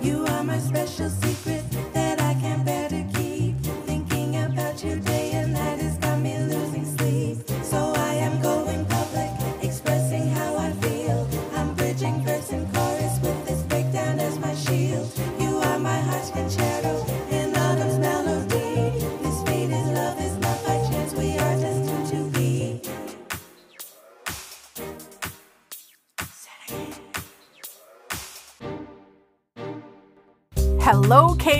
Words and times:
You 0.00 0.24
are 0.26 0.44
my 0.44 0.58
special 0.60 1.10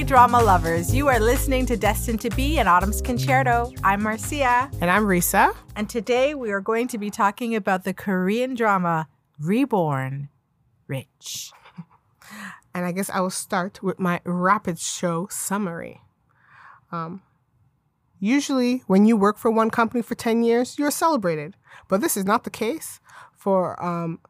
drama 0.09 0.43
lovers. 0.43 0.95
You 0.95 1.07
are 1.09 1.21
listening 1.21 1.67
to 1.67 1.77
Destined 1.77 2.23
to 2.23 2.31
Be 2.31 2.59
an 2.59 2.67
Autumn's 2.67 3.03
Concerto. 3.03 3.71
I'm 3.85 4.03
Marcia, 4.03 4.71
And 4.81 4.91
I'm 4.91 5.05
Risa. 5.05 5.55
and 5.77 5.87
today 5.87 6.35
we 6.35 6.51
are 6.51 6.63
going 6.63 6.89
to 6.89 6.97
be 6.97 7.11
talking 7.11 7.55
about 7.55 7.85
the 7.85 7.93
Korean 7.93 8.55
drama 8.55 9.07
Reborn 9.39 10.31
Rich. 10.87 11.53
And 12.75 12.87
I 12.87 12.93
guess 12.93 13.11
I 13.11 13.21
will 13.21 13.31
start 13.31 13.83
with 13.83 13.99
my 13.99 14.21
rapid 14.25 14.79
show 14.79 15.27
summary. 15.31 16.01
Um, 16.93 17.23
usually, 18.21 18.85
when 18.87 19.05
you 19.05 19.17
work 19.17 19.37
for 19.37 19.51
one 19.51 19.69
company 19.69 20.01
for 20.01 20.15
10 20.15 20.43
years, 20.45 20.79
you're 20.79 20.91
celebrated. 20.91 21.57
But 21.89 22.01
this 22.01 22.17
is 22.17 22.25
not 22.25 22.45
the 22.45 22.51
case 22.51 23.01
for 23.37 23.83
um, 23.85 24.21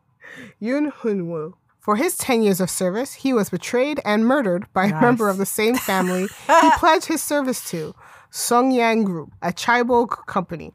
Yoon 0.62 0.92
Woo. 1.26 1.56
For 1.88 1.96
his 1.96 2.18
10 2.18 2.42
years 2.42 2.60
of 2.60 2.68
service, 2.68 3.14
he 3.14 3.32
was 3.32 3.48
betrayed 3.48 3.98
and 4.04 4.26
murdered 4.26 4.70
by 4.74 4.88
a 4.88 5.00
member 5.00 5.30
of 5.30 5.38
the 5.38 5.46
same 5.46 5.74
family 5.90 6.24
he 6.46 6.70
pledged 6.72 7.06
his 7.06 7.22
service 7.22 7.66
to, 7.70 7.94
Songyang 8.30 9.04
Group, 9.04 9.32
a 9.40 9.54
Chaebol 9.54 10.06
company. 10.26 10.74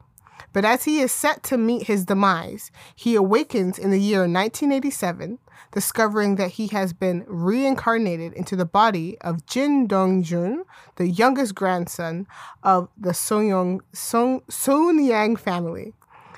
But 0.52 0.64
as 0.64 0.86
he 0.86 0.98
is 0.98 1.12
set 1.12 1.44
to 1.44 1.56
meet 1.56 1.86
his 1.86 2.04
demise, 2.04 2.72
he 2.96 3.14
awakens 3.14 3.78
in 3.78 3.92
the 3.92 4.00
year 4.00 4.22
1987, 4.22 5.38
discovering 5.70 6.34
that 6.34 6.50
he 6.50 6.66
has 6.66 6.92
been 6.92 7.24
reincarnated 7.28 8.32
into 8.32 8.56
the 8.56 8.66
body 8.66 9.16
of 9.20 9.46
Jin 9.46 9.86
Do-jun, 9.86 10.64
the 10.96 11.06
youngest 11.06 11.54
grandson 11.54 12.26
of 12.64 12.88
the 12.96 13.10
Songyang, 13.10 13.82
Song, 13.92 14.40
Sonyang 14.50 15.38
family. 15.38 15.94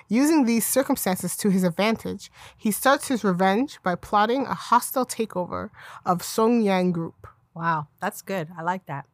Using 0.08 0.44
these 0.44 0.66
circumstances 0.66 1.36
to 1.38 1.50
his 1.50 1.64
advantage, 1.64 2.30
he 2.56 2.70
starts 2.70 3.08
his 3.08 3.24
revenge 3.24 3.78
by 3.82 3.96
plotting 3.96 4.46
a 4.46 4.54
hostile 4.54 5.04
takeover 5.04 5.70
of 6.04 6.18
Songyang 6.18 6.92
Group. 6.92 7.26
Wow, 7.54 7.88
that's 8.00 8.22
good. 8.22 8.48
I 8.56 8.62
like 8.62 8.86
that. 8.86 9.06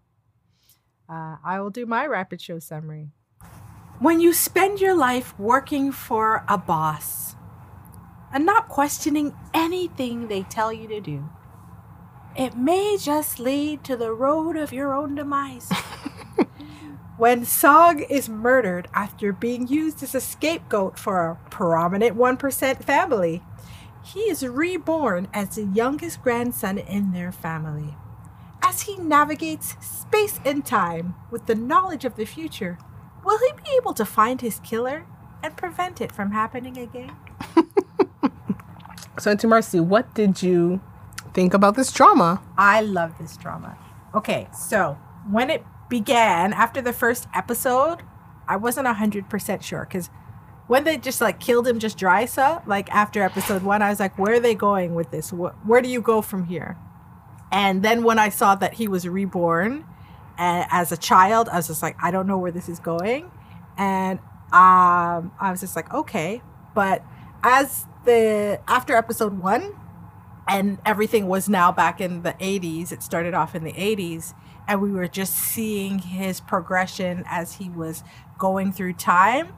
Uh, 1.09 1.37
I 1.45 1.61
will 1.61 1.71
do 1.71 1.87
my 1.87 2.07
rapid 2.07 2.41
show 2.41 2.59
summary. 2.59 3.09
When 4.01 4.21
you 4.21 4.33
spend 4.33 4.81
your 4.81 4.95
life 4.95 5.39
working 5.39 5.93
for 5.93 6.45
a 6.49 6.59
boss 6.59 7.37
and 8.33 8.45
not 8.45 8.69
questioning 8.69 9.35
anything 9.55 10.29
they 10.29 10.43
tell 10.43 10.73
you 10.73 10.89
to 10.89 11.01
do, 11.01 11.29
it 12.37 12.57
may 12.57 12.97
just 12.99 13.39
lead 13.39 13.85
to 13.85 13.97
the 13.97 14.13
road 14.13 14.57
of 14.57 14.73
your 14.73 14.93
own 14.95 15.15
demise. 15.15 15.71
when 17.17 17.43
Sog 17.43 18.05
is 18.09 18.29
murdered 18.29 18.89
after 18.95 19.33
being 19.33 19.69
used 19.69 20.03
as 20.03 20.15
a 20.15 20.21
scapegoat 20.21 20.99
for 20.99 21.27
a 21.27 21.51
prominent 21.51 22.17
1% 22.17 22.85
family, 22.85 23.43
he 24.05 24.21
is 24.21 24.47
reborn 24.47 25.29
as 25.33 25.55
the 25.55 25.65
youngest 25.65 26.23
grandson 26.23 26.79
in 26.79 27.13
their 27.13 27.31
family. 27.31 27.95
As 28.63 28.83
he 28.83 28.97
navigates 28.97 29.77
space 29.81 30.41
and 30.45 30.65
time 30.65 31.15
with 31.31 31.47
the 31.47 31.55
knowledge 31.55 32.05
of 32.05 32.17
the 32.17 32.25
future, 32.25 32.79
will 33.25 33.39
he 33.39 33.53
be 33.53 33.77
able 33.77 33.93
to 33.95 34.05
find 34.05 34.41
his 34.41 34.61
killer 34.61 35.07
and 35.43 35.57
prevent 35.57 36.01
it 36.01 36.13
from 36.13 36.33
happening 36.33 36.79
again? 36.79 37.13
So, 39.19 39.31
Auntie 39.31 39.47
Marcy, 39.47 39.79
what 39.79 40.13
did 40.15 40.43
you 40.43 40.81
think 41.35 41.55
about 41.55 41.77
this 41.77 41.93
drama? 41.93 42.43
I 42.57 42.81
love 42.81 43.19
this 43.19 43.37
drama. 43.37 43.77
Okay, 44.15 44.49
so 44.53 44.99
when 45.31 45.51
it 45.51 45.65
began, 45.93 46.55
after 46.55 46.81
the 46.81 46.93
first 46.95 47.29
episode, 47.35 47.99
I 48.49 48.57
wasn't 48.57 48.87
100% 48.87 49.63
sure 49.63 49.87
because 49.87 50.09
when 50.67 50.85
they 50.85 50.97
just 50.97 51.21
like 51.21 51.39
killed 51.39 51.69
him 51.69 51.79
just 51.79 51.99
dry, 51.99 52.25
so 52.25 52.63
like 52.65 52.91
after 52.91 53.23
episode 53.23 53.63
one, 53.63 53.83
I 53.83 53.91
was 53.91 54.01
like, 54.01 54.19
where 54.19 54.37
are 54.37 54.41
they 54.41 54.55
going 54.55 54.95
with 54.95 55.11
this? 55.11 55.29
Wh- 55.29 55.53
Where 55.69 55.83
do 55.83 55.91
you 55.91 56.01
go 56.01 56.23
from 56.23 56.47
here? 56.47 56.79
And 57.53 57.83
then 57.83 58.05
when 58.05 58.19
I 58.19 58.31
saw 58.31 58.55
that 58.55 58.73
he 58.73 58.89
was 58.89 59.07
reborn 59.07 59.85
as 60.39 60.93
a 60.93 60.97
child, 60.97 61.51
I 61.51 61.57
was 61.57 61.67
just 61.67 61.83
like, 61.83 61.95
I 62.03 62.11
don't 62.11 62.27
know 62.27 62.39
where 62.39 62.51
this 62.51 62.71
is 62.71 62.79
going. 62.79 63.31
And 63.77 64.19
um, 64.51 65.33
I 65.39 65.51
was 65.51 65.61
just 65.61 65.77
like, 65.77 65.93
okay. 65.93 66.41
But 66.75 67.05
as 67.43 67.87
the 68.07 68.59
after 68.67 68.97
episode 68.97 69.39
one, 69.41 69.75
and 70.49 70.79
everything 70.87 71.29
was 71.29 71.49
now 71.51 71.71
back 71.71 72.01
in 72.01 72.23
the 72.23 72.33
80s. 72.33 72.93
It 72.93 73.03
started 73.03 73.35
off 73.35 73.55
in 73.55 73.63
the 73.63 73.73
80s, 73.73 74.35
and 74.73 74.81
we 74.81 74.91
were 74.91 75.07
just 75.07 75.35
seeing 75.35 75.99
his 75.99 76.41
progression 76.41 77.25
as 77.27 77.57
he 77.57 77.69
was 77.69 78.03
going 78.39 78.73
through 78.73 78.95
time. 78.95 79.49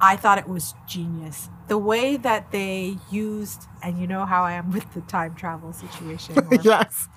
I 0.00 0.16
thought 0.16 0.38
it 0.38 0.48
was 0.48 0.72
genius. 0.86 1.50
The 1.68 1.76
way 1.76 2.16
that 2.16 2.50
they 2.50 2.96
used, 3.10 3.64
and 3.82 4.00
you 4.00 4.06
know 4.06 4.24
how 4.24 4.42
I 4.42 4.52
am 4.52 4.70
with 4.72 4.90
the 4.94 5.02
time 5.02 5.34
travel 5.34 5.74
situation. 5.74 6.48
Yes. 6.62 7.08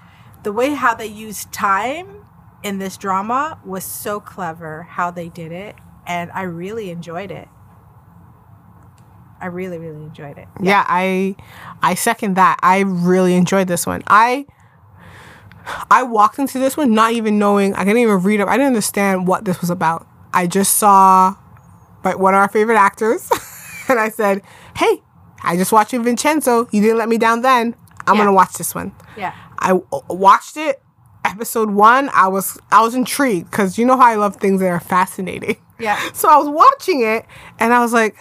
the 0.43 0.51
way 0.51 0.71
how 0.71 0.93
they 0.93 1.05
used 1.07 1.53
time 1.53 2.25
in 2.63 2.79
this 2.79 2.97
drama 2.97 3.57
was 3.65 3.85
so 3.85 4.19
clever 4.19 4.83
how 4.83 5.09
they 5.09 5.29
did 5.29 5.51
it 5.51 5.75
and 6.07 6.31
i 6.31 6.41
really 6.41 6.89
enjoyed 6.89 7.29
it 7.31 7.47
i 9.39 9.45
really 9.45 9.77
really 9.77 10.03
enjoyed 10.03 10.37
it 10.37 10.47
Yeah, 10.59 10.83
I 10.87 11.35
I 11.83 11.93
second 11.95 12.35
that. 12.35 12.57
I 12.63 12.79
really 12.79 13.35
enjoyed 13.35 13.67
this 13.67 13.85
one. 13.85 14.03
I 14.07 14.47
I 15.91 16.03
walked 16.03 16.39
into 16.39 16.59
this 16.59 16.78
one 16.78 16.94
not 16.94 17.11
even 17.13 17.38
knowing 17.39 17.73
I 17.75 17.83
didn't 17.83 18.00
even 18.01 18.22
read 18.23 18.41
up. 18.41 18.47
I 18.50 18.53
didn't 18.53 18.67
understand 18.67 19.28
what 19.28 19.45
this 19.45 19.59
was 19.61 19.69
about. 19.69 20.07
I 20.33 20.47
just 20.47 20.78
saw 20.78 21.35
like 22.03 22.19
one 22.19 22.33
of 22.33 22.39
our 22.39 22.50
favorite 22.50 22.78
actors 22.78 23.29
and 23.89 24.00
I 24.00 24.09
said, 24.09 24.41
"Hey, 24.77 25.01
I 25.44 25.57
just 25.57 25.72
watched 25.72 25.91
Vincenzo. 25.91 26.67
You 26.72 26.81
didn't 26.81 26.97
let 26.97 27.09
me 27.09 27.17
down 27.17 27.41
then. 27.41 27.75
I'm 28.06 28.16
Yeah. 28.16 28.22
going 28.23 28.27
to 28.27 28.33
watch 28.33 28.53
this 28.53 28.73
one." 28.75 28.91
yeah 29.17 29.33
I 29.59 29.69
w- 29.69 29.88
watched 30.09 30.56
it 30.57 30.81
episode 31.25 31.72
1. 31.72 32.09
I 32.13 32.27
was 32.27 32.57
I 32.72 32.81
was 32.81 32.94
intrigued 32.95 33.51
cuz 33.51 33.77
you 33.77 33.85
know 33.85 33.97
how 33.97 34.06
I 34.06 34.16
love 34.16 34.35
things 34.38 34.61
that 34.61 34.67
are 34.69 34.79
fascinating. 34.79 35.57
yeah 35.79 36.00
So 36.13 36.29
I 36.29 36.38
was 36.38 36.47
watching 36.50 37.01
it 37.01 37.25
and 37.59 37.73
I 37.73 37.79
was 37.79 37.91
like, 37.94 38.16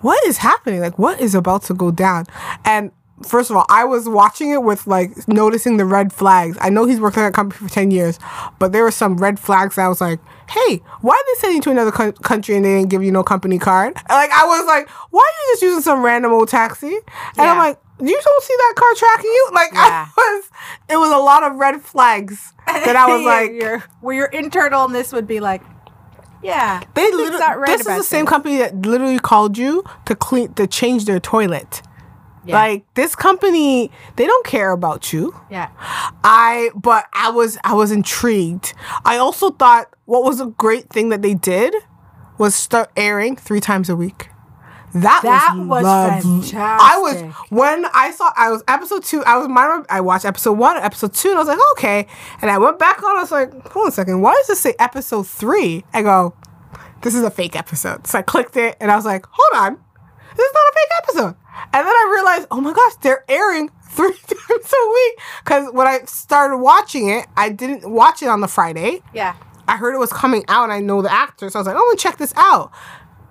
what 0.00 0.22
is 0.26 0.38
happening? 0.38 0.80
Like, 0.80 0.98
what 0.98 1.20
is 1.20 1.34
about 1.34 1.62
to 1.64 1.74
go 1.74 1.90
down? 1.90 2.26
And 2.64 2.90
first 3.22 3.50
of 3.50 3.56
all, 3.56 3.64
I 3.68 3.84
was 3.84 4.08
watching 4.08 4.50
it 4.50 4.62
with 4.62 4.86
like 4.86 5.28
noticing 5.28 5.76
the 5.76 5.84
red 5.84 6.12
flags. 6.12 6.56
I 6.60 6.68
know 6.70 6.84
he's 6.86 7.00
worked 7.00 7.16
at 7.16 7.22
that 7.22 7.34
company 7.34 7.66
for 7.68 7.72
10 7.72 7.90
years, 7.90 8.18
but 8.58 8.72
there 8.72 8.82
were 8.82 8.90
some 8.90 9.16
red 9.18 9.38
flags 9.38 9.76
that 9.76 9.84
I 9.84 9.88
was 9.88 10.00
like, 10.00 10.18
hey, 10.50 10.82
why 11.00 11.12
are 11.14 11.24
they 11.34 11.40
sending 11.40 11.56
you 11.56 11.62
to 11.62 11.70
another 11.70 11.92
co- 11.92 12.12
country 12.12 12.56
and 12.56 12.64
they 12.64 12.76
didn't 12.76 12.90
give 12.90 13.02
you 13.02 13.12
no 13.12 13.22
company 13.22 13.58
card? 13.58 13.94
Like, 14.08 14.30
I 14.30 14.44
was 14.46 14.66
like, 14.66 14.88
why 15.10 15.20
are 15.22 15.46
you 15.48 15.52
just 15.54 15.62
using 15.62 15.80
some 15.82 16.02
random 16.02 16.32
old 16.32 16.48
taxi? 16.48 16.88
And 17.38 17.46
I'm 17.48 17.58
like, 17.58 17.78
you 18.00 18.20
don't 18.22 18.42
see 18.44 18.54
that 18.56 18.72
car 18.76 18.94
tracking 18.96 19.30
you? 19.30 19.48
Like, 19.52 19.72
Yeah. 19.72 20.08
I 20.08 20.12
was, 20.16 20.50
it 20.90 20.96
was 20.96 21.10
a 21.12 21.18
lot 21.18 21.44
of 21.44 21.56
red 21.56 21.80
flags 21.80 22.52
that 22.66 22.96
I 22.96 23.06
was 23.12 23.22
Yeah, 23.22 23.28
like, 23.28 23.50
your, 23.52 23.84
where 24.00 24.16
your 24.16 24.28
internalness 24.30 25.12
would 25.12 25.26
be 25.26 25.40
like 25.40 25.62
yeah 26.42 26.82
They 26.94 27.10
literally, 27.10 27.38
right 27.38 27.66
this 27.66 27.80
is 27.80 27.86
the 27.86 28.02
same 28.02 28.24
this. 28.26 28.30
company 28.30 28.58
that 28.58 28.84
literally 28.84 29.18
called 29.18 29.56
you 29.56 29.82
to 30.04 30.14
clean 30.14 30.52
to 30.54 30.66
change 30.66 31.06
their 31.06 31.18
toilet. 31.20 31.80
Yeah. 32.46 32.54
Like 32.54 32.94
this 32.94 33.14
company, 33.16 33.90
they 34.16 34.26
don't 34.26 34.46
care 34.46 34.72
about 34.72 35.12
you. 35.12 35.34
yeah 35.50 35.70
I 36.22 36.70
but 36.74 37.06
I 37.12 37.30
was 37.30 37.58
I 37.64 37.74
was 37.74 37.90
intrigued. 37.90 38.74
I 39.04 39.16
also 39.16 39.50
thought 39.50 39.86
what 40.04 40.24
was 40.24 40.40
a 40.40 40.46
great 40.46 40.90
thing 40.90 41.08
that 41.08 41.22
they 41.22 41.34
did 41.34 41.74
was 42.38 42.54
start 42.54 42.90
airing 42.96 43.36
three 43.36 43.60
times 43.60 43.88
a 43.88 43.96
week. 43.96 44.28
That, 44.94 45.22
That 45.24 45.54
was, 45.56 45.66
was 45.66 45.82
lovely. 45.82 46.52
I 46.56 46.98
was 46.98 47.22
when 47.50 47.84
I 47.92 48.12
saw 48.12 48.30
I 48.36 48.50
was 48.50 48.62
episode 48.68 49.02
two. 49.02 49.24
I 49.24 49.36
was 49.38 49.48
my 49.48 49.82
I 49.90 50.00
watched 50.00 50.24
episode 50.24 50.52
one, 50.52 50.76
episode 50.76 51.14
two, 51.14 51.30
and 51.30 51.36
I 51.36 51.40
was 51.40 51.48
like, 51.48 51.58
okay. 51.72 52.06
And 52.40 52.50
I 52.50 52.58
went 52.58 52.78
back 52.78 53.02
on. 53.02 53.16
I 53.16 53.20
was 53.20 53.32
like, 53.32 53.50
hold 53.68 53.86
on 53.86 53.88
a 53.88 53.92
second. 53.92 54.20
Why 54.20 54.34
does 54.34 54.46
this 54.46 54.60
say 54.60 54.74
episode 54.78 55.26
three? 55.26 55.84
I 55.92 56.02
go, 56.02 56.36
this 57.02 57.14
is 57.16 57.22
a 57.24 57.30
fake 57.30 57.56
episode. 57.56 58.06
So 58.06 58.18
I 58.18 58.22
clicked 58.22 58.56
it, 58.56 58.76
and 58.80 58.88
I 58.90 58.94
was 58.94 59.04
like, 59.04 59.26
hold 59.28 59.64
on, 59.64 59.80
this 60.36 60.46
is 60.46 60.54
not 60.54 60.62
a 60.62 60.72
fake 60.74 60.90
episode. 61.02 61.36
And 61.72 61.86
then 61.86 61.92
I 61.92 62.10
realized, 62.14 62.48
oh 62.50 62.60
my 62.60 62.72
gosh, 62.72 62.94
they're 62.96 63.24
airing 63.28 63.70
three 63.90 64.12
times 64.12 64.72
a 64.72 64.90
week. 64.92 65.18
Because 65.44 65.72
when 65.72 65.86
I 65.86 66.00
started 66.06 66.58
watching 66.58 67.08
it, 67.08 67.26
I 67.36 67.48
didn't 67.50 67.90
watch 67.90 68.22
it 68.22 68.28
on 68.28 68.40
the 68.40 68.48
Friday. 68.48 69.02
yeah 69.12 69.34
I 69.66 69.78
heard 69.78 69.94
it 69.94 69.98
was 69.98 70.12
coming 70.12 70.44
out 70.48 70.64
and 70.64 70.72
I 70.72 70.80
know 70.80 71.00
the 71.00 71.10
actor. 71.10 71.48
So 71.48 71.58
I 71.58 71.60
was 71.60 71.66
like, 71.66 71.76
oh, 71.76 71.80
going 71.80 71.96
to 71.96 72.02
check 72.02 72.18
this 72.18 72.34
out. 72.36 72.70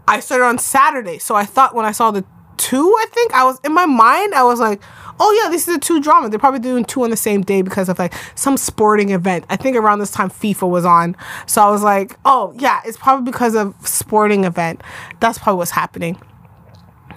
I 0.08 0.20
started 0.20 0.46
on 0.46 0.58
Saturday. 0.58 1.20
So 1.20 1.36
I 1.36 1.46
thought 1.46 1.76
when 1.76 1.86
I 1.86 1.92
saw 1.92 2.10
the 2.10 2.26
two, 2.58 2.88
I 3.00 3.06
think. 3.12 3.34
I 3.34 3.44
was 3.44 3.60
in 3.64 3.74
my 3.74 3.86
mind, 3.86 4.34
I 4.34 4.44
was 4.44 4.60
like, 4.60 4.82
oh 5.20 5.42
yeah, 5.44 5.50
this 5.50 5.68
is 5.68 5.76
a 5.76 5.80
two 5.80 6.02
drama. 6.02 6.30
They're 6.30 6.40
probably 6.40 6.60
doing 6.60 6.86
two 6.86 7.04
on 7.04 7.10
the 7.10 7.18
same 7.18 7.42
day 7.42 7.62
because 7.62 7.88
of 7.88 8.00
like 8.00 8.14
some 8.36 8.58
sporting 8.58 9.12
event. 9.12 9.46
I 9.50 9.56
think 9.58 9.78
around 9.78 10.00
this 10.00 10.12
time 10.12 10.30
FIFA 10.30 10.70
was 10.70 10.86
on. 10.86 11.16
So 11.46 11.62
I 11.62 11.70
was 11.70 11.84
like, 11.84 12.18
oh 12.26 12.54
yeah, 12.58 12.82
it's 12.86 12.98
probably 12.98 13.30
because 13.32 13.56
of 13.56 13.76
sporting 13.88 14.44
event. 14.44 14.82
That's 15.20 15.38
probably 15.38 15.58
what's 15.60 15.72
happening. 15.72 16.20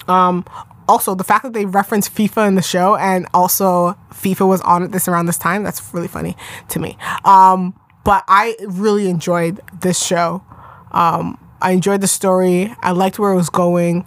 Um 0.08 0.44
also 0.88 1.14
the 1.14 1.24
fact 1.24 1.44
that 1.44 1.52
they 1.52 1.64
reference 1.64 2.08
FIFA 2.08 2.48
in 2.48 2.54
the 2.54 2.62
show 2.62 2.96
and 2.96 3.26
also 3.34 3.96
FIFA 4.10 4.48
was 4.48 4.60
on 4.62 4.82
at 4.82 4.92
this 4.92 5.08
around 5.08 5.26
this 5.26 5.38
time, 5.38 5.62
that's 5.62 5.82
really 5.92 6.08
funny 6.08 6.36
to 6.68 6.78
me. 6.78 6.96
Um 7.24 7.74
but 8.04 8.24
I 8.28 8.56
really 8.66 9.08
enjoyed 9.08 9.60
this 9.80 10.02
show. 10.02 10.42
Um 10.92 11.38
I 11.60 11.72
enjoyed 11.72 12.00
the 12.00 12.06
story. 12.06 12.74
I 12.82 12.92
liked 12.92 13.18
where 13.18 13.32
it 13.32 13.36
was 13.36 13.50
going. 13.50 14.06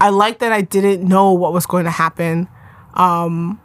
I 0.00 0.10
liked 0.10 0.40
that 0.40 0.52
I 0.52 0.60
didn't 0.60 1.06
know 1.06 1.32
what 1.32 1.52
was 1.52 1.66
going 1.66 1.84
to 1.84 1.90
happen. 1.90 2.48
Um, 2.94 3.60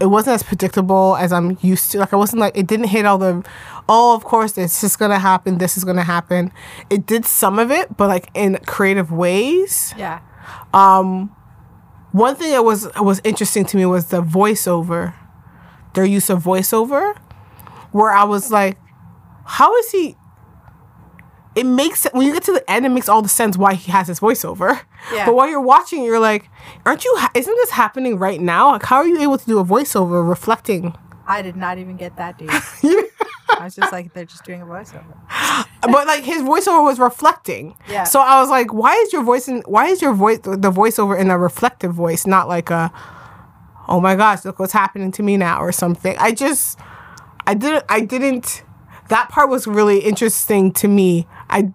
it 0.00 0.06
wasn't 0.06 0.34
as 0.34 0.42
predictable 0.42 1.16
as 1.16 1.32
I'm 1.32 1.56
used 1.60 1.92
to. 1.92 1.98
Like 1.98 2.12
I 2.12 2.16
wasn't 2.16 2.40
like 2.40 2.56
it 2.56 2.66
didn't 2.66 2.88
hit 2.88 3.06
all 3.06 3.18
the, 3.18 3.44
oh 3.88 4.14
of 4.14 4.24
course 4.24 4.52
this 4.52 4.84
is 4.84 4.96
gonna 4.96 5.18
happen. 5.18 5.58
This 5.58 5.76
is 5.76 5.84
gonna 5.84 6.02
happen. 6.02 6.52
It 6.90 7.06
did 7.06 7.24
some 7.24 7.58
of 7.58 7.70
it, 7.70 7.96
but 7.96 8.08
like 8.08 8.28
in 8.34 8.58
creative 8.66 9.10
ways. 9.10 9.94
Yeah. 9.96 10.20
One 12.16 12.34
thing 12.34 12.52
that 12.52 12.64
was 12.64 12.88
was 12.98 13.20
interesting 13.24 13.66
to 13.66 13.76
me 13.76 13.84
was 13.84 14.06
the 14.06 14.22
voiceover, 14.22 15.12
their 15.92 16.06
use 16.06 16.30
of 16.30 16.42
voiceover, 16.42 17.14
where 17.92 18.10
I 18.10 18.24
was 18.24 18.50
like, 18.50 18.78
how 19.44 19.76
is 19.76 19.90
he? 19.90 20.16
It 21.54 21.66
makes 21.66 22.06
when 22.14 22.26
you 22.26 22.32
get 22.32 22.42
to 22.44 22.54
the 22.54 22.70
end, 22.70 22.86
it 22.86 22.88
makes 22.88 23.10
all 23.10 23.20
the 23.20 23.28
sense 23.28 23.58
why 23.58 23.74
he 23.74 23.92
has 23.92 24.08
his 24.08 24.18
voiceover. 24.18 24.80
Yeah. 25.12 25.26
But 25.26 25.34
while 25.34 25.46
you're 25.46 25.60
watching, 25.60 26.04
you're 26.04 26.18
like, 26.18 26.48
aren't 26.86 27.04
you? 27.04 27.18
Isn't 27.34 27.54
this 27.54 27.72
happening 27.72 28.18
right 28.18 28.40
now? 28.40 28.70
Like, 28.70 28.84
how 28.84 28.96
are 28.96 29.06
you 29.06 29.20
able 29.20 29.36
to 29.36 29.44
do 29.44 29.58
a 29.58 29.64
voiceover 29.64 30.26
reflecting? 30.26 30.96
I 31.26 31.42
did 31.42 31.54
not 31.54 31.76
even 31.76 31.98
get 31.98 32.16
that, 32.16 32.38
dude. 32.38 32.50
I 33.48 33.64
was 33.64 33.76
just 33.76 33.92
like, 33.92 34.12
they're 34.12 34.24
just 34.24 34.44
doing 34.44 34.62
a 34.62 34.66
voiceover. 34.66 35.16
but 35.82 36.06
like 36.06 36.24
his 36.24 36.42
voiceover 36.42 36.82
was 36.82 36.98
reflecting. 36.98 37.76
Yeah. 37.88 38.04
So 38.04 38.20
I 38.20 38.40
was 38.40 38.50
like, 38.50 38.72
why 38.72 38.94
is 38.96 39.12
your 39.12 39.22
voice 39.22 39.48
in? 39.48 39.62
Why 39.66 39.86
is 39.86 40.02
your 40.02 40.14
voice 40.14 40.40
the 40.40 40.72
voiceover 40.72 41.18
in 41.18 41.30
a 41.30 41.38
reflective 41.38 41.94
voice, 41.94 42.26
not 42.26 42.48
like 42.48 42.70
a, 42.70 42.92
oh 43.88 44.00
my 44.00 44.14
gosh, 44.14 44.44
look 44.44 44.58
what's 44.58 44.72
happening 44.72 45.12
to 45.12 45.22
me 45.22 45.36
now 45.36 45.60
or 45.60 45.72
something. 45.72 46.16
I 46.18 46.32
just, 46.32 46.78
I 47.46 47.54
didn't, 47.54 47.84
I 47.88 48.00
didn't. 48.00 48.64
That 49.08 49.28
part 49.28 49.48
was 49.48 49.66
really 49.66 50.00
interesting 50.00 50.72
to 50.74 50.88
me. 50.88 51.26
I, 51.48 51.72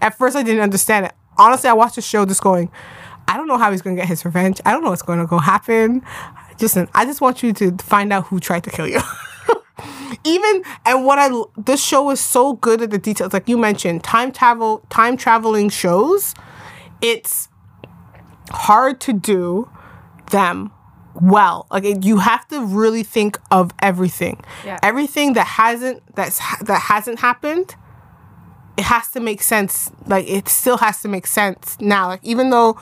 at 0.00 0.16
first, 0.16 0.36
I 0.36 0.42
didn't 0.42 0.62
understand 0.62 1.06
it. 1.06 1.12
Honestly, 1.36 1.68
I 1.68 1.72
watched 1.72 1.96
the 1.96 2.02
show 2.02 2.24
just 2.24 2.42
going, 2.42 2.70
I 3.26 3.36
don't 3.36 3.48
know 3.48 3.58
how 3.58 3.70
he's 3.70 3.82
gonna 3.82 3.96
get 3.96 4.08
his 4.08 4.24
revenge. 4.24 4.60
I 4.64 4.72
don't 4.72 4.82
know 4.82 4.90
what's 4.90 5.02
gonna 5.02 5.26
go 5.26 5.38
happen. 5.38 6.02
Just, 6.56 6.76
I 6.94 7.04
just 7.04 7.20
want 7.20 7.42
you 7.42 7.52
to 7.54 7.76
find 7.78 8.12
out 8.12 8.26
who 8.26 8.40
tried 8.40 8.64
to 8.64 8.70
kill 8.70 8.86
you. 8.86 9.00
even 10.24 10.62
and 10.84 11.04
what 11.04 11.18
I 11.18 11.30
this 11.56 11.84
show 11.84 12.10
is 12.10 12.20
so 12.20 12.54
good 12.54 12.82
at 12.82 12.90
the 12.90 12.98
details. 12.98 13.32
Like 13.32 13.48
you 13.48 13.58
mentioned, 13.58 14.04
time 14.04 14.32
travel, 14.32 14.82
time 14.88 15.16
traveling 15.16 15.68
shows. 15.68 16.34
It's 17.00 17.48
hard 18.50 19.00
to 19.02 19.12
do 19.12 19.70
them 20.30 20.72
well. 21.14 21.66
Like 21.70 21.84
it, 21.84 22.04
you 22.04 22.18
have 22.18 22.46
to 22.48 22.64
really 22.64 23.02
think 23.02 23.38
of 23.50 23.72
everything. 23.82 24.42
Yeah. 24.64 24.78
Everything 24.82 25.34
that 25.34 25.46
hasn't 25.46 26.02
that's 26.14 26.38
that 26.60 26.82
hasn't 26.82 27.20
happened. 27.20 27.74
It 28.76 28.84
has 28.84 29.08
to 29.10 29.20
make 29.20 29.42
sense. 29.42 29.90
Like 30.06 30.28
it 30.28 30.48
still 30.48 30.78
has 30.78 31.02
to 31.02 31.08
make 31.08 31.26
sense 31.26 31.76
now. 31.80 32.08
Like 32.08 32.24
even 32.24 32.50
though 32.50 32.74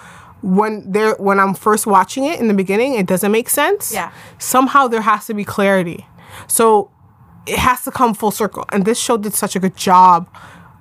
when 0.43 0.91
they're 0.91 1.15
when 1.15 1.41
I'm 1.41 1.55
first 1.55 1.87
watching 1.87 2.25
it 2.25 2.39
in 2.39 2.49
the 2.49 2.55
beginning, 2.55 2.95
it 2.95 3.07
doesn't 3.07 3.33
make 3.33 3.49
sense. 3.49 3.93
Yeah. 3.93 4.13
Somehow 4.39 4.89
there 4.89 5.01
has 5.01 5.27
to 5.27 5.35
be 5.35 5.45
clarity. 5.45 6.07
So 6.47 6.91
it 7.47 7.59
has 7.59 7.85
to 7.85 7.91
come 7.91 8.15
full 8.15 8.31
circle. 8.31 8.65
And 8.73 8.85
this 8.85 8.99
show 8.99 9.17
did 9.17 9.35
such 9.35 9.57
a 9.57 9.61
good 9.61 9.77
job 9.77 10.29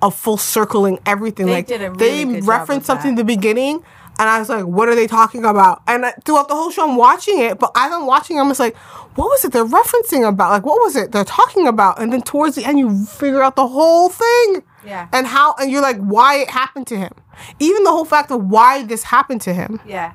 of 0.02 0.14
full 0.14 0.36
circling 0.36 0.98
everything. 1.06 1.46
They 1.46 1.62
like 1.62 1.68
really 1.68 2.24
they 2.24 2.40
referenced 2.40 2.86
something 2.86 3.10
in 3.10 3.14
the 3.14 3.24
beginning, 3.24 3.82
and 4.18 4.28
I 4.28 4.38
was 4.38 4.48
like, 4.48 4.64
"What 4.64 4.88
are 4.88 4.94
they 4.94 5.06
talking 5.06 5.44
about?" 5.44 5.82
And 5.86 6.06
I, 6.06 6.12
throughout 6.24 6.48
the 6.48 6.54
whole 6.54 6.70
show, 6.70 6.88
I'm 6.88 6.96
watching 6.96 7.40
it, 7.40 7.58
but 7.58 7.72
as 7.74 7.92
I'm 7.92 8.06
watching, 8.06 8.38
I'm 8.38 8.48
just 8.48 8.60
like, 8.60 8.76
"What 9.14 9.26
was 9.26 9.44
it 9.44 9.52
they're 9.52 9.64
referencing 9.64 10.28
about? 10.28 10.50
Like, 10.50 10.66
what 10.66 10.80
was 10.80 10.96
it 10.96 11.12
they're 11.12 11.24
talking 11.24 11.66
about?" 11.66 12.00
And 12.00 12.12
then 12.12 12.22
towards 12.22 12.56
the 12.56 12.64
end, 12.64 12.78
you 12.78 13.06
figure 13.06 13.42
out 13.42 13.56
the 13.56 13.66
whole 13.66 14.08
thing. 14.08 14.62
Yeah. 14.86 15.08
And 15.12 15.26
how, 15.26 15.54
and 15.58 15.70
you're 15.70 15.82
like, 15.82 15.98
why 15.98 16.36
it 16.36 16.50
happened 16.50 16.86
to 16.88 16.96
him. 16.96 17.10
Even 17.58 17.82
the 17.82 17.90
whole 17.90 18.04
fact 18.04 18.30
of 18.30 18.44
why 18.44 18.84
this 18.84 19.02
happened 19.02 19.40
to 19.42 19.52
him. 19.52 19.80
Yeah. 19.84 20.14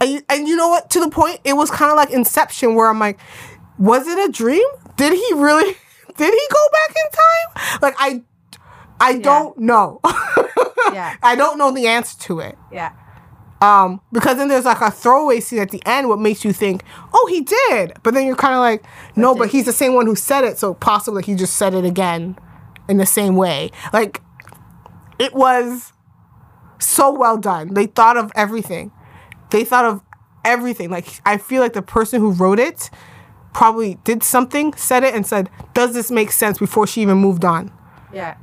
And 0.00 0.10
you, 0.10 0.22
and 0.28 0.48
you 0.48 0.56
know 0.56 0.68
what? 0.68 0.90
To 0.90 1.00
the 1.00 1.10
point, 1.10 1.40
it 1.44 1.52
was 1.52 1.70
kind 1.70 1.90
of 1.90 1.96
like 1.96 2.10
Inception, 2.10 2.74
where 2.74 2.88
I'm 2.88 2.98
like, 2.98 3.18
was 3.78 4.06
it 4.06 4.18
a 4.18 4.32
dream? 4.32 4.64
Did 4.96 5.12
he 5.12 5.34
really? 5.34 5.76
Did 6.16 6.32
he 6.32 6.48
go 6.50 6.68
back 6.72 6.96
in 7.04 7.10
time? 7.10 7.78
Like 7.82 7.94
I, 7.98 8.22
I 9.00 9.18
don't 9.18 9.58
know. 9.58 10.00
Yeah. 10.92 11.16
I 11.22 11.34
don't 11.34 11.58
know 11.58 11.70
the 11.72 11.86
answer 11.86 12.18
to 12.20 12.40
it. 12.40 12.58
Yeah. 12.72 12.92
Um, 13.60 14.00
because 14.12 14.36
then 14.36 14.48
there's 14.48 14.64
like 14.66 14.80
a 14.80 14.90
throwaway 14.90 15.40
scene 15.40 15.60
at 15.60 15.70
the 15.70 15.82
end, 15.86 16.08
what 16.08 16.18
makes 16.18 16.44
you 16.44 16.52
think, 16.52 16.84
oh, 17.12 17.26
he 17.30 17.40
did. 17.40 17.94
But 18.02 18.14
then 18.14 18.26
you're 18.26 18.36
kind 18.36 18.54
of 18.54 18.60
like, 18.60 18.84
no, 19.16 19.34
but 19.34 19.44
did 19.44 19.52
he's 19.52 19.64
the 19.64 19.72
same 19.72 19.94
one 19.94 20.06
who 20.06 20.14
said 20.14 20.44
it, 20.44 20.58
so 20.58 20.74
possibly 20.74 21.22
he 21.22 21.34
just 21.34 21.56
said 21.56 21.74
it 21.74 21.84
again 21.84 22.36
in 22.88 22.98
the 22.98 23.06
same 23.06 23.36
way. 23.36 23.70
Like, 23.92 24.20
it 25.18 25.34
was 25.34 25.92
so 26.78 27.10
well 27.12 27.38
done. 27.38 27.72
They 27.72 27.86
thought 27.86 28.16
of 28.16 28.30
everything. 28.34 28.92
They 29.50 29.64
thought 29.64 29.86
of 29.86 30.02
everything. 30.44 30.90
Like, 30.90 31.20
I 31.24 31.38
feel 31.38 31.62
like 31.62 31.72
the 31.72 31.82
person 31.82 32.20
who 32.20 32.32
wrote 32.32 32.58
it 32.58 32.90
probably 33.54 33.94
did 34.04 34.22
something, 34.22 34.74
said 34.74 35.02
it, 35.04 35.14
and 35.14 35.26
said, 35.26 35.48
does 35.72 35.94
this 35.94 36.10
make 36.10 36.30
sense 36.32 36.58
before 36.58 36.86
she 36.86 37.00
even 37.00 37.16
moved 37.18 37.44
on? 37.44 37.72
Yeah. 38.12 38.36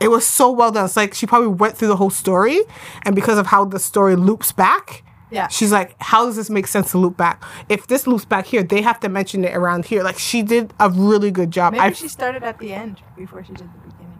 It 0.00 0.08
was 0.08 0.26
so 0.26 0.50
well 0.50 0.70
done. 0.72 0.84
It's 0.84 0.96
like 0.96 1.14
she 1.14 1.26
probably 1.26 1.48
went 1.48 1.76
through 1.78 1.88
the 1.88 1.96
whole 1.96 2.10
story, 2.10 2.60
and 3.06 3.14
because 3.14 3.38
of 3.38 3.46
how 3.46 3.64
the 3.64 3.78
story 3.78 4.16
loops 4.16 4.52
back, 4.52 5.02
Yeah. 5.30 5.48
she's 5.48 5.72
like, 5.72 5.94
"How 6.00 6.26
does 6.26 6.36
this 6.36 6.50
make 6.50 6.66
sense 6.66 6.90
to 6.90 6.98
loop 6.98 7.16
back? 7.16 7.42
If 7.68 7.86
this 7.86 8.06
loops 8.06 8.24
back 8.24 8.46
here, 8.46 8.62
they 8.62 8.82
have 8.82 8.98
to 9.00 9.08
mention 9.08 9.44
it 9.44 9.54
around 9.56 9.86
here." 9.86 10.02
Like 10.02 10.18
she 10.18 10.42
did 10.42 10.74
a 10.78 10.90
really 10.90 11.30
good 11.30 11.50
job. 11.52 11.72
Maybe 11.72 11.82
I, 11.84 11.92
she 11.92 12.08
started 12.08 12.42
at 12.42 12.58
the 12.58 12.72
end 12.74 13.00
before 13.16 13.42
she 13.44 13.52
did 13.52 13.68
the 13.72 13.78
beginning. 13.88 14.18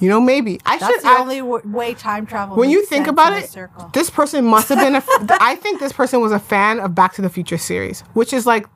you 0.00 0.08
know, 0.08 0.20
maybe 0.20 0.60
I 0.66 0.78
That's 0.78 0.92
should. 0.94 1.02
the 1.04 1.08
I- 1.08 1.18
only 1.20 1.38
w- 1.38 1.62
way 1.66 1.94
time 1.94 2.26
travel. 2.26 2.56
when 2.56 2.68
you 2.70 2.84
think 2.86 3.06
about 3.06 3.32
it, 3.34 3.48
circle. 3.50 3.90
this 3.92 4.10
person 4.10 4.44
must 4.44 4.68
have 4.70 4.78
been 4.78 4.96
a. 4.96 5.02
I 5.40 5.54
think 5.56 5.78
this 5.78 5.92
person 5.92 6.20
was 6.20 6.32
a 6.32 6.40
fan 6.40 6.80
of 6.80 6.94
Back 6.94 7.12
to 7.14 7.22
the 7.22 7.30
Future 7.30 7.58
series, 7.58 8.00
which 8.14 8.32
is 8.32 8.44
like 8.46 8.66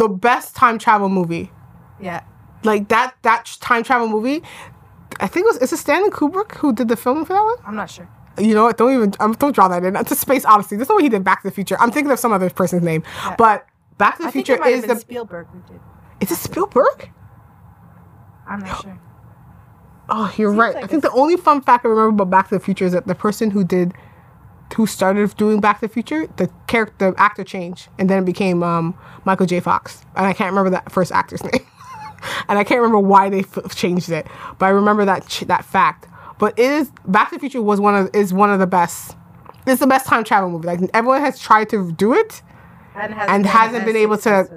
the 0.00 0.08
best 0.08 0.56
time 0.56 0.78
travel 0.78 1.08
movie. 1.08 1.50
yeah. 2.00 2.22
Like 2.62 2.88
that 2.88 3.14
that 3.22 3.46
time 3.60 3.82
travel 3.82 4.08
movie. 4.08 4.42
I 5.18 5.26
think 5.26 5.44
it 5.44 5.48
was 5.52 5.58
is 5.58 5.72
it 5.72 5.78
Stanley 5.78 6.10
Kubrick 6.10 6.56
who 6.56 6.74
did 6.74 6.88
the 6.88 6.96
film 6.96 7.24
for 7.24 7.32
that 7.34 7.42
one? 7.42 7.56
I'm 7.66 7.76
not 7.76 7.90
sure. 7.90 8.08
You 8.38 8.54
know 8.54 8.64
what? 8.64 8.76
Don't 8.76 8.92
even 8.94 9.12
um, 9.20 9.32
don't 9.32 9.54
draw 9.54 9.68
that 9.68 9.82
in. 9.84 9.96
It's 9.96 10.10
a 10.12 10.16
Space 10.16 10.44
Odyssey. 10.44 10.76
That's 10.76 10.88
not 10.90 10.96
what 10.96 11.02
he 11.04 11.08
did. 11.10 11.24
Back 11.24 11.42
to 11.42 11.48
the 11.48 11.54
Future. 11.54 11.76
I'm 11.80 11.90
thinking 11.90 12.10
of 12.12 12.18
some 12.18 12.32
other 12.32 12.48
person's 12.50 12.82
name, 12.82 13.02
but 13.38 13.66
Back 13.98 14.16
to 14.16 14.22
the 14.22 14.28
I 14.28 14.30
think 14.30 14.46
Future 14.46 14.60
it 14.60 14.64
might 14.64 14.72
is 14.74 14.80
have 14.80 14.88
been 14.88 14.96
the. 14.96 15.00
Spielberg 15.00 15.46
who 15.52 15.60
did. 15.72 15.80
Is 16.20 16.30
it 16.30 16.36
Spielberg? 16.36 17.10
I'm 18.48 18.60
not 18.60 18.82
sure. 18.82 19.00
Oh, 20.08 20.32
you're 20.36 20.52
right. 20.52 20.74
like 20.74 20.84
I 20.84 20.86
think 20.86 21.02
the 21.02 21.10
only 21.12 21.36
fun 21.36 21.60
fact 21.62 21.84
I 21.84 21.88
remember 21.88 22.22
about 22.22 22.30
Back 22.30 22.48
to 22.48 22.56
the 22.56 22.60
Future 22.64 22.84
is 22.84 22.92
that 22.92 23.06
the 23.06 23.14
person 23.14 23.50
who 23.50 23.62
did, 23.64 23.94
who 24.76 24.86
started 24.86 25.36
doing 25.36 25.60
Back 25.60 25.80
to 25.80 25.88
the 25.88 25.92
Future, 25.92 26.26
the 26.36 26.50
character, 26.66 27.10
the 27.10 27.20
actor 27.20 27.44
changed, 27.44 27.88
and 27.98 28.08
then 28.08 28.22
it 28.22 28.26
became 28.26 28.62
um, 28.62 28.96
Michael 29.24 29.46
J. 29.46 29.60
Fox, 29.60 30.04
and 30.16 30.26
I 30.26 30.32
can't 30.32 30.50
remember 30.50 30.70
that 30.70 30.90
first 30.92 31.12
actor's 31.12 31.42
name, 31.44 31.66
and 32.48 32.58
I 32.58 32.64
can't 32.64 32.80
remember 32.80 32.98
why 33.00 33.28
they 33.28 33.40
f- 33.40 33.74
changed 33.74 34.10
it, 34.10 34.26
but 34.58 34.66
I 34.66 34.70
remember 34.70 35.04
that 35.04 35.26
ch- 35.28 35.40
that 35.40 35.64
fact. 35.64 36.06
But 36.38 36.58
it 36.58 36.70
is 36.70 36.90
Back 37.06 37.30
to 37.30 37.36
the 37.36 37.40
Future 37.40 37.60
was 37.62 37.80
one 37.80 37.94
of 37.94 38.10
is 38.14 38.32
one 38.32 38.50
of 38.50 38.58
the 38.58 38.66
best. 38.66 39.16
It's 39.66 39.80
the 39.80 39.86
best 39.86 40.06
time 40.06 40.24
travel 40.24 40.50
movie. 40.50 40.66
Like 40.66 40.80
everyone 40.94 41.20
has 41.20 41.38
tried 41.38 41.68
to 41.70 41.92
do 41.92 42.14
it, 42.14 42.42
And 42.94 43.12
hasn't, 43.12 43.30
and 43.30 43.46
hasn't 43.46 43.84
been 43.84 43.96
able 43.96 44.16
to 44.18 44.48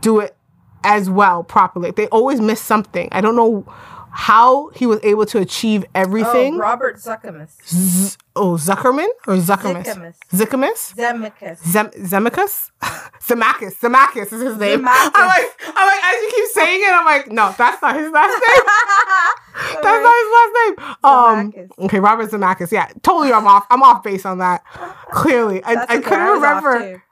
do 0.00 0.18
it 0.20 0.36
as 0.82 1.08
well 1.08 1.44
properly. 1.44 1.90
They 1.92 2.06
always 2.08 2.40
miss 2.40 2.60
something. 2.60 3.08
I 3.12 3.20
don't 3.20 3.36
know 3.36 3.64
how 4.12 4.68
he 4.70 4.86
was 4.86 5.00
able 5.02 5.26
to 5.26 5.38
achieve 5.38 5.84
everything. 5.94 6.54
Oh, 6.54 6.58
Robert 6.58 6.96
Zuckermus. 6.96 7.50
Z- 7.66 8.16
oh, 8.36 8.54
Zuckerman 8.54 9.08
or? 9.26 9.36
Zickamus. 9.36 10.16
Zickamus? 10.32 10.94
Zemeckis. 10.94 11.58
Zem- 11.64 11.90
Zemicus? 11.90 12.70
Zemakis. 13.20 13.78
Zemakis 13.78 14.32
is 14.32 14.40
his 14.42 14.56
name. 14.58 14.80
Zemeckis. 14.80 15.10
I'm 15.14 15.26
like, 15.28 15.60
I'm 15.66 15.86
like, 15.86 16.04
as 16.04 16.22
you 16.22 16.30
keep 16.34 16.46
saying 16.52 16.80
it, 16.82 16.92
I'm 16.92 17.04
like, 17.04 17.30
no, 17.30 17.54
that's 17.56 17.80
not 17.82 17.96
his 17.96 18.10
last 18.10 18.30
name. 18.30 18.64
That's 19.82 19.84
not 19.84 20.14
his 20.22 20.30
last 20.32 21.52
name. 21.52 21.66
Um, 21.78 21.84
okay, 21.86 22.00
Robert 22.00 22.30
Zemeckis. 22.30 22.70
Yeah, 22.72 22.88
totally. 23.02 23.32
I'm 23.32 23.46
off. 23.46 23.66
I'm 23.70 23.82
off 23.82 24.02
base 24.02 24.24
on 24.24 24.38
that. 24.38 24.64
Clearly, 25.12 25.62
I, 25.64 25.84
I 25.88 25.98
couldn't 25.98 26.12
off 26.20 26.62
remember. 26.64 27.02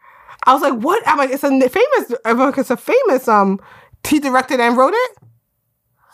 I 0.45 0.53
was 0.55 0.63
like, 0.63 0.75
what? 0.75 1.03
I'm 1.07 1.19
like, 1.19 1.31
it's 1.31 1.45
a 1.45 1.49
famous. 1.51 2.15
It's 2.25 2.71
a 2.71 2.77
famous. 2.77 3.29
Um, 3.29 3.61
he 4.07 4.19
directed 4.21 4.61
and 4.61 4.77
wrote 4.77 4.95
it. 4.95 5.19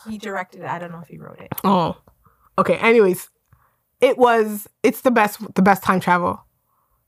He 0.08 0.18
directed 0.18 0.62
it. 0.62 0.66
I 0.66 0.78
don't 0.78 0.92
know 0.92 1.00
if 1.00 1.08
he 1.08 1.18
wrote 1.18 1.40
it. 1.40 1.52
Oh, 1.64 1.96
okay. 2.58 2.76
Anyways, 2.76 3.28
it 4.00 4.18
was. 4.18 4.68
It's 4.82 5.00
the 5.02 5.10
best. 5.10 5.54
The 5.54 5.62
best 5.62 5.82
time 5.82 6.00
travel 6.00 6.44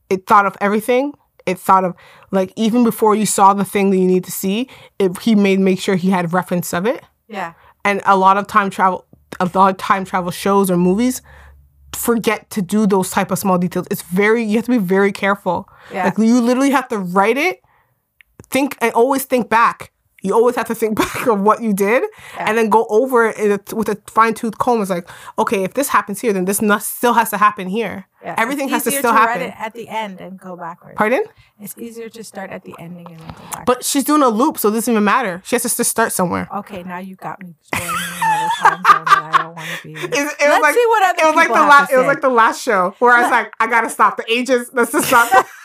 it 0.09 0.25
thought 0.25 0.45
of 0.45 0.57
everything. 0.61 1.13
It 1.45 1.57
thought 1.57 1.85
of 1.85 1.95
like 2.31 2.51
even 2.55 2.83
before 2.83 3.15
you 3.15 3.25
saw 3.25 3.53
the 3.53 3.63
thing 3.63 3.89
that 3.91 3.97
you 3.97 4.07
need 4.07 4.25
to 4.25 4.31
see, 4.31 4.69
it, 4.99 5.17
he 5.19 5.35
made 5.35 5.59
make 5.59 5.79
sure 5.79 5.95
he 5.95 6.09
had 6.09 6.33
reference 6.33 6.73
of 6.73 6.85
it. 6.85 7.03
Yeah. 7.27 7.53
And 7.85 8.01
a 8.05 8.17
lot 8.17 8.37
of 8.37 8.47
time 8.47 8.69
travel, 8.69 9.05
a 9.39 9.49
lot 9.53 9.71
of 9.71 9.77
time 9.77 10.03
travel 10.03 10.31
shows 10.31 10.69
or 10.69 10.77
movies 10.77 11.21
forget 11.95 12.49
to 12.49 12.61
do 12.61 12.85
those 12.85 13.09
type 13.09 13.31
of 13.31 13.39
small 13.39 13.57
details. 13.57 13.87
It's 13.89 14.01
very 14.01 14.43
you 14.43 14.57
have 14.57 14.65
to 14.65 14.71
be 14.71 14.77
very 14.77 15.13
careful. 15.13 15.69
Yeah. 15.91 16.05
Like 16.05 16.17
you 16.17 16.41
literally 16.41 16.71
have 16.71 16.89
to 16.89 16.97
write 16.97 17.37
it, 17.37 17.61
think 18.49 18.77
and 18.81 18.93
always 18.93 19.23
think 19.23 19.49
back. 19.49 19.93
You 20.27 20.33
always 20.33 20.55
have 20.55 20.67
to 20.67 20.75
think 20.75 20.97
back 21.03 21.25
of 21.27 21.41
what 21.41 21.61
you 21.61 21.73
did 21.73 22.03
and 22.37 22.57
then 22.57 22.69
go 22.69 22.85
over 22.89 23.27
it 23.29 23.73
with 23.73 23.89
a 23.89 23.95
fine 24.07 24.33
tooth 24.33 24.57
comb. 24.57 24.81
It's 24.81 24.89
like, 24.91 25.07
okay, 25.39 25.63
if 25.63 25.73
this 25.73 25.87
happens 25.89 26.21
here, 26.21 26.33
then 26.33 26.45
this 26.45 26.59
still 26.85 27.13
has 27.13 27.29
to 27.31 27.37
happen 27.37 27.67
here. 27.67 28.05
Yeah. 28.23 28.35
Everything 28.37 28.67
has 28.69 28.83
to 28.83 28.89
easier 28.89 28.99
still 28.99 29.13
write 29.13 29.29
happen. 29.29 29.41
it 29.43 29.53
at 29.57 29.73
the 29.73 29.87
end 29.87 30.19
and 30.19 30.39
go 30.39 30.57
backwards. 30.57 30.95
Pardon? 30.97 31.23
It's 31.59 31.77
easier 31.77 32.09
to 32.09 32.23
start 32.23 32.49
at 32.49 32.63
the 32.63 32.75
ending 32.77 33.07
and 33.07 33.19
then 33.19 33.27
go 33.27 33.43
back. 33.53 33.65
But 33.65 33.85
she's 33.85 34.03
doing 34.03 34.21
a 34.23 34.27
loop, 34.27 34.57
so 34.57 34.69
it 34.69 34.73
doesn't 34.73 34.91
even 34.91 35.03
matter. 35.03 35.41
She 35.45 35.55
has 35.55 35.63
to 35.75 35.83
start 35.83 36.11
somewhere. 36.11 36.49
okay, 36.53 36.83
now 36.83 36.97
you 36.97 37.15
got 37.15 37.41
me 37.41 37.55
going 37.71 37.87
in 37.87 37.93
another 37.93 38.49
time 38.57 38.83
zone 38.85 39.05
that 39.05 39.31
I 39.33 39.43
don't 39.43 39.55
want 39.55 39.69
to 39.69 39.83
be. 39.87 39.91
in. 39.93 39.97
It, 39.97 40.13
it 40.13 40.13
was 40.13 40.35
Let's 40.39 40.61
like, 40.61 40.75
see 40.75 40.85
what 40.87 41.03
other 41.03 41.21
it 41.21 41.25
was 41.27 41.35
like 41.35 41.47
the 41.47 41.53
last. 41.53 41.91
It 41.91 41.97
was 41.97 42.07
like 42.07 42.21
the 42.21 42.29
last 42.29 42.61
show 42.61 42.95
where 42.99 43.13
I 43.13 43.21
was 43.21 43.31
like, 43.37 43.53
I 43.59 43.67
gotta 43.67 43.89
stop 43.89 44.17
the 44.17 44.29
ages. 44.31 44.71
Let's 44.73 44.91
just 44.91 45.07
stop. 45.07 45.45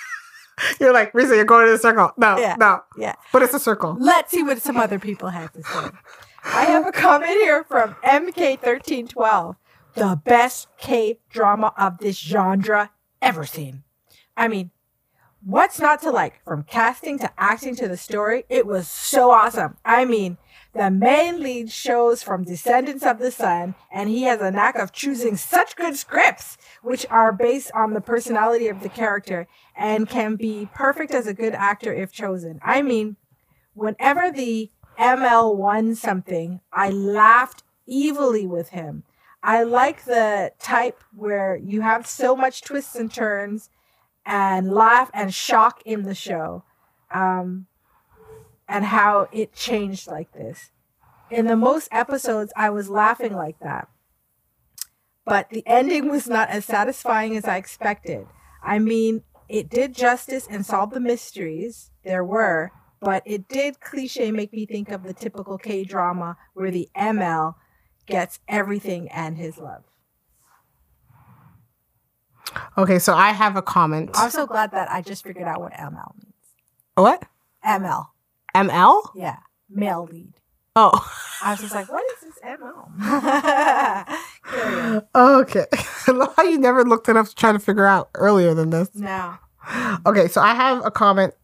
you're 0.81 0.93
like, 0.93 1.13
Risa, 1.13 1.35
you're 1.37 1.45
going 1.45 1.69
in 1.69 1.75
a 1.75 1.79
circle. 1.79 2.13
No, 2.17 2.39
Yeah. 2.39 2.57
no. 2.59 2.81
Yeah. 2.97 3.15
But 3.33 3.43
it's 3.43 3.55
a 3.55 3.59
circle. 3.61 3.97
Let's 3.99 4.31
see 4.31 4.43
what 4.43 4.61
some 4.63 4.77
other 4.77 4.99
people 4.99 5.29
have 5.29 5.53
to 5.53 5.63
say. 5.63 5.89
I 6.45 6.65
have 6.65 6.87
a 6.87 6.93
comment 6.93 7.31
here 7.31 7.65
from 7.65 7.95
MK1312. 8.05 9.57
The 9.95 10.21
best 10.25 10.69
K 10.79 11.19
drama 11.31 11.73
of 11.77 11.99
this 11.99 12.17
genre 12.19 12.91
ever 13.21 13.45
seen. 13.45 13.83
I 14.37 14.49
mean, 14.49 14.71
what's 15.45 15.79
not 15.79 16.01
to 16.03 16.11
like? 16.11 16.43
From 16.45 16.63
casting 16.65 17.19
to 17.19 17.31
acting 17.39 17.77
to 17.77 17.89
the 17.89 17.97
story, 17.97 18.45
it 18.49 18.67
was 18.67 18.89
so 18.89 19.31
awesome. 19.31 19.77
I 19.85 20.05
mean, 20.05 20.39
the 20.75 20.91
main 20.91 21.43
lead 21.43 21.71
shows 21.71 22.23
from 22.23 22.45
Descendants 22.45 23.05
of 23.05 23.19
the 23.19 23.31
Sun, 23.31 23.75
and 23.91 24.09
he 24.09 24.23
has 24.23 24.41
a 24.41 24.51
knack 24.51 24.77
of 24.77 24.93
choosing 24.93 25.37
such 25.37 25.77
good 25.77 25.97
scripts, 25.97 26.57
which 26.83 27.05
are 27.11 27.33
based 27.33 27.71
on 27.75 27.93
the 27.93 28.01
personality 28.01 28.69
of 28.69 28.83
the 28.83 28.89
character 28.89 29.47
and 29.77 30.09
can 30.09 30.37
be 30.37 30.69
perfect 30.75 31.13
as 31.13 31.27
a 31.27 31.35
good 31.35 31.53
actor 31.55 31.93
if 31.93 32.11
chosen. 32.11 32.59
I 32.65 32.81
mean, 32.81 33.17
whenever 33.75 34.31
the 34.31 34.71
ML 34.99 35.57
won 35.57 35.95
something, 35.95 36.61
I 36.73 36.89
laughed 36.91 37.63
evilly 37.91 38.47
with 38.47 38.71
him. 38.71 39.03
I 39.43 39.65
like 39.65 40.05
the 40.05 40.53
type 40.59 41.03
where 41.15 41.57
you 41.57 41.83
have 41.83 42.07
so 42.07 42.35
much 42.35 42.63
twists 42.63 42.95
and 42.95 43.13
turns 43.13 43.69
and 44.25 44.73
laugh 44.73 45.11
and 45.13 45.35
shock 45.35 45.83
in 45.85 46.05
the 46.05 46.15
show. 46.15 46.65
Um, 47.11 47.67
and 48.73 48.87
how 48.87 49.29
it 49.33 49.53
changed 49.53 50.07
like 50.07 50.33
this. 50.33 50.71
In 51.31 51.47
the 51.47 51.57
most 51.57 51.89
episodes, 51.93 52.53
I 52.57 52.71
was 52.71 52.89
laughing 52.89 53.35
like 53.35 53.59
that. 53.61 53.89
But 55.27 55.51
the 55.51 55.63
ending 55.67 56.11
was 56.11 56.27
not 56.27 56.49
as 56.49 56.65
satisfying 56.65 57.37
as 57.37 57.45
I 57.45 57.59
expected. 57.59 58.27
I 58.63 58.79
mean, 58.79 59.25
it 59.47 59.69
did 59.69 59.95
justice 59.95 60.49
and 60.51 60.65
solve 60.65 60.91
the 60.91 61.01
mysteries. 61.01 61.91
There 62.03 62.25
were, 62.25 62.73
but 62.99 63.23
it 63.27 63.47
did 63.47 63.81
cliche 63.81 64.33
make 64.33 64.55
me 64.55 64.65
think 64.65 64.91
of 64.91 65.03
the 65.03 65.13
typical 65.13 65.59
K 65.59 65.85
drama 65.85 66.39
where 66.55 66.71
the 66.71 66.89
ML 66.97 67.55
gets 68.07 68.41
everything 68.49 69.09
and 69.11 69.37
his 69.37 69.59
love. 69.59 69.85
Okay, 72.79 72.99
so 72.99 73.15
I 73.15 73.33
have 73.33 73.57
a 73.57 73.63
comment. 73.63 74.11
I'm 74.15 74.31
so 74.31 74.47
glad 74.47 74.71
that 74.73 74.91
I 74.91 75.03
just 75.03 75.25
figured 75.25 75.47
out 75.47 75.61
what 75.61 75.73
ML 75.75 76.15
means. 76.17 76.35
What? 76.95 77.25
ML, 77.65 78.07
ML? 78.55 79.03
yeah, 79.15 79.37
male 79.71 80.09
lead. 80.11 80.35
Oh. 80.75 81.07
I 81.43 81.51
was 81.51 81.61
just 81.61 81.75
like, 81.75 81.91
what 81.93 82.03
is 82.15 82.21
this 82.21 82.39
ML? 82.45 84.19
Okay. 85.15 85.67
I 86.07 86.11
love 86.11 86.35
how 86.37 86.43
you 86.45 86.59
never 86.59 86.85
looked 86.85 87.09
it 87.09 87.17
up 87.17 87.27
to 87.27 87.35
try 87.35 87.53
to 87.53 87.59
figure 87.59 87.87
out 87.87 88.11
earlier 88.15 88.55
than 88.55 88.71
this. 88.71 88.89
no. 88.95 89.35
Okay, 90.05 90.27
so 90.29 90.41
I 90.41 90.55
have 90.55 90.85
a 90.85 90.91
comment. 90.91 91.35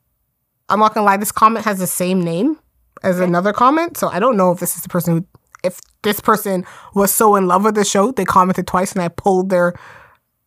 I'm 0.68 0.80
not 0.80 0.92
gonna 0.94 1.06
lie, 1.06 1.16
this 1.16 1.30
comment 1.30 1.64
has 1.64 1.78
the 1.78 1.86
same 1.86 2.20
name 2.22 2.58
as 3.02 3.20
another 3.20 3.52
comment. 3.52 3.96
So 3.96 4.08
I 4.08 4.18
don't 4.18 4.36
know 4.36 4.50
if 4.50 4.58
this 4.58 4.76
is 4.76 4.82
the 4.82 4.88
person 4.88 5.14
who 5.18 5.26
if 5.64 5.80
this 6.02 6.20
person 6.20 6.64
was 6.94 7.12
so 7.12 7.36
in 7.36 7.46
love 7.46 7.64
with 7.64 7.74
the 7.74 7.84
show, 7.84 8.10
they 8.12 8.24
commented 8.24 8.66
twice 8.66 8.92
and 8.92 9.00
I 9.02 9.08
pulled 9.08 9.50
their 9.50 9.74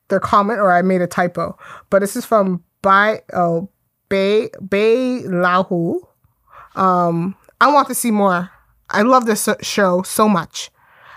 their 0.09 0.19
comment 0.19 0.59
or 0.59 0.71
I 0.71 0.81
made 0.81 1.01
a 1.01 1.07
typo. 1.07 1.57
But 1.89 1.99
this 1.99 2.15
is 2.15 2.25
from 2.25 2.63
Bai 2.81 3.21
oh 3.33 3.69
Bay 4.09 4.49
Bei 4.61 5.21
Lahu. 5.25 6.01
Um 6.75 7.35
I 7.59 7.71
want 7.71 7.87
to 7.89 7.95
see 7.95 8.11
more. 8.11 8.51
I 8.89 9.03
love 9.03 9.25
this 9.25 9.47
show 9.61 10.01
so 10.01 10.27
much. 10.27 10.71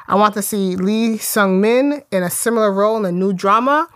I 0.07 0.15
want 0.15 0.35
to 0.35 0.43
see 0.43 0.77
Lee 0.77 1.17
Sung 1.17 1.61
Min 1.61 2.03
in 2.13 2.23
a 2.23 2.31
similar 2.31 2.71
role 2.71 2.99
in 2.99 3.05
a 3.07 3.13
new 3.13 3.33
drama 3.33 3.89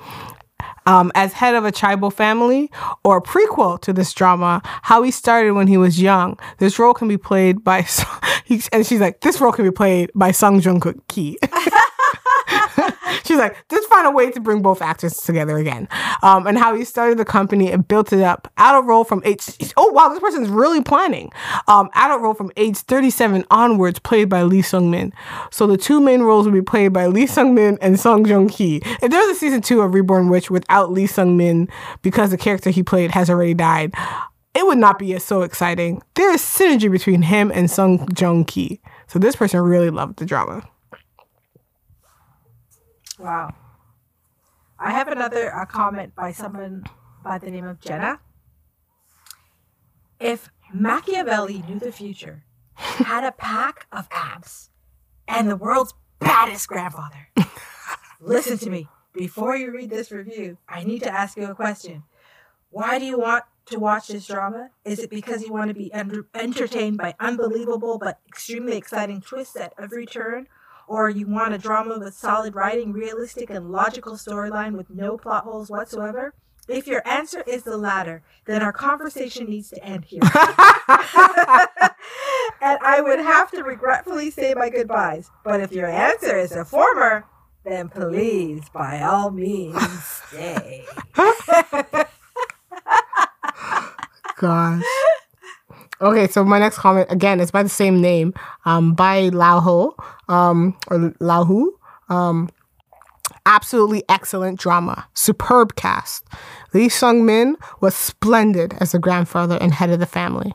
um, 0.89 1.13
as 1.15 1.35
head 1.35 1.55
of 1.55 1.67
a 1.67 1.71
chaebol 1.71 2.13
family 2.13 2.71
or 3.05 3.19
a 3.19 3.23
prequel 3.23 3.79
to 3.83 3.93
this 3.93 4.15
drama, 4.15 4.63
how 4.65 5.03
he 5.03 5.11
started 5.11 5.53
when 5.53 5.67
he 5.67 5.77
was 5.77 6.01
young. 6.01 6.39
This 6.59 6.79
role 6.79 6.95
can 6.95 7.09
be 7.09 7.19
played 7.19 7.63
by, 7.63 7.87
and 8.73 8.87
she's 8.87 9.01
like, 9.01 9.21
this 9.21 9.41
role 9.41 9.53
can 9.53 9.67
be 9.67 9.71
played 9.71 10.11
by 10.15 10.31
Sung 10.31 10.61
Jung 10.61 10.83
Ki. 11.09 11.39
she's 13.25 13.39
like, 13.39 13.57
let's 13.71 13.87
find 13.87 14.07
a 14.07 14.11
way 14.11 14.31
to 14.31 14.41
bring 14.41 14.63
both 14.63 14.83
actors 14.83 15.17
together 15.19 15.57
again. 15.57 15.89
Um, 16.23 16.47
and 16.47 16.59
how 16.59 16.75
he 16.75 16.85
started 16.85 17.19
the 17.19 17.25
company 17.25 17.71
and 17.71 17.87
built 17.87 18.13
it 18.13 18.23
up. 18.23 18.51
Adult 18.57 18.87
role 18.87 19.05
from 19.05 19.23
age, 19.25 19.47
oh 19.77 19.91
wow, 19.93 20.09
this 20.09 20.21
person's 20.21 20.49
really 20.49 20.83
planning. 20.83 21.31
Um, 21.67 21.91
adult 21.95 22.23
role 22.23 22.35
from 22.35 22.53
age 22.57 22.77
37 22.79 23.45
onwards, 23.51 23.99
played 23.99 24.29
by 24.29 24.43
Lee 24.43 24.63
Sung 24.63 24.91
Min. 24.91 25.13
So 25.51 25.67
the 25.67 25.77
two 25.77 26.01
main 26.01 26.23
roles 26.23 26.47
will 26.47 26.53
be 26.53 26.63
played 26.63 26.93
by 26.93 27.07
Lee 27.07 27.27
Sung 27.27 27.55
Min 27.55 27.79
and 27.81 27.99
Song 27.99 28.27
Jung 28.27 28.49
Ki. 28.49 28.81
If 29.03 29.11
there's 29.11 29.29
a 29.29 29.35
season 29.35 29.63
two 29.63 29.81
of 29.81 29.95
Reborn 29.95 30.29
Rich 30.29 30.51
without 30.51 30.93
Lee 30.93 31.07
Sung 31.07 31.37
Min, 31.37 31.69
because 32.03 32.31
the 32.31 32.39
character 32.39 32.71
he 32.71 32.83
played 32.83 33.11
has 33.13 33.31
already 33.31 33.55
died, 33.55 33.95
it 34.55 34.67
would 34.67 34.79
not 34.79 34.99
be 34.99 35.15
as 35.15 35.25
so 35.25 35.43
exciting. 35.43 36.03
There 36.15 36.33
is 36.33 36.41
synergy 36.41 36.91
between 36.91 37.23
him 37.23 37.53
and 37.55 37.71
Sung 37.71 38.09
Jung 38.19 38.45
Ki. 38.45 38.81
So 39.07 39.19
this 39.19 39.37
person 39.37 39.61
really 39.61 39.91
loved 39.91 40.19
the 40.19 40.27
drama. 40.27 40.69
Wow. 43.19 43.55
I 44.79 44.93
have 44.93 45.09
another 45.09 45.55
uh, 45.55 45.67
comment 45.67 46.15
by 46.15 46.33
someone 46.33 46.85
by 47.25 47.39
the 47.39 47.51
name 47.51 47.65
of 47.65 47.81
Jenna. 47.81 48.21
If 50.21 50.51
Machiavelli 50.73 51.65
knew 51.69 51.81
the 51.81 51.91
future, 51.91 52.45
had 52.75 53.25
a 53.25 53.33
pack 53.33 53.87
of 53.91 54.09
abs, 54.13 54.71
and 55.27 55.49
the 55.49 55.57
world's 55.57 55.95
baddest 56.21 56.69
grandfather, 56.69 57.29
listen 58.21 58.59
to 58.59 58.71
me. 58.71 58.89
Before 59.13 59.57
you 59.57 59.73
read 59.73 59.91
this 59.91 60.13
review, 60.13 60.59
I 60.69 60.85
need 60.85 61.03
to 61.03 61.11
ask 61.13 61.37
you 61.37 61.47
a 61.47 61.55
question. 61.55 62.05
Why 62.71 63.01
do 63.01 63.05
you 63.05 63.19
want 63.19 63.45
to 63.67 63.81
watch 63.81 64.09
this 64.09 64.27
drama? 64.27 64.71
Is 64.85 65.01
it 65.01 65.11
because 65.11 65.43
you 65.43 65.53
want 65.53 65.69
to 65.69 65.75
be 65.75 65.93
under- 65.93 66.27
entertained 66.35 66.99
by 66.99 67.15
unbelievable 67.19 67.99
but 67.99 68.21
extremely 68.29 68.77
exciting 68.77 69.21
twists 69.21 69.57
at 69.57 69.73
every 69.77 70.07
turn? 70.07 70.47
Or 70.89 71.11
you 71.11 71.27
want 71.27 71.53
a 71.53 71.59
drama 71.59 71.99
with 71.99 72.15
solid 72.15 72.55
writing, 72.55 72.93
realistic 72.93 73.51
and 73.51 73.71
logical 73.71 74.15
storyline 74.15 74.75
with 74.75 74.89
no 74.89 75.19
plot 75.19 75.45
holes 75.45 75.69
whatsoever? 75.71 76.33
If 76.67 76.87
your 76.87 77.07
answer 77.07 77.45
is 77.47 77.63
the 77.63 77.77
latter, 77.77 78.23
then 78.47 78.63
our 78.63 78.73
conversation 78.73 79.51
needs 79.51 79.69
to 79.71 79.85
end 79.85 80.07
here. 80.07 80.21
and 80.25 80.33
I 82.83 83.03
would 83.03 83.19
have 83.19 83.51
to 83.51 83.63
regretfully 83.63 84.31
say 84.31 84.55
my 84.55 84.71
goodbyes. 84.71 85.31
But 85.45 85.61
if 85.61 85.73
your 85.73 85.89
answer 85.89 86.39
is 86.39 86.51
the 86.51 86.65
former, 86.65 87.27
then 87.65 87.91
please, 87.91 88.63
by 88.73 89.03
all 89.03 89.31
means, 89.31 89.79
stay. 90.29 90.87
Gosh. 94.39 94.85
Okay, 96.01 96.29
so 96.29 96.45
my 96.45 96.59
next 96.61 96.79
comment 96.79 97.11
again 97.11 97.41
is 97.41 97.51
by 97.51 97.63
the 97.63 97.69
same 97.69 98.01
name, 98.01 98.33
um, 98.65 98.95
by 98.95 99.31
Lao 99.31 99.59
Ho, 99.61 99.97
um, 100.29 100.77
or 100.89 101.13
Lao 101.19 101.45
Hu. 101.45 101.77
Um, 102.09 102.49
absolutely 103.47 104.05
excellent 104.09 104.61
drama, 104.61 105.09
superb 105.15 105.75
cast. 105.75 106.25
Lee 106.73 106.89
Sung 106.89 107.27
Min 107.27 107.57
was 107.81 107.97
splendid 107.97 108.75
as 108.81 108.93
the 108.93 108.99
grandfather 108.99 109.59
and 109.61 109.75
head 109.75 109.91
of 109.91 109.99
the 109.99 110.07
family. 110.07 110.55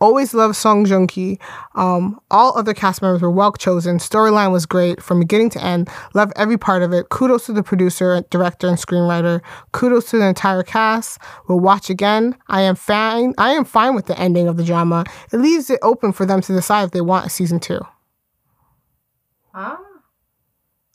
Always 0.00 0.34
loved 0.34 0.56
Song 0.56 0.84
Joong 0.84 1.08
Ki. 1.08 1.38
Um, 1.74 2.20
all 2.30 2.56
other 2.56 2.74
cast 2.74 3.02
members 3.02 3.22
were 3.22 3.30
well 3.30 3.52
chosen. 3.52 3.98
Storyline 3.98 4.52
was 4.52 4.66
great 4.66 5.02
from 5.02 5.20
beginning 5.20 5.50
to 5.50 5.62
end. 5.62 5.88
Loved 6.14 6.32
every 6.36 6.58
part 6.58 6.82
of 6.82 6.92
it. 6.92 7.08
Kudos 7.08 7.46
to 7.46 7.52
the 7.52 7.62
producer, 7.62 8.22
director, 8.30 8.68
and 8.68 8.78
screenwriter. 8.78 9.40
Kudos 9.72 10.10
to 10.10 10.18
the 10.18 10.26
entire 10.26 10.62
cast. 10.62 11.18
We'll 11.48 11.60
watch 11.60 11.90
again. 11.90 12.36
I 12.48 12.62
am 12.62 12.74
fine. 12.74 13.34
I 13.38 13.52
am 13.52 13.64
fine 13.64 13.94
with 13.94 14.06
the 14.06 14.18
ending 14.18 14.48
of 14.48 14.56
the 14.56 14.64
drama. 14.64 15.04
It 15.32 15.38
leaves 15.38 15.70
it 15.70 15.80
open 15.82 16.12
for 16.12 16.26
them 16.26 16.40
to 16.42 16.52
decide 16.52 16.84
if 16.84 16.90
they 16.92 17.00
want 17.00 17.26
a 17.26 17.30
season 17.30 17.60
two. 17.60 17.80
Huh? 19.52 19.76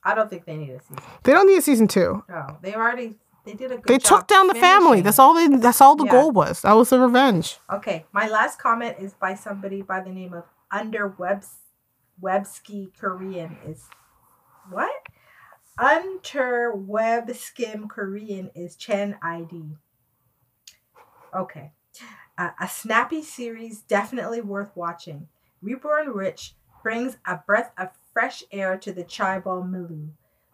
I 0.06 0.16
don't 0.16 0.30
think 0.30 0.46
they 0.46 0.58
need 0.58 0.72
a 0.72 0.82
season. 0.82 0.98
They 1.24 1.32
don't 1.32 1.48
need 1.48 1.58
a 1.58 1.62
season 1.62 1.88
two. 1.88 2.24
No, 2.28 2.58
they've 2.62 2.76
already 2.76 3.16
They 3.46 3.54
did 3.54 3.72
a 3.72 3.78
good 3.78 3.86
They 3.88 3.98
job 3.98 4.20
took 4.22 4.28
down 4.28 4.48
the 4.48 4.56
family. 4.56 5.02
That's 5.02 5.20
all 5.20 5.34
they 5.34 5.48
that's 5.58 5.82
all 5.82 5.96
the 5.96 6.06
Yeah. 6.06 6.12
goal 6.12 6.32
was. 6.32 6.62
That 6.62 6.74
was 6.74 6.90
the 6.90 7.00
revenge. 7.00 7.60
Okay, 7.72 8.06
my 8.12 8.28
last 8.28 8.58
comment 8.60 8.98
is 9.00 9.14
by 9.14 9.36
somebody 9.36 9.82
by 9.82 10.00
the 10.02 10.12
name 10.12 10.34
of 10.34 10.46
Under 10.72 11.08
Webs 11.08 11.56
Webski 12.22 12.98
Korean 12.98 13.58
is 13.68 13.90
what? 14.70 14.92
Under 15.78 16.72
Web 16.74 17.34
Skim 17.36 17.88
Korean 17.88 18.52
is 18.56 18.76
Chen 18.76 19.18
ID. 19.22 19.76
Okay. 21.36 21.72
Uh, 22.38 22.52
a 22.60 22.68
snappy 22.68 23.22
series 23.22 23.82
definitely 23.82 24.42
worth 24.42 24.72
watching. 24.76 25.28
Reborn 25.62 26.10
Rich 26.10 26.56
brings 26.82 27.18
a 27.26 27.38
breath 27.38 27.72
of 27.78 27.90
fresh 28.14 28.44
air 28.52 28.78
to 28.78 28.92
the 28.92 29.04
Chaebol 29.04 29.70
Milieu. 29.70 30.10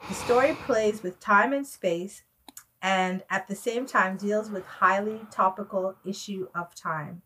The 0.07 0.13
story 0.13 0.55
plays 0.65 1.03
with 1.03 1.19
time 1.19 1.53
and 1.53 1.67
space 1.67 2.23
and 2.81 3.23
at 3.29 3.47
the 3.47 3.55
same 3.55 3.85
time 3.85 4.17
deals 4.17 4.49
with 4.49 4.65
highly 4.65 5.21
topical 5.31 5.95
issue 6.05 6.47
of 6.55 6.73
time. 6.75 7.21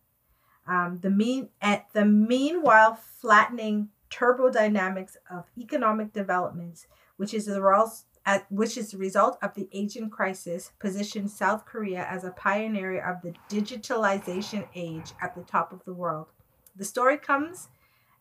Um, 0.67 0.99
the 1.01 1.09
mean 1.09 1.49
at 1.61 1.87
the 1.93 2.05
meanwhile 2.05 2.95
flattening 2.95 3.89
turbodynamics 4.09 5.17
of 5.29 5.45
economic 5.57 6.13
developments, 6.13 6.87
which 7.17 7.33
is 7.33 7.45
the 7.45 7.61
res- 7.61 8.05
at, 8.25 8.49
which 8.49 8.77
is 8.77 8.91
the 8.91 8.97
result 8.97 9.37
of 9.41 9.53
the 9.53 9.67
Asian 9.73 10.09
crisis, 10.09 10.71
positions 10.79 11.35
South 11.35 11.65
Korea 11.65 12.05
as 12.09 12.23
a 12.23 12.31
pioneer 12.31 13.01
of 13.03 13.21
the 13.21 13.33
digitalization 13.49 14.67
age 14.75 15.11
at 15.21 15.35
the 15.35 15.41
top 15.41 15.73
of 15.73 15.83
the 15.83 15.93
world. 15.93 16.27
The 16.75 16.85
story 16.85 17.17
comes 17.17 17.67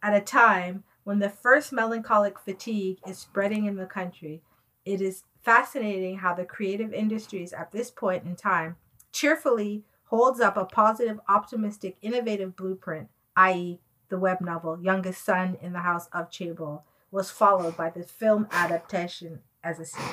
at 0.02 0.14
a 0.14 0.20
time 0.20 0.82
when 1.04 1.20
the 1.20 1.30
first 1.30 1.72
melancholic 1.72 2.38
fatigue 2.38 2.98
is 3.06 3.18
spreading 3.18 3.66
in 3.66 3.76
the 3.76 3.86
country. 3.86 4.42
It 4.84 5.00
is 5.00 5.22
fascinating 5.42 6.18
how 6.18 6.34
the 6.34 6.44
creative 6.44 6.92
industries 6.92 7.52
at 7.52 7.72
this 7.72 7.90
point 7.90 8.25
in 8.25 8.37
time 8.37 8.76
cheerfully 9.12 9.84
holds 10.04 10.40
up 10.40 10.56
a 10.56 10.64
positive, 10.64 11.18
optimistic, 11.28 11.96
innovative 12.02 12.56
blueprint, 12.56 13.08
i.e., 13.37 13.80
the 14.08 14.18
web 14.18 14.40
novel 14.40 14.78
Youngest 14.80 15.25
Son 15.25 15.56
in 15.62 15.72
the 15.72 15.80
House 15.80 16.06
of 16.12 16.30
Chaebol, 16.30 16.82
was 17.11 17.30
followed 17.30 17.76
by 17.76 17.90
the 17.90 18.02
film 18.02 18.46
adaptation 18.52 19.40
as 19.64 19.78
a 19.78 19.84
series. 19.87 20.08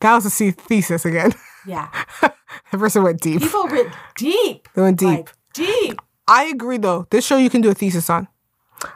That 0.00 0.14
was 0.14 0.26
a 0.26 0.30
C- 0.30 0.50
thesis 0.50 1.04
again. 1.04 1.32
Yeah. 1.66 1.88
the 2.20 2.78
person 2.78 3.02
went 3.02 3.20
deep. 3.20 3.40
People 3.40 3.66
went 3.66 3.92
deep. 4.16 4.68
They 4.74 4.82
went 4.82 4.98
deep. 4.98 5.08
Like, 5.08 5.32
deep. 5.54 6.00
I 6.28 6.44
agree 6.44 6.78
though. 6.78 7.06
This 7.10 7.24
show 7.24 7.36
you 7.36 7.50
can 7.50 7.60
do 7.60 7.70
a 7.70 7.74
thesis 7.74 8.10
on. 8.10 8.28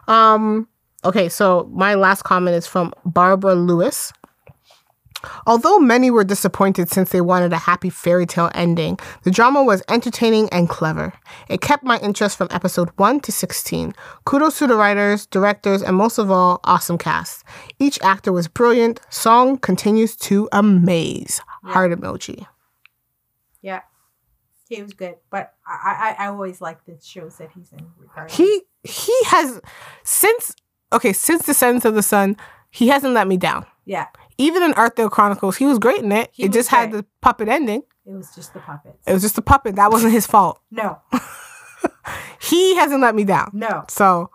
Um 0.07 0.69
okay, 1.05 1.29
so 1.29 1.69
my 1.73 1.95
last 1.95 2.23
comment 2.23 2.57
is 2.57 2.67
from 2.67 2.93
Barbara 3.05 3.55
Lewis. 3.55 4.13
Although 5.47 5.79
many 5.79 6.11
were 6.11 6.25
disappointed 6.25 6.89
since 6.89 7.11
they 7.11 7.21
wanted 7.21 7.53
a 7.53 7.59
happy 7.59 7.91
fairy 7.91 8.27
tale 8.27 8.51
ending, 8.55 8.99
the 9.23 9.31
drama 9.31 9.63
was 9.63 9.83
entertaining 9.89 10.49
and 10.51 10.69
clever. 10.69 11.13
It 11.49 11.61
kept 11.61 11.85
my 11.85 11.99
interest 11.99 12.37
from 12.37 12.49
episode 12.51 12.91
1 12.97 13.21
to 13.21 13.33
16. 13.33 13.95
Kudos 14.25 14.59
to 14.59 14.67
the 14.67 14.77
writers, 14.77 15.27
directors, 15.27 15.83
and 15.83 15.97
most 15.97 16.19
of 16.19 16.31
all, 16.31 16.61
awesome 16.65 16.99
cast. 16.99 17.45
Each 17.79 17.99
actor 18.03 18.33
was 18.33 18.49
brilliant. 18.49 19.01
Song 19.11 19.59
continues 19.59 20.17
to 20.17 20.49
amaze. 20.53 21.41
Heart 21.65 21.93
emoji. 21.93 22.47
Yeah. 23.63 23.83
He 24.69 24.83
was 24.83 24.93
good. 24.93 25.17
But 25.31 25.55
I, 25.67 26.15
I, 26.19 26.25
I 26.25 26.29
always 26.29 26.61
like 26.61 26.85
the 26.85 26.99
shows 27.03 27.39
that 27.39 27.51
he's 27.55 27.73
in 27.73 27.87
regardless. 27.99 28.37
He 28.37 28.63
he 28.85 29.15
has 29.27 29.61
since 30.05 30.55
okay, 30.93 31.13
since 31.13 31.45
Descendants 31.45 31.85
of 31.85 31.95
the 31.95 32.03
Sun, 32.03 32.37
he 32.71 32.89
hasn't 32.89 33.15
let 33.15 33.27
me 33.27 33.37
down. 33.37 33.67
yeah. 33.85 34.07
Even 34.39 34.63
in 34.63 34.73
Arthdal 34.73 35.11
Chronicles, 35.11 35.57
he 35.57 35.65
was 35.67 35.79
great 35.79 35.99
in 36.01 36.13
it. 36.13 36.31
He 36.33 36.45
it 36.45 36.53
just 36.53 36.69
had 36.69 36.93
the 36.93 37.05
puppet 37.21 37.49
ending. 37.49 37.83
It 38.07 38.13
was 38.13 38.35
just 38.35 38.55
the 38.55 38.61
puppets. 38.61 38.97
It 39.07 39.13
was 39.13 39.23
just 39.23 39.35
the 39.37 39.43
puppet. 39.43 39.75
That 39.77 39.91
wasn't 39.91 40.13
his 40.13 40.27
fault. 40.27 40.61
No. 40.71 41.01
He 42.41 42.77
hasn't 42.77 43.03
let 43.03 43.15
me 43.15 43.25
down. 43.25 43.51
No. 43.53 43.85
So, 43.89 44.31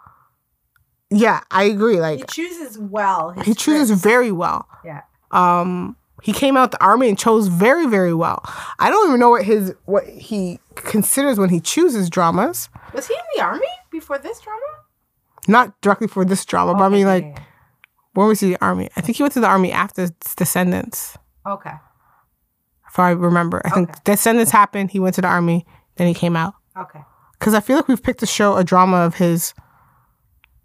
yeah, 1.10 1.41
I 1.50 1.63
agree. 1.63 2.00
Like 2.00 2.19
he 2.19 2.25
chooses 2.25 2.77
well. 2.77 3.31
he 3.43 3.53
chooses 3.53 3.89
very 3.91 4.32
well. 4.32 4.67
Yeah. 4.86 5.01
Um, 5.32 5.95
he 6.21 6.32
came 6.32 6.56
out 6.56 6.71
the 6.71 6.84
army 6.84 7.10
and 7.10 7.17
chose 7.17 7.47
very, 7.47 7.88
very 7.88 8.13
well. 8.13 8.41
I 8.80 8.89
don't 8.89 9.08
even 9.08 9.19
know 9.19 9.32
what 9.32 9.43
his 9.45 9.73
what 9.86 10.06
he 10.08 10.60
considers 10.75 11.39
when 11.39 11.49
he 11.49 11.60
chooses 11.60 12.10
dramas. 12.10 12.69
Was 12.93 13.08
he 13.08 13.13
in 13.15 13.21
the 13.36 13.41
army 13.43 13.65
before 13.91 14.19
this 14.19 14.39
drama? 14.39 14.62
Not 15.47 15.80
directly 15.82 16.08
for 16.08 16.23
this 16.23 16.45
drama, 16.45 16.73
but 16.75 16.84
I 16.84 16.89
mean, 16.89 17.06
like, 17.08 17.23
Okay. 17.25 17.43
Where 18.13 18.28
was 18.28 18.39
he? 18.39 18.49
The 18.52 18.62
army. 18.63 18.89
I 18.95 19.02
think 19.02 19.17
he 19.17 19.23
went 19.23 19.34
to 19.34 19.39
the 19.39 19.47
army 19.47 19.71
after 19.71 20.10
Descendants. 20.36 21.17
Okay. 21.45 21.73
if 22.88 22.99
I 22.99 23.12
remember. 23.12 23.62
I 23.65 23.69
think 23.69 23.89
Okay. 23.89 23.99
Descendants 24.06 24.52
happened. 24.52 24.91
He 24.91 24.99
went 24.99 25.15
to 25.15 25.21
the 25.21 25.28
army, 25.28 25.65
then 25.95 26.08
he 26.08 26.13
came 26.13 26.36
out. 26.36 26.54
Okay. 26.78 27.02
Because 27.38 27.54
I 27.54 27.60
feel 27.60 27.76
like 27.76 27.88
we've 27.88 28.02
picked 28.04 28.23
a 28.23 28.28
show, 28.28 28.56
a 28.56 28.63
drama 28.63 28.97
of 28.97 29.15
his 29.15 29.54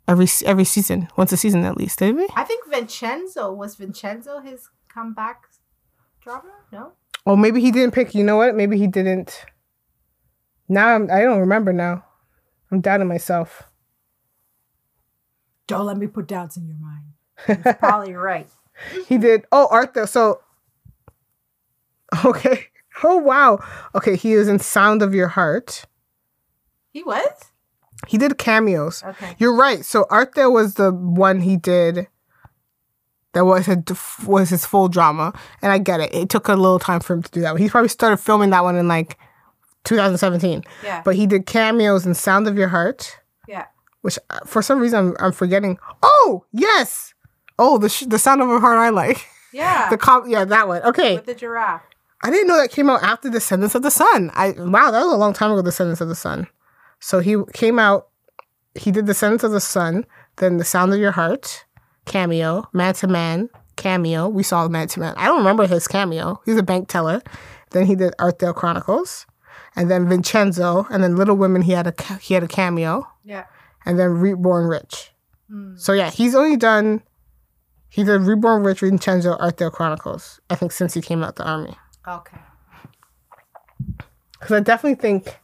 every 0.07 0.27
every 0.47 0.65
season, 0.65 1.09
once 1.17 1.33
a 1.33 1.37
season 1.37 1.65
at 1.65 1.77
least, 1.77 1.99
did 1.99 2.15
we? 2.17 2.29
I 2.37 2.45
think 2.45 2.69
Vincenzo 2.71 3.53
was 3.53 3.75
Vincenzo 3.77 4.41
his 4.41 4.69
comeback 4.89 5.43
drama. 6.21 6.53
No. 6.73 6.93
Or 7.25 7.37
maybe 7.37 7.61
he 7.61 7.71
didn't 7.73 7.93
pick. 7.95 8.15
You 8.15 8.23
know 8.25 8.37
what? 8.37 8.55
Maybe 8.55 8.79
he 8.79 8.87
didn't. 8.87 9.45
Now 10.69 10.95
I'm, 10.95 11.11
I 11.11 11.21
don't 11.23 11.41
remember. 11.41 11.73
Now 11.73 12.05
I'm 12.71 12.81
doubting 12.81 13.09
myself. 13.09 13.65
Don't 15.67 15.85
let 15.87 15.97
me 15.99 16.07
put 16.07 16.27
doubts 16.29 16.57
in 16.57 16.67
your 16.67 16.77
mind. 16.77 17.08
He's 17.47 17.57
probably 17.79 18.15
right. 18.15 18.49
He 19.07 19.19
did. 19.19 19.45
Oh, 19.53 19.69
Arthur. 19.71 20.07
So 20.07 20.41
okay. 22.25 22.67
Oh 23.03 23.17
wow. 23.17 23.59
Okay, 23.95 24.17
he 24.17 24.35
was 24.35 24.49
in 24.49 24.59
Sound 24.59 25.03
of 25.03 25.15
Your 25.15 25.29
Heart. 25.29 25.85
He 26.93 27.03
was. 27.03 27.53
He 28.07 28.19
did 28.19 28.39
cameos. 28.39 29.03
Okay. 29.05 29.35
You're 29.39 29.55
right. 29.55 29.85
So 29.85 30.05
Arthdal 30.05 30.53
was 30.53 30.75
the 30.75 30.93
one 30.93 31.41
he 31.41 31.57
did 31.57 32.09
that 33.33 33.45
was 33.45 33.69
a, 33.69 33.83
was 34.27 34.51
his 34.51 34.65
full 34.65 34.89
drama, 34.89 35.33
and 35.63 35.73
I 35.73 35.79
get 35.79 36.01
it. 36.01 36.15
It 36.15 36.29
took 36.29 36.49
a 36.49 36.55
little 36.55 36.79
time 36.79 37.01
for 37.01 37.15
him 37.15 37.23
to 37.23 37.31
do 37.31 37.41
that. 37.43 37.57
He 37.59 37.69
probably 37.69 37.89
started 37.89 38.19
filming 38.19 38.51
that 38.51 38.65
one 38.65 38.77
in 38.77 38.89
like 38.89 39.19
2017. 39.85 40.65
Yeah. 40.83 41.03
But 41.05 41.17
he 41.17 41.27
did 41.27 41.47
cameos 41.47 42.07
in 42.07 42.15
Sound 42.15 42.47
of 42.49 42.57
Your 42.57 42.69
Heart, 42.69 43.19
yeah. 43.47 43.67
which 44.03 44.19
uh, 44.31 44.41
for 44.47 44.63
some 44.63 44.81
reason 44.81 44.99
I'm, 44.99 45.17
I'm 45.27 45.33
forgetting. 45.33 45.79
Oh 46.03 46.45
yes. 46.53 47.15
Oh, 47.59 47.79
the 47.79 47.89
sh- 47.89 48.05
the 48.07 48.19
Sound 48.19 48.41
of 48.43 48.49
Your 48.49 48.61
Heart 48.61 48.79
I 48.79 48.91
like. 48.91 49.27
Yeah. 49.53 49.89
The 49.91 49.97
com- 49.99 50.29
yeah 50.29 50.45
that 50.45 50.69
one. 50.69 50.83
Okay. 50.83 51.17
with 51.17 51.27
the 51.27 51.35
giraffe. 51.35 51.83
I 52.23 52.31
didn't 52.31 52.49
know 52.49 52.57
that 52.61 52.71
came 52.71 52.91
out 52.91 53.03
after 53.03 53.31
Descendants 53.31 53.75
of 53.75 53.83
the 53.83 53.91
Sun. 53.91 54.31
I 54.35 54.51
wow, 54.51 54.91
that 54.91 55.05
was 55.05 55.13
a 55.13 55.17
long 55.17 55.33
time 55.33 55.53
ago. 55.53 55.63
Descendants 55.63 56.01
of 56.01 56.09
the 56.09 56.15
Sun. 56.15 56.47
So 57.01 57.21
he 57.21 57.37
came 57.55 57.79
out. 57.79 58.09
He 58.75 58.91
did 58.91 59.07
Descendants 59.07 59.45
of 59.45 59.53
the 59.53 59.61
Sun, 59.61 60.05
then 60.37 60.57
The 60.59 60.65
Sound 60.65 60.93
of 60.93 61.01
Your 61.01 61.13
Heart, 61.13 61.65
cameo, 62.05 62.69
Man 62.73 62.95
to 62.95 63.07
Man, 63.07 63.49
cameo. 63.77 64.29
We 64.29 64.43
saw 64.43 64.67
Man 64.69 64.89
to 64.89 65.01
Man. 65.01 65.15
I 65.17 65.27
don't 65.27 65.39
remember 65.39 65.67
his 65.67 65.89
cameo. 65.89 66.41
He's 66.45 66.57
a 66.59 66.63
bank 66.63 66.89
teller. 66.89 67.23
Then 67.71 67.87
he 67.87 67.95
did 67.95 68.15
Arthdal 68.19 68.55
Chronicles, 68.55 69.27
and 69.77 69.91
then 69.91 70.09
Vincenzo, 70.09 70.87
and 70.91 71.03
then 71.03 71.17
Little 71.17 71.37
Women. 71.37 71.63
He 71.63 71.73
had 71.73 71.87
a 71.87 72.15
he 72.21 72.35
had 72.35 72.43
a 72.43 72.49
cameo, 72.49 73.07
Yeah. 73.25 73.45
and 73.87 73.99
then 73.99 74.11
Reborn 74.11 74.67
Rich. 74.67 75.13
Hmm. 75.51 75.77
So 75.77 75.93
yeah, 75.93 76.11
he's 76.11 76.35
only 76.35 76.57
done. 76.57 77.03
He 77.91 78.05
did 78.05 78.21
Reborn 78.23 78.63
Rich, 78.65 78.81
Vincenzo, 78.81 79.37
Arthdal 79.39 79.73
Chronicles. 79.73 80.41
I 80.51 80.55
think 80.55 80.73
since 80.73 80.95
he 80.95 81.01
came 81.01 81.23
out 81.23 81.37
the 81.37 81.45
army. 81.49 81.75
Okay. 82.07 82.39
Because 84.33 84.53
I 84.53 84.61
definitely 84.61 85.01
think, 85.01 85.39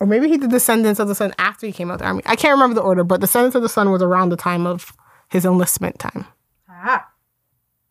or 0.00 0.06
maybe 0.06 0.28
he 0.28 0.38
did 0.38 0.50
Descendants 0.50 0.98
of 0.98 1.08
the 1.08 1.14
Sun 1.14 1.34
after 1.38 1.66
he 1.66 1.72
came 1.72 1.90
out 1.90 1.98
the 2.00 2.06
army. 2.06 2.22
I 2.26 2.36
can't 2.36 2.52
remember 2.52 2.74
the 2.74 2.82
order, 2.82 3.04
but 3.04 3.20
Descendants 3.20 3.54
of 3.54 3.62
the 3.62 3.68
Sun 3.68 3.90
was 3.90 4.02
around 4.02 4.30
the 4.30 4.36
time 4.36 4.66
of 4.66 4.92
his 5.30 5.44
enlistment 5.44 5.98
time. 5.98 6.26
Ah. 6.68 7.08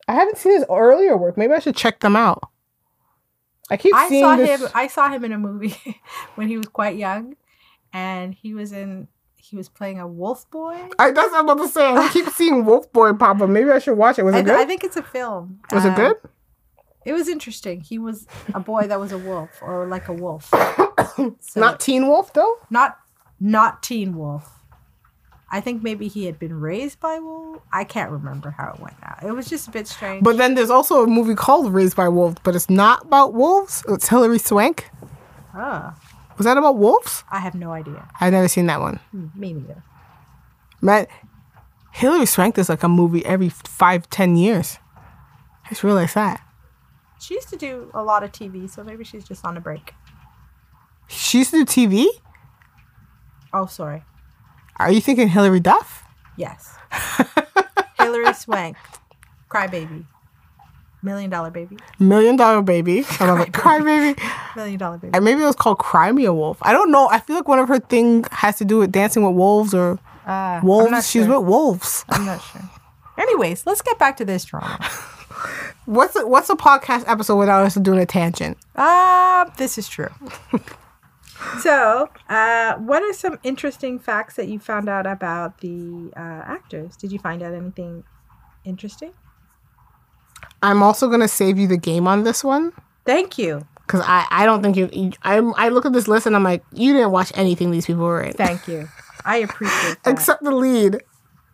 I 0.07 0.13
haven't 0.13 0.37
seen 0.37 0.53
his 0.53 0.65
earlier 0.69 1.15
work. 1.15 1.37
Maybe 1.37 1.53
I 1.53 1.59
should 1.59 1.75
check 1.75 2.01
them 2.01 2.15
out. 2.15 2.49
I 3.69 3.77
keep 3.77 3.93
I 3.95 4.09
seeing 4.09 4.23
saw 4.23 4.35
this. 4.35 4.61
him. 4.61 4.69
I 4.75 4.87
saw 4.87 5.09
him 5.09 5.23
in 5.23 5.31
a 5.31 5.37
movie 5.37 5.75
when 6.35 6.49
he 6.49 6.57
was 6.57 6.67
quite 6.67 6.97
young, 6.97 7.35
and 7.93 8.33
he 8.33 8.53
was 8.53 8.73
in. 8.73 9.07
He 9.45 9.57
was 9.57 9.67
playing 9.67 9.99
a 9.99 10.07
wolf 10.07 10.49
boy. 10.51 10.87
I, 10.97 11.11
that's 11.11 11.31
what 11.31 11.39
I'm 11.39 11.49
about 11.49 11.61
to 11.63 11.67
say. 11.69 11.85
I 11.93 12.07
keep 12.09 12.27
seeing 12.33 12.63
Wolf 12.65 12.91
Boy 12.93 13.11
pop 13.13 13.41
up. 13.41 13.49
Maybe 13.49 13.69
I 13.71 13.79
should 13.79 13.97
watch 13.97 14.17
it. 14.17 14.23
Was 14.23 14.33
I, 14.35 14.39
it 14.39 14.47
I 14.47 14.59
good? 14.59 14.67
think 14.69 14.83
it's 14.85 14.95
a 14.95 15.03
film. 15.03 15.59
Was 15.71 15.83
it 15.83 15.89
Uh, 15.91 15.95
good? 15.95 16.15
It 17.05 17.11
was 17.11 17.27
interesting. 17.27 17.81
He 17.81 17.99
was 17.99 18.25
a 18.53 18.61
boy 18.61 18.87
that 18.87 18.97
was 19.01 19.11
a 19.11 19.17
wolf, 19.17 19.49
or 19.61 19.85
like 19.87 20.07
a 20.07 20.13
wolf. 20.13 20.49
So- 21.41 21.59
Not 21.59 21.79
Teen 21.81 22.07
Wolf 22.07 22.31
though. 22.33 22.57
not 22.69 22.97
not 23.39 23.83
Teen 23.83 24.15
Wolf. 24.17 24.49
I 25.51 25.59
think 25.61 25.83
maybe 25.83 26.07
he 26.07 26.25
had 26.25 26.39
been 26.39 26.53
raised 26.59 26.99
by 27.01 27.19
wolf. 27.19 27.61
I 27.71 27.83
can't 27.83 28.09
remember 28.09 28.49
how 28.51 28.71
it 28.73 28.79
went 28.79 28.95
out. 29.03 29.21
It 29.23 29.33
was 29.33 29.47
just 29.49 29.67
a 29.67 29.71
bit 29.71 29.87
strange. 29.87 30.23
But 30.23 30.37
then 30.37 30.55
there's 30.55 30.69
also 30.71 31.03
a 31.03 31.07
movie 31.07 31.35
called 31.35 31.71
Raised 31.73 31.95
by 31.95 32.07
Wolves, 32.09 32.37
but 32.43 32.55
it's 32.55 32.69
not 32.69 33.03
about 33.03 33.33
wolves. 33.33 33.83
It's 33.89 34.07
Hilary 34.07 34.39
Swank. 34.39 34.89
Ah, 35.53 35.95
Was 36.37 36.45
that 36.45 36.57
about 36.57 36.77
wolves? 36.77 37.23
I 37.31 37.39
have 37.39 37.55
no 37.55 37.71
idea. 37.71 38.07
I've 38.19 38.33
never 38.33 38.47
seen 38.47 38.65
that 38.67 38.79
one. 38.81 38.97
Hmm, 39.11 39.27
Me 39.35 39.53
neither. 39.53 39.83
Man, 40.81 41.07
Hilary 41.91 42.25
Swank 42.25 42.55
does 42.55 42.69
like 42.69 42.83
a 42.83 42.89
movie 42.89 43.25
every 43.25 43.49
five, 43.49 44.09
ten 44.09 44.35
years. 44.35 44.79
I 45.65 45.69
just 45.69 45.83
realized 45.83 46.15
that. 46.15 46.41
She 47.19 47.35
used 47.35 47.49
to 47.49 47.55
do 47.57 47.89
a 47.93 48.03
lot 48.03 48.23
of 48.23 48.31
TV, 48.31 48.69
so 48.69 48.83
maybe 48.83 49.03
she's 49.03 49.23
just 49.23 49.45
on 49.45 49.55
a 49.55 49.61
break. 49.61 49.93
She 51.07 51.37
used 51.39 51.51
to 51.51 51.63
do 51.63 51.65
TV. 51.65 52.07
Oh, 53.53 53.65
sorry. 53.67 54.03
Are 54.77 54.91
you 54.91 54.99
thinking 54.99 55.29
Hilary 55.29 55.59
Duff? 55.59 56.03
Yes. 56.35 56.75
Hilary 57.99 58.33
Swank, 58.33 58.75
crybaby, 59.49 60.05
million 61.03 61.29
dollar 61.29 61.51
baby, 61.51 61.77
Million 61.99 62.35
Dollar 62.35 62.61
Baby. 62.63 63.05
I 63.19 63.25
love 63.25 63.39
it. 63.41 63.53
Cry 63.53 63.79
Baby. 63.79 64.19
million 64.55 64.79
dollar 64.79 64.97
baby. 64.97 65.13
And 65.13 65.23
maybe 65.23 65.41
it 65.41 65.45
was 65.45 65.55
called 65.55 65.77
Cry 65.77 66.11
Me 66.11 66.25
a 66.25 66.33
Wolf. 66.33 66.57
I 66.61 66.71
don't 66.71 66.89
know. 66.91 67.07
I 67.09 67.19
feel 67.19 67.35
like 67.35 67.47
one 67.47 67.59
of 67.59 67.67
her 67.67 67.79
things 67.79 68.27
has 68.31 68.57
to 68.57 68.65
do 68.65 68.79
with 68.79 68.91
dancing 68.91 69.23
with 69.23 69.35
wolves 69.35 69.73
or 69.73 69.99
Uh, 70.25 70.59
wolves. 70.63 71.09
She's 71.09 71.25
sure. 71.25 71.39
with 71.39 71.47
wolves. 71.47 72.05
I'm 72.09 72.25
not 72.25 72.41
sure. 72.41 72.61
Anyways, 73.17 73.65
let's 73.67 73.81
get 73.83 73.99
back 73.99 74.17
to 74.17 74.25
this 74.25 74.45
drama. 74.45 74.79
What's 75.85 76.15
a, 76.15 76.25
what's 76.25 76.49
a 76.49 76.55
podcast 76.55 77.03
episode 77.07 77.35
without 77.35 77.65
us 77.65 77.75
doing 77.75 77.99
a 77.99 78.05
tangent? 78.05 78.57
Uh, 78.73 79.43
this 79.57 79.77
is 79.77 79.89
true. 79.89 80.07
so, 81.59 82.09
uh, 82.29 82.75
what 82.75 83.03
are 83.03 83.11
some 83.11 83.37
interesting 83.43 83.99
facts 83.99 84.35
that 84.37 84.47
you 84.47 84.59
found 84.59 84.87
out 84.87 85.05
about 85.05 85.59
the 85.59 86.11
uh, 86.15 86.19
actors? 86.45 86.95
Did 86.95 87.11
you 87.11 87.19
find 87.19 87.43
out 87.43 87.53
anything 87.53 88.05
interesting? 88.63 89.11
I'm 90.63 90.81
also 90.81 91.07
gonna 91.09 91.27
save 91.27 91.59
you 91.59 91.67
the 91.67 91.77
game 91.77 92.07
on 92.07 92.23
this 92.23 92.43
one 92.43 92.71
Thank 93.05 93.37
you. 93.37 93.65
because 93.85 94.01
I, 94.05 94.25
I 94.31 94.45
don't 94.45 94.63
think 94.63 94.75
you. 94.77 94.89
you 94.91 95.11
I 95.23 95.37
I 95.37 95.69
look 95.69 95.85
at 95.85 95.93
this 95.93 96.07
list 96.07 96.25
and 96.25 96.35
I'm 96.35 96.43
like, 96.43 96.63
you 96.71 96.93
didn't 96.93 97.11
watch 97.11 97.31
anything 97.35 97.69
these 97.71 97.85
people 97.85 98.03
were 98.03 98.21
in. 98.23 98.33
Thank 98.33 98.67
you. 98.67 98.87
I 99.25 99.37
appreciate 99.37 100.01
that. 100.03 100.11
except 100.11 100.43
the 100.43 100.51
lead. 100.51 101.03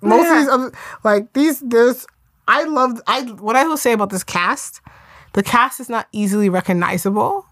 Most 0.01 0.23
Yeah. 0.23 0.31
of 0.33 0.37
these 0.39 0.49
other 0.49 0.71
like 1.03 1.33
these 1.33 1.59
there's 1.59 2.05
I 2.47 2.63
love 2.63 3.01
I 3.07 3.21
what 3.23 3.55
I 3.55 3.65
will 3.65 3.77
say 3.77 3.91
about 3.93 4.09
this 4.11 4.23
cast, 4.23 4.79
the 5.33 5.43
cast 5.43 5.79
is 5.79 5.89
not 5.89 6.07
easily 6.11 6.49
recognizable. 6.49 7.45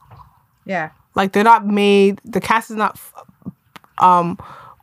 yeah. 0.66 0.92
Like 1.16 1.34
they're 1.34 1.44
not 1.44 1.66
made 1.66 2.22
the 2.24 2.40
cast 2.40 2.70
is 2.70 2.78
not 2.78 3.00
um 4.00 4.38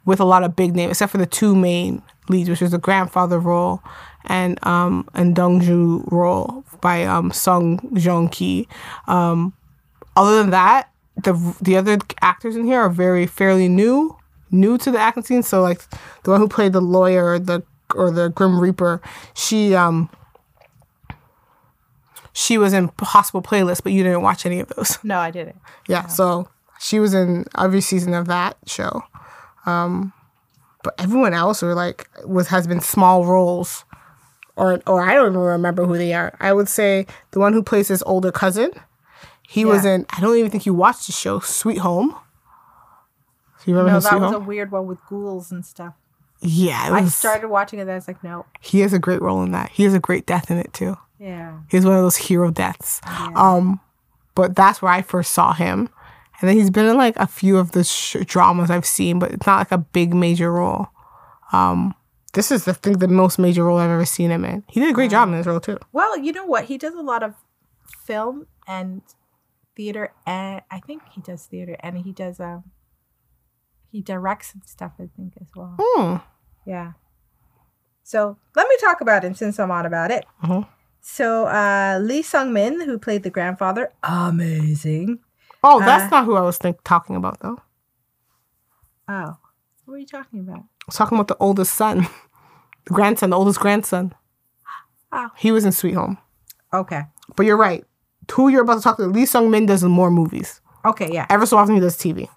with 0.05 0.21
a 0.21 0.25
lot 0.25 0.43
of 0.43 0.55
big 0.57 0.75
names 0.75 0.91
except 0.91 1.13
for 1.13 1.19
the 1.19 1.27
two 1.27 1.55
main 1.55 2.03
leads, 2.29 2.49
which 2.51 2.61
is 2.63 2.73
the 2.73 2.79
grandfather 2.79 3.39
role 3.39 3.81
and 4.27 4.59
um 4.67 5.09
and 5.15 5.35
Dongju 5.37 6.11
role 6.11 6.64
by 6.85 7.05
um 7.05 7.33
Sung 7.33 7.81
Jong 7.97 8.29
Ki. 8.29 8.69
Um 9.09 9.55
other 10.17 10.39
than 10.39 10.51
that, 10.51 10.91
the 11.17 11.33
the 11.61 11.77
other 11.77 11.99
actors 12.21 12.55
in 12.55 12.65
here 12.65 12.79
are 12.81 12.91
very 12.91 13.27
fairly 13.27 13.69
new, 13.69 14.17
new 14.51 14.79
to 14.79 14.91
the 14.93 14.99
acting 14.99 15.25
scene. 15.25 15.43
So 15.43 15.63
like 15.63 15.83
the 16.23 16.31
one 16.31 16.41
who 16.41 16.49
played 16.49 16.73
the 16.73 16.81
lawyer 16.81 17.25
or 17.33 17.39
the 17.41 17.63
or 17.95 18.11
the 18.11 18.29
Grim 18.29 18.61
Reaper, 18.61 19.01
she 19.35 19.75
um 19.75 20.11
she 22.33 22.59
was 22.59 22.73
in 22.73 22.91
Hospital 23.01 23.43
Playlist, 23.43 23.83
but 23.83 23.93
you 23.93 24.03
didn't 24.03 24.23
watch 24.23 24.45
any 24.45 24.61
of 24.61 24.69
those. 24.69 24.99
No, 25.03 25.19
I 25.19 25.31
didn't. 25.31 25.57
Yeah, 25.87 26.07
so 26.07 26.49
she 26.81 26.99
was 26.99 27.13
in 27.13 27.45
every 27.59 27.83
season 27.83 28.15
of 28.15 28.27
that 28.27 28.57
show. 28.67 29.03
Um, 29.67 30.15
but 30.83 30.95
everyone 30.99 31.35
else 31.35 31.61
were 31.63 31.75
like 31.75 32.09
was 32.25 32.49
has 32.49 32.67
been 32.67 32.81
small 32.81 33.25
roles, 33.27 33.85
or 34.57 34.81
or 34.87 35.03
I 35.03 35.15
don't 35.15 35.29
even 35.33 35.41
remember 35.41 35.85
who 35.87 35.97
they 35.99 36.13
are. 36.15 36.37
I 36.41 36.53
would 36.53 36.69
say 36.69 37.07
the 37.33 37.41
one 37.41 37.53
who 37.53 37.63
plays 37.63 37.89
his 37.89 38.03
older 38.05 38.31
cousin, 38.33 38.71
he 39.49 39.65
was 39.65 39.85
in. 39.85 40.07
I 40.11 40.21
don't 40.21 40.37
even 40.37 40.51
think 40.51 40.67
you 40.67 40.75
watched 40.75 41.07
the 41.07 41.13
show 41.13 41.41
Sweet 41.41 41.79
Home. 41.79 42.11
Do 43.65 43.71
you 43.71 43.77
remember 43.77 43.93
No, 43.93 44.01
that 44.01 44.11
Sweet 44.11 44.21
was 44.21 44.33
a 44.33 44.39
weird 44.41 44.71
one 44.71 44.87
with 44.87 44.99
ghouls 45.09 45.51
and 45.51 45.65
stuff. 45.65 45.95
yeah, 46.41 46.89
it 46.89 46.93
I 46.93 47.05
started 47.07 47.49
watching 47.49 47.79
it, 47.79 47.83
and 47.83 47.91
I 47.93 47.95
was 47.95 48.07
like, 48.09 48.23
no. 48.23 48.45
he 48.61 48.81
has 48.81 48.93
a 48.93 48.99
great 48.99 49.23
role 49.23 49.43
in 49.43 49.53
that. 49.53 49.71
He 49.71 49.85
has 49.85 49.95
a 49.95 49.99
great 50.01 50.27
death 50.27 50.51
in 50.51 50.59
it 50.59 50.73
too. 50.73 50.97
Yeah. 51.19 51.59
He's 51.71 51.85
one 51.87 51.95
of 51.97 52.03
those 52.03 52.17
hero 52.17 52.51
deaths. 52.51 53.01
Um, 53.35 53.81
but 54.35 54.55
that's 54.55 54.83
where 54.83 54.93
I 54.93 55.01
first 55.01 55.33
saw 55.33 55.53
him, 55.55 55.89
and 56.41 56.49
then 56.49 56.57
he's 56.57 56.69
been 56.71 56.85
in 56.87 56.97
like 56.99 57.17
a 57.17 57.27
few 57.27 57.57
of 57.57 57.71
the 57.73 57.85
sh- 57.85 58.17
dramas 58.27 58.71
I've 58.71 58.85
seen, 58.85 59.19
but 59.19 59.33
it's 59.33 59.47
not 59.47 59.59
like 59.59 59.73
a 59.73 59.79
big 59.79 60.13
major 60.13 60.53
role. 60.53 60.89
Um, 61.53 61.95
this 62.35 62.51
is 62.53 62.65
the 62.65 62.75
thing, 62.75 62.99
the 62.99 63.09
most 63.09 63.39
major 63.39 63.65
role 63.65 63.79
I've 63.79 63.91
ever 63.91 64.05
seen 64.05 64.31
him 64.31 64.45
in. 64.45 64.65
He 64.69 64.81
did 64.81 64.91
a 64.91 64.93
great 64.93 65.11
job 65.11 65.29
in 65.29 65.35
this 65.37 65.47
role 65.47 65.61
too. 65.61 65.79
Well, 65.93 66.19
you 66.19 66.33
know 66.33 66.45
what? 66.47 66.65
He 66.67 66.77
does 66.79 66.95
a 66.95 67.01
lot 67.03 67.23
of 67.23 67.35
film 68.05 68.47
and 68.67 69.03
theater, 69.77 70.13
and 70.27 70.63
I 70.71 70.81
think 70.81 71.03
he 71.13 71.21
does 71.21 71.47
theater, 71.47 71.77
and 71.81 71.99
he 71.99 72.13
does 72.13 72.39
um, 72.41 72.65
he 73.91 74.01
directs 74.03 74.53
and 74.55 74.63
stuff. 74.67 74.93
I 74.99 75.09
think 75.17 75.35
as 75.41 75.49
well. 75.57 75.77
Hmm. 75.79 76.17
Yeah. 76.67 76.93
So 78.03 78.37
let 78.55 78.69
me 78.69 78.77
talk 78.81 79.01
about 79.01 79.25
him 79.25 79.35
since 79.35 79.59
I'm 79.59 79.71
on 79.71 79.87
about 79.87 80.11
it. 80.11 80.25
Mhm. 80.43 80.67
So 81.01 81.47
uh, 81.47 81.99
Lee 82.03 82.23
Sung 82.23 82.53
Min, 82.53 82.81
who 82.83 82.99
played 82.99 83.23
the 83.23 83.31
grandfather, 83.31 83.93
amazing. 84.03 85.21
Oh, 85.63 85.81
that's 85.81 86.05
Uh, 86.13 86.17
not 86.17 86.25
who 86.27 86.37
I 86.37 86.43
was 86.43 86.59
think 86.59 86.79
talking 86.85 87.17
about 87.17 87.41
though. 87.41 87.59
Oh, 89.09 89.37
what 89.85 89.95
are 89.95 89.99
you 89.99 90.07
talking 90.07 90.41
about? 90.41 90.65
I 90.85 90.89
was 90.89 90.97
talking 90.97 91.17
about 91.17 91.29
the 91.29 91.37
oldest 91.41 91.75
son, 91.75 92.07
the 92.85 92.93
grandson, 92.93 93.31
the 93.31 93.39
oldest 93.39 93.59
grandson. 93.59 94.15
Oh. 95.13 95.31
He 95.37 95.51
was 95.51 95.65
in 95.65 95.73
Sweet 95.73 95.95
Home. 95.95 96.19
Okay. 96.75 97.03
But 97.37 97.47
you're 97.47 97.57
right. 97.57 97.85
Who 98.33 98.49
you're 98.49 98.63
about 98.63 98.77
to 98.77 98.81
talk 98.83 98.97
to, 98.99 99.07
Lee 99.07 99.27
Sung 99.27 99.51
Min 99.51 99.67
does 99.67 99.83
more 99.85 100.11
movies. 100.11 100.61
Okay. 100.85 101.11
Yeah. 101.11 101.27
Ever 101.31 101.47
so 101.47 101.57
often 101.57 101.75
he 101.75 101.81
does 101.81 101.97
TV. 101.97 102.29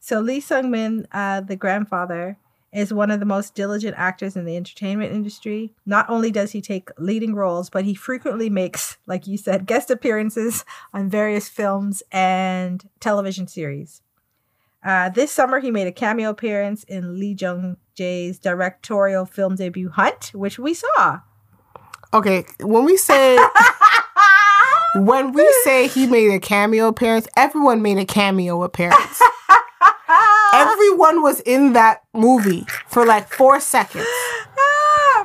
So 0.00 0.20
Lee 0.20 0.40
Sung 0.40 0.70
Min, 0.70 1.06
uh, 1.12 1.42
the 1.42 1.56
grandfather, 1.56 2.38
is 2.72 2.92
one 2.92 3.10
of 3.10 3.20
the 3.20 3.26
most 3.26 3.54
diligent 3.54 3.94
actors 3.96 4.36
in 4.36 4.44
the 4.44 4.56
entertainment 4.56 5.12
industry. 5.12 5.74
Not 5.84 6.08
only 6.08 6.30
does 6.30 6.52
he 6.52 6.60
take 6.60 6.90
leading 6.98 7.34
roles, 7.34 7.68
but 7.68 7.84
he 7.84 7.94
frequently 7.94 8.48
makes, 8.48 8.96
like 9.06 9.26
you 9.26 9.36
said, 9.36 9.66
guest 9.66 9.90
appearances 9.90 10.64
on 10.94 11.10
various 11.10 11.48
films 11.48 12.02
and 12.12 12.88
television 13.00 13.46
series. 13.46 14.02
Uh, 14.82 15.10
this 15.10 15.30
summer, 15.30 15.60
he 15.60 15.70
made 15.70 15.86
a 15.86 15.92
cameo 15.92 16.30
appearance 16.30 16.84
in 16.84 17.18
Lee 17.18 17.36
Jung 17.38 17.76
Jae's 17.98 18.38
directorial 18.38 19.26
film 19.26 19.56
debut 19.56 19.90
Hunt, 19.90 20.30
which 20.34 20.58
we 20.58 20.72
saw. 20.74 21.20
Okay, 22.14 22.44
when 22.60 22.84
we 22.84 22.96
say 22.96 23.38
when 24.96 25.32
we 25.32 25.48
say 25.64 25.86
he 25.86 26.06
made 26.06 26.32
a 26.32 26.40
cameo 26.40 26.88
appearance, 26.88 27.28
everyone 27.36 27.82
made 27.82 27.98
a 27.98 28.04
cameo 28.06 28.62
appearance. 28.62 29.20
everyone 30.54 31.22
was 31.22 31.40
in 31.40 31.74
that 31.74 32.02
movie 32.12 32.64
for 32.88 33.04
like 33.06 33.28
four 33.28 33.60
seconds. 33.60 34.06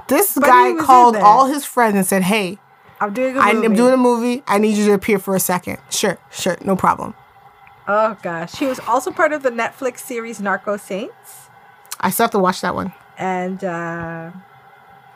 This 0.07 0.35
But 0.35 0.45
guy 0.45 0.75
called 0.79 1.15
all 1.15 1.47
his 1.47 1.65
friends 1.65 1.95
and 1.95 2.05
said, 2.05 2.23
"Hey, 2.23 2.59
I'm 2.99 3.13
doing 3.13 3.35
a 3.37 3.39
I, 3.39 3.53
movie. 3.53 3.65
am 3.65 3.73
doing 3.73 3.93
a 3.93 3.97
movie. 3.97 4.43
I 4.47 4.57
need 4.59 4.77
you 4.77 4.85
to 4.85 4.93
appear 4.93 5.17
for 5.17 5.35
a 5.35 5.39
second. 5.39 5.77
Sure, 5.89 6.19
sure, 6.29 6.57
no 6.63 6.75
problem." 6.75 7.15
Oh 7.87 8.17
gosh, 8.21 8.55
he 8.57 8.65
was 8.65 8.79
also 8.87 9.11
part 9.11 9.31
of 9.33 9.43
the 9.43 9.51
Netflix 9.51 9.99
series 9.99 10.41
Narco 10.41 10.77
Saints. 10.77 11.49
I 11.99 12.09
still 12.09 12.25
have 12.25 12.31
to 12.31 12.39
watch 12.39 12.61
that 12.61 12.73
one. 12.75 12.93
and 13.17 13.63
uh, 13.63 14.31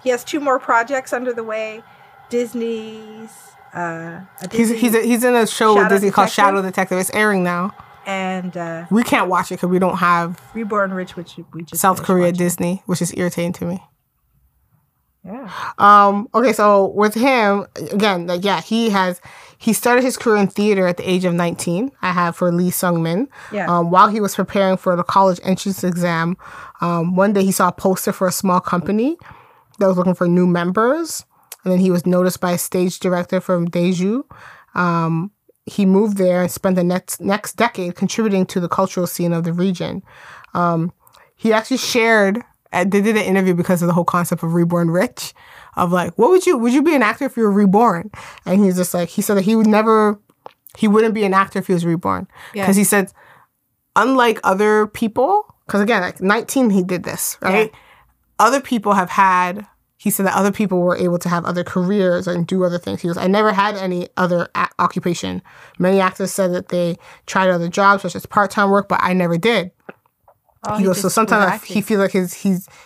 he 0.03 0.09
has 0.09 0.23
two 0.23 0.39
more 0.39 0.59
projects 0.59 1.11
under 1.13 1.33
the 1.33 1.43
way. 1.43 1.83
Disney's 2.29 3.31
uh, 3.73 4.21
a 4.41 4.49
He's 4.51 4.69
he's 4.69 4.93
a, 4.95 5.01
he's 5.01 5.23
in 5.23 5.35
a 5.35 5.45
show 5.47 5.73
with 5.73 5.83
Shadow 5.83 5.95
Disney 5.95 6.11
called 6.11 6.29
Shadow 6.29 6.61
Detective. 6.61 6.97
It's 6.99 7.09
airing 7.13 7.43
now. 7.43 7.73
and 8.05 8.55
uh, 8.55 8.85
We 8.91 9.03
can't 9.03 9.29
watch 9.29 9.51
it 9.51 9.55
because 9.55 9.69
we 9.69 9.79
don't 9.79 9.97
have 9.97 10.39
Reborn 10.53 10.93
Rich, 10.93 11.15
which 11.15 11.37
we 11.53 11.63
just 11.63 11.81
South 11.81 12.03
Korea 12.03 12.25
watching. 12.25 12.37
Disney, 12.37 12.83
which 12.85 13.01
is 13.01 13.13
irritating 13.17 13.53
to 13.53 13.65
me. 13.65 13.83
Yeah, 15.25 15.51
Um, 15.77 16.29
okay, 16.33 16.53
so 16.53 16.87
with 16.87 17.13
him, 17.13 17.65
again, 17.91 18.25
like 18.27 18.43
yeah, 18.45 18.61
he 18.61 18.89
has 18.89 19.19
he 19.61 19.73
started 19.73 20.05
his 20.05 20.15
career 20.15 20.37
in 20.37 20.47
theater 20.47 20.87
at 20.87 20.95
the 20.95 21.07
age 21.07 21.25
of 21.25 21.33
19. 21.33 21.91
I 22.01 22.13
have 22.13 22.37
for 22.37 22.49
Lee 22.49 22.71
Sung 22.71 23.03
Min. 23.03 23.27
Yeah. 23.51 23.67
Um, 23.67 23.91
while 23.91 24.07
he 24.07 24.21
was 24.21 24.33
preparing 24.33 24.77
for 24.77 24.95
the 24.95 25.03
college 25.03 25.37
entrance 25.43 25.83
exam, 25.83 26.37
um, 26.79 27.17
one 27.17 27.33
day 27.33 27.43
he 27.43 27.51
saw 27.51 27.67
a 27.67 27.73
poster 27.73 28.13
for 28.13 28.25
a 28.25 28.31
small 28.31 28.61
company 28.61 29.17
that 29.77 29.87
was 29.87 29.97
looking 29.97 30.13
for 30.13 30.29
new 30.29 30.47
members. 30.47 31.25
And 31.65 31.73
then 31.73 31.79
he 31.79 31.91
was 31.91 32.05
noticed 32.05 32.39
by 32.39 32.53
a 32.53 32.57
stage 32.57 32.99
director 32.99 33.41
from 33.41 33.67
Daegu. 33.67 34.23
Um, 34.75 35.31
he 35.65 35.85
moved 35.85 36.15
there 36.15 36.41
and 36.41 36.49
spent 36.49 36.77
the 36.77 36.83
next 36.85 37.19
next 37.19 37.57
decade 37.57 37.95
contributing 37.95 38.45
to 38.47 38.61
the 38.61 38.69
cultural 38.69 39.07
scene 39.07 39.33
of 39.33 39.43
the 39.43 39.51
region. 39.51 40.03
Um, 40.53 40.93
he 41.35 41.51
actually 41.51 41.77
shared 41.77 42.41
uh, 42.71 42.85
they 42.85 43.01
did 43.01 43.17
an 43.17 43.23
interview 43.23 43.53
because 43.53 43.81
of 43.81 43.87
the 43.87 43.93
whole 43.93 44.05
concept 44.05 44.41
of 44.41 44.53
reborn 44.53 44.89
rich 44.89 45.33
of 45.79 45.91
like 45.91 46.17
what 46.17 46.29
would 46.29 46.45
you 46.45 46.57
would 46.57 46.73
you 46.73 46.83
be 46.83 46.95
an 46.95 47.01
actor 47.01 47.25
if 47.25 47.35
you 47.37 47.43
were 47.43 47.51
reborn? 47.51 48.11
And 48.45 48.63
he's 48.63 48.75
just 48.75 48.93
like 48.93 49.09
he 49.09 49.21
said 49.21 49.35
that 49.35 49.45
he 49.45 49.55
would 49.55 49.67
never 49.67 50.19
he 50.77 50.87
wouldn't 50.87 51.13
be 51.13 51.23
an 51.23 51.33
actor 51.33 51.59
if 51.59 51.67
he 51.67 51.73
was 51.73 51.85
reborn. 51.85 52.27
Yeah. 52.53 52.63
because 52.63 52.75
he 52.75 52.83
said 52.83 53.11
unlike 53.95 54.39
other 54.43 54.87
people 54.87 55.43
because 55.65 55.81
again 55.81 56.01
like 56.01 56.21
19 56.21 56.69
he 56.69 56.83
did 56.83 57.03
this 57.03 57.37
right? 57.41 57.71
Other 58.37 58.61
people 58.61 58.93
have 58.93 59.09
had 59.09 59.65
he 59.97 60.09
said 60.09 60.25
that 60.25 60.35
other 60.35 60.51
people 60.51 60.79
were 60.79 60.95
able 60.95 61.19
to 61.19 61.27
have 61.27 61.43
other 61.43 61.63
careers 61.63 62.25
and 62.25 62.47
do 62.47 62.63
other 62.63 62.77
things. 62.77 63.01
He 63.01 63.07
goes 63.09 63.17
i 63.17 63.27
never 63.27 63.51
had 63.51 63.75
any 63.75 64.07
other 64.15 64.47
a- 64.55 64.69
occupation. 64.79 65.41
Many 65.77 65.99
actors 65.99 66.31
said 66.31 66.53
that 66.53 66.69
they 66.69 66.95
tried 67.25 67.49
other 67.49 67.67
jobs 67.67 68.03
such 68.03 68.15
as 68.15 68.25
part-time 68.25 68.69
work 68.69 68.87
but 68.87 68.99
i 69.01 69.11
never 69.13 69.37
did 69.37 69.71
Oh, 70.67 70.75
he 70.75 70.83
goes, 70.83 70.99
so 70.99 71.07
sometimes 71.07 71.63
he 71.63 71.79
feels 71.81 72.01
like 72.01 72.11
he's 72.11 72.33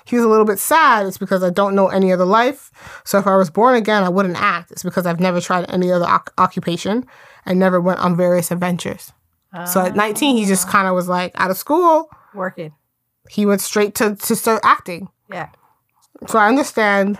he 0.06 0.16
was 0.16 0.24
a 0.24 0.28
little 0.28 0.46
bit 0.46 0.60
sad. 0.60 1.08
It's 1.08 1.18
because 1.18 1.42
I 1.44 1.50
don't 1.50 1.74
know 1.74 1.88
any 1.88 2.12
other 2.14 2.26
life. 2.26 2.70
So 3.04 3.18
if 3.18 3.26
I 3.26 3.36
was 3.36 3.50
born 3.50 3.76
again, 3.76 4.04
I 4.04 4.10
wouldn't 4.10 4.40
act. 4.40 4.70
It's 4.72 4.84
because 4.84 5.08
I've 5.08 5.20
never 5.20 5.42
tried 5.42 5.66
any 5.72 5.92
other 5.92 6.06
oc- 6.06 6.32
occupation 6.38 7.06
and 7.48 7.60
never 7.60 7.82
went 7.82 8.00
on 8.00 8.16
various 8.16 8.52
adventures. 8.52 9.12
So 9.72 9.82
at 9.82 9.96
19, 9.96 10.36
he 10.38 10.44
Ah. 10.44 10.48
just 10.48 10.68
kind 10.68 10.88
of 10.88 10.94
was 10.96 11.08
like 11.08 11.32
out 11.36 11.50
of 11.52 11.58
school. 11.58 12.10
working. 12.36 12.74
He 13.30 13.46
went 13.46 13.62
straight 13.62 13.96
to 13.96 14.16
to 14.18 14.36
start 14.36 14.62
acting. 14.64 15.10
Yeah. 15.32 15.50
So 16.28 16.38
I 16.40 16.48
understand 16.50 17.18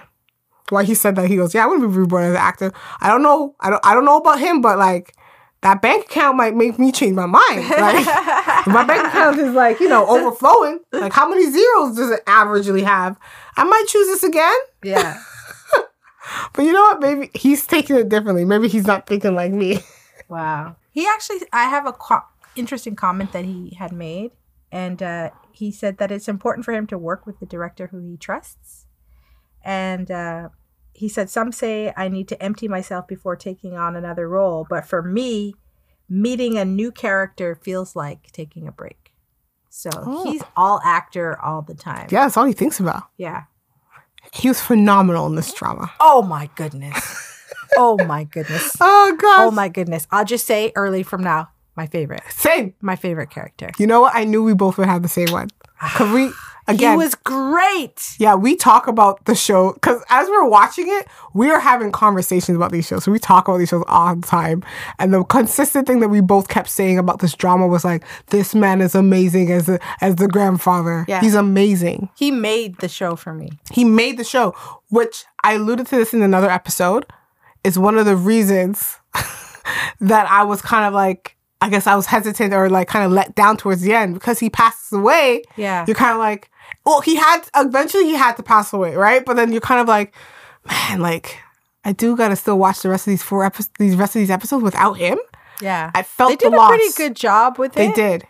why 0.70 0.84
he 0.84 0.94
said 0.96 1.16
that. 1.16 1.28
He 1.30 1.36
goes, 1.36 1.54
"Yeah, 1.56 1.64
I 1.64 1.68
wouldn't 1.68 1.92
be 1.92 1.98
reborn 1.98 2.26
as 2.26 2.32
an 2.32 2.38
actor. 2.38 2.72
I 3.02 3.08
don't 3.10 3.24
know. 3.24 3.56
I 3.60 3.70
don't. 3.72 3.84
I 3.86 3.94
don't 3.96 4.06
know 4.06 4.18
about 4.18 4.40
him, 4.40 4.62
but 4.62 4.78
like." 4.78 5.16
That 5.62 5.82
bank 5.82 6.08
account 6.08 6.36
might 6.36 6.54
make 6.58 6.78
me 6.78 6.92
change 6.92 7.16
my 7.16 7.26
mind. 7.26 7.70
Like, 7.70 8.06
my 8.68 8.84
bank 8.84 9.08
account 9.08 9.40
is 9.40 9.54
like, 9.54 9.80
you 9.80 9.90
know, 9.90 10.08
overflowing. 10.08 10.80
Like, 10.92 11.14
how 11.14 11.28
many 11.28 11.50
zeros 11.50 11.96
does 11.96 12.12
it 12.12 12.26
averagely 12.26 12.84
have? 12.84 13.18
I 13.58 13.64
might 13.64 13.86
choose 13.88 14.08
this 14.08 14.24
again. 14.24 14.58
Yeah. 14.84 15.22
But 16.54 16.64
you 16.64 16.72
know 16.72 16.82
what? 16.82 17.02
Maybe 17.02 17.30
he's 17.34 17.68
taking 17.68 17.98
it 17.98 18.10
differently. 18.10 18.46
Maybe 18.46 18.68
he's 18.70 18.88
not 18.88 19.08
thinking 19.08 19.36
like 19.36 19.52
me. 19.52 19.80
Wow. 20.30 20.78
He 20.90 21.06
actually, 21.06 21.42
I 21.52 21.66
have 21.66 21.86
a 21.86 21.92
co- 21.92 22.24
interesting 22.56 22.96
comment 22.96 23.34
that 23.34 23.46
he 23.46 23.76
had 23.78 23.92
made, 23.92 24.32
and 24.72 25.04
uh, 25.04 25.30
he 25.52 25.70
said 25.70 25.98
that 25.98 26.12
it's 26.12 26.28
important 26.28 26.66
for 26.66 26.72
him 26.72 26.88
to 26.88 26.98
work 26.98 27.28
with 27.28 27.40
the 27.40 27.46
director 27.46 27.88
who 27.88 28.00
he 28.00 28.18
trusts. 28.18 28.88
And 29.64 30.10
uh, 30.10 30.50
he 30.94 31.08
said, 31.08 31.30
Some 31.30 31.52
say 31.52 31.94
I 31.96 32.08
need 32.08 32.28
to 32.30 32.42
empty 32.42 32.68
myself 32.68 33.08
before 33.08 33.36
taking 33.36 33.76
on 33.78 33.96
another 33.96 34.28
role, 34.28 34.66
but 34.68 34.86
for 34.86 35.04
me, 35.04 35.54
meeting 36.10 36.58
a 36.58 36.66
new 36.66 36.92
character 36.92 37.56
feels 37.56 37.96
like 37.96 38.32
taking 38.32 38.68
a 38.68 38.72
break. 38.72 39.12
So 39.70 39.90
Oh. 39.94 40.32
he's 40.32 40.42
all 40.56 40.80
actor 40.84 41.40
all 41.42 41.62
the 41.62 41.74
time. 41.74 42.08
Yeah, 42.12 42.24
that's 42.24 42.38
all 42.38 42.46
he 42.46 42.54
thinks 42.54 42.80
about. 42.80 43.04
Yeah. 43.18 43.44
He 44.32 44.48
was 44.48 44.62
phenomenal 44.62 45.26
in 45.28 45.36
this 45.36 45.52
drama. 45.54 45.92
Oh 46.00 46.22
my 46.22 46.50
goodness. 46.56 47.44
oh 47.78 47.98
my 48.06 48.24
goodness. 48.24 48.76
Oh, 48.80 49.18
God. 49.20 49.40
Oh 49.48 49.52
my 49.52 49.68
goodness. 49.70 50.08
I'll 50.12 50.26
just 50.26 50.46
say 50.46 50.72
early 50.76 51.04
from 51.04 51.24
now, 51.24 51.50
my 51.76 51.88
favorite. 51.88 52.22
Same. 52.30 52.74
My 52.82 52.96
favorite 52.96 53.30
character. 53.32 53.72
You 53.78 53.88
know 53.88 54.02
what? 54.02 54.16
I 54.16 54.24
knew 54.24 54.44
we 54.44 54.54
both 54.54 54.78
would 54.78 54.88
have 54.88 55.02
the 55.02 55.10
same 55.10 55.30
one. 55.32 55.50
Because 55.82 56.14
we, 56.14 56.32
again, 56.68 56.92
he 56.92 56.98
was 56.98 57.16
great. 57.16 58.16
yeah, 58.20 58.36
we 58.36 58.56
talk 58.56 58.88
about 58.88 59.26
the 59.26 59.36
show. 59.36 59.74
Because 59.74 60.02
as 60.10 60.28
we're 60.30 60.48
watching 60.48 60.86
it, 60.88 61.08
we 61.34 61.50
are 61.50 61.60
having 61.60 61.92
conversations 61.92 62.56
about 62.56 62.72
these 62.72 62.88
shows. 62.88 63.04
So 63.04 63.12
we 63.12 63.20
talk 63.20 63.48
about 63.48 63.58
these 63.58 63.70
shows 63.70 63.84
all 63.88 64.16
the 64.16 64.26
time. 64.28 64.64
And 65.00 65.14
the 65.14 65.24
consistent 65.24 65.88
thing 65.88 66.00
that 66.00 66.10
we 66.10 66.22
both 66.22 66.48
kept 66.48 66.70
saying 66.70 66.98
about 66.98 67.20
this 67.20 67.34
drama 67.34 67.68
was 67.68 67.84
like, 67.84 68.04
this 68.28 68.54
man 68.56 68.82
is 68.82 68.96
amazing 68.96 69.52
as, 69.52 69.68
a, 69.70 69.80
as 70.02 70.16
the 70.16 70.28
grandfather. 70.28 71.06
Yeah. 71.08 71.22
He's 71.22 71.36
amazing. 71.36 72.10
He 72.16 72.32
made 72.32 72.78
the 72.80 72.90
show 72.90 73.16
for 73.16 73.34
me. 73.34 73.52
he 73.72 73.84
made 73.84 74.18
the 74.18 74.24
show, 74.24 74.52
which 74.90 75.26
I 75.44 75.54
alluded 75.54 75.88
to 75.88 75.96
this 75.98 76.14
in 76.14 76.22
another 76.22 76.50
episode, 76.50 77.06
is 77.64 77.78
one 77.80 77.98
of 77.98 78.06
the 78.06 78.16
reasons 78.16 78.98
that 80.02 80.30
I 80.30 80.44
was 80.44 80.62
kind 80.62 80.86
of 80.86 80.94
like, 80.94 81.36
I 81.62 81.70
guess 81.70 81.88
I 81.88 81.96
was 81.96 82.06
hesitant 82.06 82.54
or 82.54 82.70
like 82.70 82.90
kind 82.90 83.06
of 83.06 83.12
let 83.12 83.36
down 83.36 83.56
towards 83.58 83.82
the 83.82 83.94
end 83.94 84.14
because 84.16 84.40
he 84.40 84.50
passes 84.50 84.92
away. 84.92 85.44
Yeah. 85.56 85.86
You're 85.88 85.96
kind 85.96 86.12
of 86.12 86.20
like, 86.20 86.50
well, 86.86 87.02
he 87.02 87.16
had, 87.16 87.42
eventually 87.56 88.06
he 88.06 88.16
had 88.16 88.34
to 88.38 88.44
pass 88.44 88.74
away, 88.74 88.96
right? 88.96 89.24
But 89.26 89.36
then 89.36 89.52
you're 89.52 89.62
kind 89.62 89.82
of 89.82 89.88
like, 89.88 90.14
man, 90.68 91.00
like, 91.02 91.38
I 91.86 91.92
do 91.92 92.16
gotta 92.16 92.36
still 92.36 92.58
watch 92.58 92.82
the 92.82 92.90
rest 92.90 93.08
of 93.08 93.12
these 93.12 93.24
four 93.24 93.44
episodes, 93.44 93.74
these 93.80 93.96
rest 93.96 94.16
of 94.16 94.20
these 94.20 94.32
episodes 94.32 94.64
without 94.64 94.94
him. 94.94 95.20
Yeah. 95.62 95.92
I 95.94 96.04
felt 96.04 96.30
they 96.32 96.36
did 96.36 96.54
the 96.54 96.62
a 96.62 96.68
pretty 96.68 96.94
good 96.96 97.16
job 97.16 97.58
with 97.58 97.74
They 97.74 97.88
it. 97.88 97.96
They 97.96 98.02
did. 98.02 98.28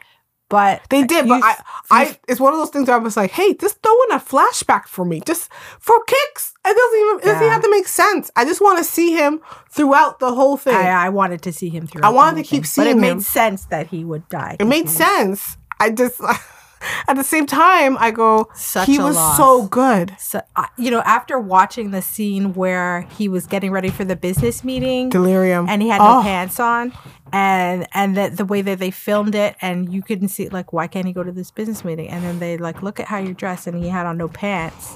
But 0.50 0.82
They 0.92 1.04
did, 1.04 1.28
but 1.28 1.42
I, 1.44 1.56
I, 1.90 2.20
it's 2.28 2.40
one 2.40 2.54
of 2.54 2.60
those 2.60 2.70
things 2.70 2.88
where 2.88 2.96
I 2.96 3.00
was 3.00 3.18
like, 3.18 3.32
hey, 3.32 3.56
just 3.56 3.82
throw 3.82 3.94
in 4.04 4.12
a 4.12 4.20
flashback 4.20 4.86
for 4.86 5.04
me, 5.04 5.20
just 5.26 5.52
for 5.80 5.96
kicks. 6.04 6.54
It 6.64 6.76
doesn't 6.78 7.00
even, 7.00 7.18
it 7.18 7.24
doesn't 7.24 7.50
have 7.50 7.64
to 7.64 7.72
make 7.72 7.88
sense. 7.88 8.30
I 8.36 8.46
just 8.46 8.62
want 8.62 8.78
to 8.78 8.84
see 8.84 9.14
him 9.14 9.42
throughout 9.72 10.20
the 10.20 10.32
whole 10.32 10.58
thing. 10.58 10.76
I, 10.76 11.06
I 11.06 11.10
wanted 11.10 11.42
to 11.44 11.52
see 11.54 11.70
him 11.70 11.88
through. 11.88 12.04
I 12.04 12.10
wanted 12.10 12.44
to 12.44 12.48
keep 12.48 12.64
but 12.64 12.68
seeing 12.68 12.98
it 12.98 13.02
made 13.02 13.24
sense 13.24 13.66
that 13.66 13.88
he 13.88 14.04
would 14.04 14.30
die. 14.30 14.58
it 14.60 14.66
made 14.66 14.90
sense. 14.90 15.58
I 15.80 15.90
just, 15.90 16.22
at 17.08 17.16
the 17.16 17.24
same 17.24 17.46
time, 17.46 17.98
I 18.00 18.12
go, 18.12 18.50
Such 18.56 18.88
he 18.88 19.00
was 19.00 19.16
loss. 19.16 19.38
so 19.38 19.68
good. 19.68 20.16
So, 20.20 20.42
uh, 20.56 20.66
you 20.78 20.92
know, 20.92 21.02
after 21.02 21.40
watching 21.40 21.92
the 21.92 22.02
scene 22.02 22.54
where 22.54 23.02
he 23.18 23.28
was 23.30 23.46
getting 23.48 23.72
ready 23.72 23.90
for 23.90 24.04
the 24.06 24.16
business 24.16 24.64
meeting, 24.64 25.10
Delirium. 25.10 25.68
and 25.70 25.82
he 25.82 25.90
had 25.90 26.02
Oh. 26.02 26.18
no 26.18 26.22
pants 26.24 26.60
on 26.60 26.94
and 27.32 27.88
and 27.94 28.16
the, 28.18 28.30
the 28.30 28.46
way 28.46 28.62
that 28.62 28.80
they 28.80 28.92
filmed 28.92 29.34
it 29.36 29.56
and 29.62 29.92
you 29.94 30.02
couldn't 30.04 30.28
see 30.30 30.50
like 30.50 30.72
why 30.72 30.86
can't 30.88 31.08
he 31.08 31.14
go 31.14 31.24
to 31.24 31.32
this 31.32 31.50
business 31.50 31.84
meeting 31.84 32.08
and 32.10 32.24
then 32.24 32.38
they 32.40 32.58
like 32.58 32.84
look 32.84 33.00
at 33.00 33.08
how 33.08 33.18
you're 33.18 33.34
dressed 33.34 33.66
and 33.66 33.84
he 33.84 33.90
had 33.90 34.06
on 34.06 34.18
no 34.18 34.28
pants 34.28 34.96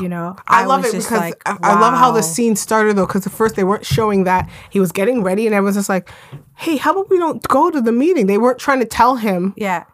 you 0.00 0.08
know 0.08 0.34
I, 0.48 0.64
love 0.64 0.82
was 0.84 0.92
it 0.94 0.96
just 0.96 1.08
because 1.08 1.20
like, 1.20 1.42
I, 1.46 1.56
I 1.62 1.80
love 1.80 1.94
how 1.94 2.10
the 2.12 2.22
scene 2.22 2.56
started 2.56 2.96
though. 2.96 3.06
Because 3.06 3.26
at 3.26 3.32
first 3.32 3.56
they 3.56 3.62
weren't 3.64 3.84
showing 3.86 4.24
that 4.24 4.48
he 4.70 4.80
was 4.80 4.90
getting 4.90 5.22
ready, 5.22 5.46
and 5.46 5.54
everyone's 5.54 5.76
just 5.76 5.88
like, 5.88 6.10
"Hey, 6.56 6.76
how 6.76 6.90
about 6.92 7.08
we 7.08 7.18
don't 7.18 7.40
go 7.46 7.70
to 7.70 7.80
the 7.80 7.92
meeting?" 7.92 8.26
They 8.26 8.36
weren't 8.38 8.58
trying 8.58 8.80
to 8.80 8.84
tell 8.86 9.14
him 9.16 9.54
yeah 9.56 9.84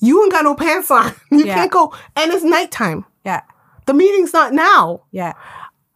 you 0.00 0.22
ain't 0.22 0.32
got 0.32 0.44
no 0.44 0.54
pants 0.54 0.90
on. 0.90 1.12
You 1.30 1.44
Yeah. 1.46 1.54
can't 1.54 1.70
go, 1.70 1.94
and 2.16 2.32
it's 2.32 2.44
nighttime. 2.44 3.04
yeah 3.24 3.42
The 3.86 3.94
meeting's 3.94 4.32
not 4.32 4.52
now. 4.52 5.02
yeah 5.12 5.32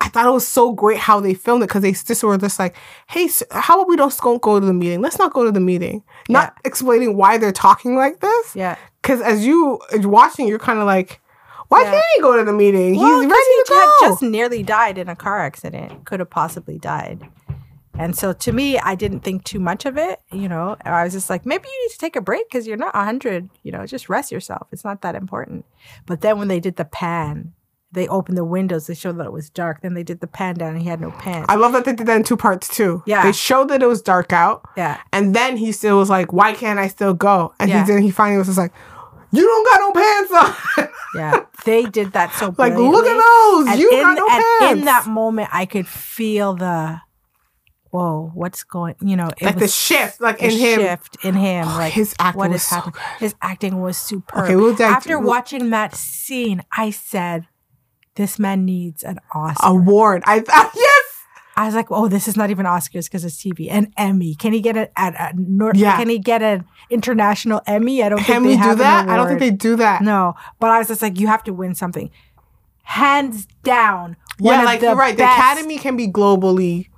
I 0.00 0.08
thought 0.08 0.26
it 0.26 0.30
was 0.30 0.46
so 0.46 0.72
great 0.72 0.98
how 0.98 1.18
they 1.20 1.32
filmed 1.32 1.62
it 1.62 1.68
because 1.68 1.80
they 1.82 1.92
just 1.92 2.22
were 2.22 2.36
just 2.36 2.58
like, 2.58 2.76
hey, 3.08 3.26
how 3.50 3.76
about 3.76 3.88
we 3.88 3.96
don't 3.96 4.14
go 4.42 4.60
to 4.60 4.66
the 4.66 4.74
meeting? 4.74 5.00
Let's 5.00 5.18
not 5.18 5.32
go 5.32 5.44
to 5.44 5.50
the 5.52 5.60
meeting. 5.60 6.02
Not 6.28 6.54
explaining 6.64 7.16
why 7.16 7.38
they're 7.38 7.52
talking 7.52 7.96
like 7.96 8.20
this. 8.20 8.54
yeah 8.54 8.76
Because 9.00 9.22
as 9.22 9.46
you 9.46 9.80
as 9.92 10.06
watching, 10.06 10.46
you're 10.46 10.58
kind 10.58 10.78
of 10.78 10.84
like, 10.84 11.20
why 11.68 11.82
Yeah. 11.84 11.92
can't 11.92 12.04
he 12.16 12.20
go 12.20 12.36
to 12.36 12.44
the 12.44 12.52
meeting? 12.52 12.96
well, 12.96 13.20
He's 13.22 13.30
ready 13.30 13.34
to 13.34 13.64
go. 13.70 13.78
had 13.80 14.08
just 14.10 14.22
nearly 14.22 14.62
died 14.62 14.98
in 14.98 15.08
a 15.08 15.16
car 15.16 15.40
accident 15.40 16.04
could 16.04 16.20
have 16.20 16.28
possibly 16.30 16.78
died 16.78 17.26
and 17.98 18.16
so 18.16 18.32
to 18.32 18.52
me 18.52 18.78
i 18.78 18.94
didn't 18.94 19.20
think 19.20 19.44
too 19.44 19.60
much 19.60 19.84
of 19.86 19.96
it 19.96 20.20
you 20.32 20.48
know 20.48 20.76
i 20.84 21.04
was 21.04 21.12
just 21.12 21.30
like 21.30 21.46
maybe 21.46 21.68
you 21.68 21.84
need 21.86 21.92
to 21.92 21.98
take 21.98 22.16
a 22.16 22.20
break 22.20 22.48
because 22.48 22.66
you're 22.66 22.76
not 22.76 22.94
100 22.94 23.48
you 23.62 23.70
know 23.72 23.86
just 23.86 24.08
rest 24.08 24.32
yourself 24.32 24.66
it's 24.72 24.84
not 24.84 25.02
that 25.02 25.14
important 25.14 25.64
but 26.06 26.20
then 26.20 26.38
when 26.38 26.48
they 26.48 26.60
did 26.60 26.76
the 26.76 26.84
pan 26.84 27.52
they 27.92 28.08
opened 28.08 28.36
the 28.36 28.44
windows 28.44 28.88
they 28.88 28.94
showed 28.94 29.16
that 29.18 29.26
it 29.26 29.32
was 29.32 29.48
dark 29.50 29.80
then 29.82 29.94
they 29.94 30.02
did 30.02 30.18
the 30.20 30.26
pan 30.26 30.56
down 30.56 30.70
and 30.74 30.82
he 30.82 30.88
had 30.88 31.00
no 31.00 31.12
pants 31.12 31.46
I 31.48 31.54
love 31.54 31.72
that 31.74 31.84
they 31.84 31.92
did 31.94 32.08
that 32.08 32.16
in 32.16 32.24
two 32.24 32.36
parts 32.36 32.66
too. 32.68 33.04
Yeah. 33.06 33.22
They 33.22 33.30
showed 33.30 33.68
that 33.68 33.84
it 33.84 33.86
was 33.86 34.02
dark 34.02 34.32
out. 34.32 34.64
yeah 34.76 35.00
And 35.12 35.32
then 35.32 35.56
he 35.56 35.70
still 35.70 35.96
was 35.98 36.10
like, 36.10 36.32
why 36.32 36.54
can't 36.54 36.80
I 36.80 36.88
still 36.88 37.14
go? 37.14 37.54
And 37.60 37.70
Yeah. 37.70 37.84
he 37.86 37.92
did, 37.92 38.02
he 38.02 38.10
finally 38.10 38.38
was 38.38 38.48
just 38.48 38.58
like, 38.58 38.72
you 39.30 39.42
don't 39.42 39.66
got 39.68 39.78
no 39.80 39.92
pants 39.92 40.32
on. 40.78 40.88
Yeah, 41.14 41.44
they 41.64 41.84
did 41.84 42.10
that 42.14 42.32
so 42.32 42.52
like, 42.58 42.74
look 42.74 43.06
at 43.06 43.14
those. 43.14 43.66
And 43.68 43.78
you 43.80 43.88
in, 43.92 44.02
got 44.02 44.18
no 44.18 44.26
and 44.28 44.44
pants. 44.58 44.78
in 44.80 44.84
that 44.86 45.06
moment, 45.06 45.48
I 45.52 45.64
could 45.64 45.86
feel 45.86 46.54
the, 46.54 47.00
whoa, 47.94 48.32
what's 48.34 48.64
going? 48.64 48.96
You 49.00 49.14
know, 49.16 49.28
it 49.40 49.44
like 49.44 49.58
the 49.58 49.68
shift, 49.68 50.20
like 50.20 50.42
in 50.42 50.50
him. 50.50 50.80
shift 50.80 51.16
in 51.24 51.34
him. 51.34 51.66
Oh, 51.68 51.76
like 51.78 51.92
his 51.92 52.12
acting 52.18 52.38
what 52.40 52.50
was 52.50 52.60
is 52.62 52.66
so 52.68 52.74
happening? 52.76 52.92
good. 52.94 53.20
His 53.20 53.34
acting 53.40 53.80
was 53.80 53.96
superb. 53.96 54.44
Okay, 54.44 54.56
we'll 54.56 54.82
After 54.82 55.18
we'll- 55.18 55.28
watching 55.28 55.70
that 55.70 55.94
scene, 55.94 56.62
I 56.76 56.90
said, 56.90 57.46
"This 58.16 58.36
man 58.38 58.64
needs 58.64 59.04
an 59.04 59.18
Oscar." 59.32 59.66
Award. 59.68 60.22
I 60.26 60.40
thought, 60.40 60.72
yes. 60.76 61.04
I 61.56 61.66
was 61.66 61.76
like, 61.76 61.86
"Oh, 61.92 62.08
this 62.08 62.26
is 62.26 62.36
not 62.36 62.50
even 62.50 62.66
Oscars 62.66 63.04
because 63.04 63.24
it's 63.24 63.36
TV. 63.40 63.68
An 63.70 63.92
Emmy? 63.96 64.34
Can 64.34 64.52
he 64.52 64.60
get 64.60 64.76
a, 64.76 64.90
a, 64.96 65.06
a 65.16 65.32
Nor- 65.36 65.70
Yeah. 65.76 65.96
Can 65.96 66.08
he 66.08 66.18
get 66.18 66.42
an 66.42 66.64
international 66.90 67.60
Emmy? 67.64 68.02
I 68.02 68.08
don't 68.08 68.18
think 68.18 68.26
Can 68.26 68.42
they 68.42 68.56
we 68.56 68.62
do 68.62 68.74
that? 68.74 69.08
I 69.08 69.16
don't 69.16 69.28
think 69.28 69.38
they 69.38 69.52
do 69.52 69.76
that. 69.76 70.02
No, 70.02 70.34
but 70.58 70.70
I 70.70 70.78
was 70.78 70.88
just 70.88 71.00
like, 71.00 71.20
you 71.20 71.28
have 71.28 71.44
to 71.44 71.52
win 71.52 71.76
something. 71.76 72.10
Hands 72.82 73.46
down. 73.62 74.16
yeah, 74.40 74.62
like 74.64 74.82
you're 74.82 74.96
right. 74.96 75.16
The 75.16 75.22
Academy 75.24 75.78
can 75.78 75.96
be 75.96 76.08
globally. 76.08 76.88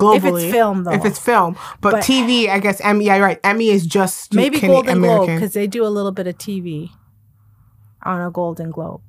Globally, 0.00 0.16
If 0.16 0.24
it's 0.24 0.52
film, 0.52 0.84
though. 0.84 0.90
If 0.92 1.04
it's 1.04 1.18
film, 1.18 1.56
but, 1.80 1.92
But- 1.92 2.02
TV, 2.02 2.48
I 2.48 2.58
guess 2.58 2.80
Emmy. 2.80 3.04
Yeah, 3.06 3.16
you're 3.16 3.24
right. 3.26 3.40
Emmy 3.44 3.68
is 3.68 3.86
just 3.86 4.34
Maybe 4.34 4.58
can- 4.58 4.70
Golden 4.70 5.00
Globe 5.00 5.26
because 5.28 5.52
they 5.52 5.66
do 5.66 5.86
a 5.86 5.88
little 5.88 6.10
bit 6.12 6.26
of 6.26 6.36
TV 6.36 6.90
on 8.02 8.20
a 8.20 8.30
Golden 8.30 8.70
Globe. 8.70 9.00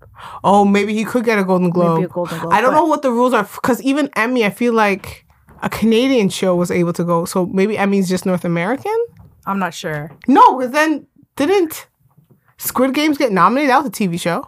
Oh, 0.43 0.63
maybe 0.63 0.93
he 0.93 1.03
could 1.03 1.25
get 1.25 1.39
a 1.39 1.43
Golden 1.43 1.69
Globe. 1.71 1.95
Maybe 1.95 2.05
a 2.05 2.09
Golden 2.09 2.39
Globe. 2.39 2.53
I 2.53 2.61
don't 2.61 2.73
know 2.73 2.85
what 2.85 3.01
the 3.01 3.11
rules 3.11 3.33
are 3.33 3.43
because 3.43 3.81
even 3.81 4.09
Emmy, 4.15 4.45
I 4.45 4.49
feel 4.51 4.73
like 4.73 5.25
a 5.63 5.69
Canadian 5.69 6.29
show 6.29 6.55
was 6.55 6.69
able 6.71 6.93
to 6.93 7.03
go. 7.03 7.25
So 7.25 7.45
maybe 7.47 7.77
Emmy's 7.77 8.07
just 8.07 8.25
North 8.25 8.45
American. 8.45 8.95
I'm 9.47 9.57
not 9.59 9.73
sure. 9.73 10.11
No, 10.27 10.57
because 10.57 10.71
then 10.71 11.07
didn't 11.35 11.87
Squid 12.57 12.93
Games 12.93 13.17
get 13.17 13.31
nominated? 13.31 13.71
That 13.71 13.79
was 13.79 13.87
a 13.87 13.91
TV 13.91 14.19
show. 14.19 14.47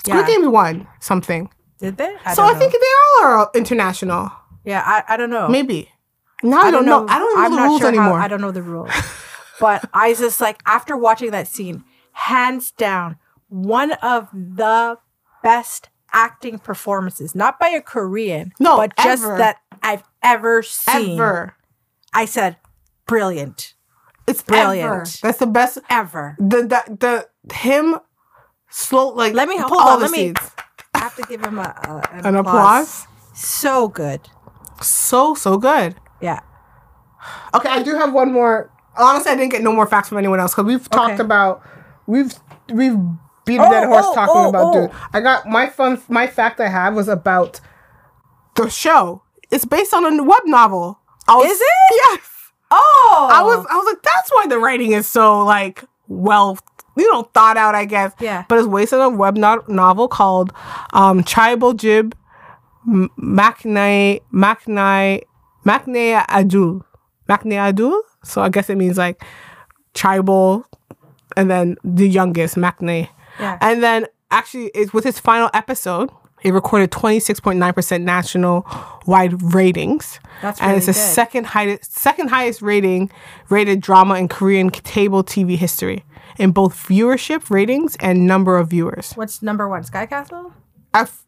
Squid 0.00 0.16
Yeah. 0.16 0.26
Games 0.26 0.48
won 0.48 0.86
something. 1.00 1.48
Did 1.78 1.96
they? 1.96 2.14
I 2.26 2.34
so 2.34 2.42
I 2.44 2.54
think 2.54 2.72
they 2.72 2.78
all 3.22 3.24
are 3.26 3.50
international. 3.54 4.30
Yeah, 4.64 4.82
I, 4.84 5.14
I 5.14 5.16
don't 5.16 5.30
know. 5.30 5.48
Maybe. 5.48 5.88
Now 6.42 6.62
I, 6.62 6.70
don't 6.70 6.86
know. 6.86 7.06
I 7.08 7.18
don't 7.18 7.34
know 7.36 7.42
I'm 7.44 7.50
the 7.50 7.56
not 7.56 7.64
rules 7.66 7.80
sure 7.80 7.94
how- 7.94 8.14
I 8.14 8.28
don't 8.28 8.40
know 8.40 8.50
the 8.50 8.62
rules. 8.62 8.90
but 9.60 9.88
I 9.92 10.14
just 10.14 10.40
like, 10.40 10.60
after 10.66 10.96
watching 10.96 11.30
that 11.32 11.46
scene, 11.48 11.84
hands 12.12 12.70
down, 12.72 13.16
one 13.48 13.92
of 13.92 14.28
the 14.32 14.98
best 15.42 15.88
acting 16.12 16.58
performances, 16.58 17.34
not 17.34 17.58
by 17.58 17.68
a 17.68 17.80
Korean, 17.80 18.52
No, 18.58 18.76
but 18.76 18.96
just 18.96 19.22
that 19.22 19.58
I've 19.82 20.02
ever 20.22 20.62
seen. 20.62 21.18
Ever. 21.18 21.54
I 22.12 22.24
said, 22.24 22.56
brilliant. 23.06 23.74
It's 24.26 24.42
Brilliant. 24.42 24.84
ever. 24.90 25.04
That's 25.22 25.38
the 25.38 25.46
best. 25.46 25.78
Ever. 25.90 26.36
The 26.38 26.62
the 26.62 26.96
the 27.48 27.54
him 27.54 27.96
slow 28.68 29.08
like 29.08 29.34
Let 29.34 29.48
me- 29.48 29.56
hold 29.58 29.72
all 29.72 29.88
on, 29.88 29.98
the 29.98 30.04
let 30.06 30.10
me- 30.12 30.18
scenes. 30.18 30.36
I 30.94 30.98
have 30.98 31.16
to 31.16 31.22
give 31.22 31.44
him 31.44 31.58
a, 31.58 31.62
a 31.62 32.14
an, 32.16 32.26
An 32.26 32.36
applause. 32.36 33.06
So 33.34 33.88
good. 33.88 34.28
So 34.82 35.34
so 35.34 35.56
good. 35.58 35.96
Yeah. 36.20 36.40
Okay, 37.54 37.68
I 37.68 37.82
do 37.82 37.94
have 37.96 38.12
one 38.12 38.32
more. 38.32 38.70
Honestly, 38.96 39.30
I 39.32 39.36
didn't 39.36 39.52
get 39.52 39.62
no 39.62 39.72
more 39.72 39.86
facts 39.86 40.08
from 40.08 40.18
anyone 40.18 40.40
else 40.40 40.52
because 40.52 40.64
we've 40.66 40.88
talked 40.88 41.14
Okay. 41.14 41.22
about 41.22 41.62
we've 42.06 42.34
we've 42.72 42.96
beat 43.44 43.58
a 43.58 43.62
Oh, 43.66 43.70
dead 43.70 43.86
horse 43.86 44.06
oh, 44.08 44.14
talking 44.14 44.34
oh, 44.36 44.48
about. 44.48 44.74
oh. 44.74 44.86
Dude, 44.86 44.96
I 45.12 45.20
got 45.20 45.46
my 45.46 45.68
fun. 45.68 46.00
My 46.08 46.26
fact 46.26 46.60
I 46.60 46.68
have 46.68 46.94
was 46.94 47.08
about 47.08 47.60
the 48.56 48.68
show. 48.68 49.22
It's 49.50 49.64
based 49.64 49.92
on 49.94 50.04
a 50.04 50.22
web 50.22 50.42
novel. 50.46 50.98
I 51.28 51.36
was, 51.36 51.50
Is 51.50 51.60
it? 51.60 52.00
Yes. 52.10 52.20
Oh. 52.70 53.28
I 53.32 53.42
was 53.42 53.66
I 53.70 53.74
was 53.76 53.86
like, 53.86 54.02
that's 54.02 54.30
why 54.32 54.46
the 54.48 54.58
writing 54.58 54.92
is 54.92 55.06
so 55.06 55.44
like 55.44 55.84
well, 56.08 56.58
you 56.96 57.10
know, 57.12 57.22
thought 57.34 57.56
out, 57.56 57.74
I 57.74 57.84
guess. 57.84 58.12
Yeah. 58.20 58.44
But 58.48 58.58
it's 58.58 58.68
based 58.68 58.92
on 58.92 59.00
a 59.00 59.16
web 59.16 59.36
no- 59.36 59.64
novel 59.68 60.08
called 60.08 60.52
um, 60.92 61.22
Tribal 61.22 61.72
Jib 61.74 62.14
M- 62.14 62.19
Maknai 62.86 64.20
Maknai 64.32 65.22
Maknai 65.64 66.24
Adul. 66.26 66.82
Maknai 67.28 67.72
Adul. 67.72 68.00
So 68.24 68.42
I 68.42 68.48
guess 68.48 68.70
it 68.70 68.76
means 68.76 68.98
like 68.98 69.22
tribal, 69.94 70.66
and 71.36 71.50
then 71.50 71.76
the 71.84 72.08
youngest 72.08 72.56
Maknai. 72.56 73.08
Yeah. 73.38 73.58
And 73.60 73.82
then 73.82 74.06
actually, 74.30 74.66
it's 74.74 74.92
with 74.92 75.06
its 75.06 75.18
final 75.18 75.50
episode. 75.54 76.10
It 76.42 76.54
recorded 76.54 76.90
26.9% 76.90 78.02
national 78.02 78.66
wide 79.06 79.54
ratings. 79.54 80.18
That's 80.40 80.58
and 80.62 80.74
it's 80.76 80.86
the 80.86 80.94
second 80.94 81.44
highest 81.44 81.92
second 81.92 82.28
highest 82.28 82.62
rating 82.62 83.10
rated 83.50 83.82
drama 83.82 84.14
in 84.14 84.28
Korean 84.28 84.70
cable 84.70 85.22
TV 85.22 85.56
history 85.56 86.02
in 86.38 86.52
both 86.52 86.74
viewership 86.74 87.50
ratings 87.50 87.96
and 88.00 88.26
number 88.26 88.56
of 88.56 88.70
viewers. 88.70 89.12
What's 89.12 89.42
number 89.42 89.68
one? 89.68 89.84
Sky 89.84 90.06
Castle? 90.06 90.54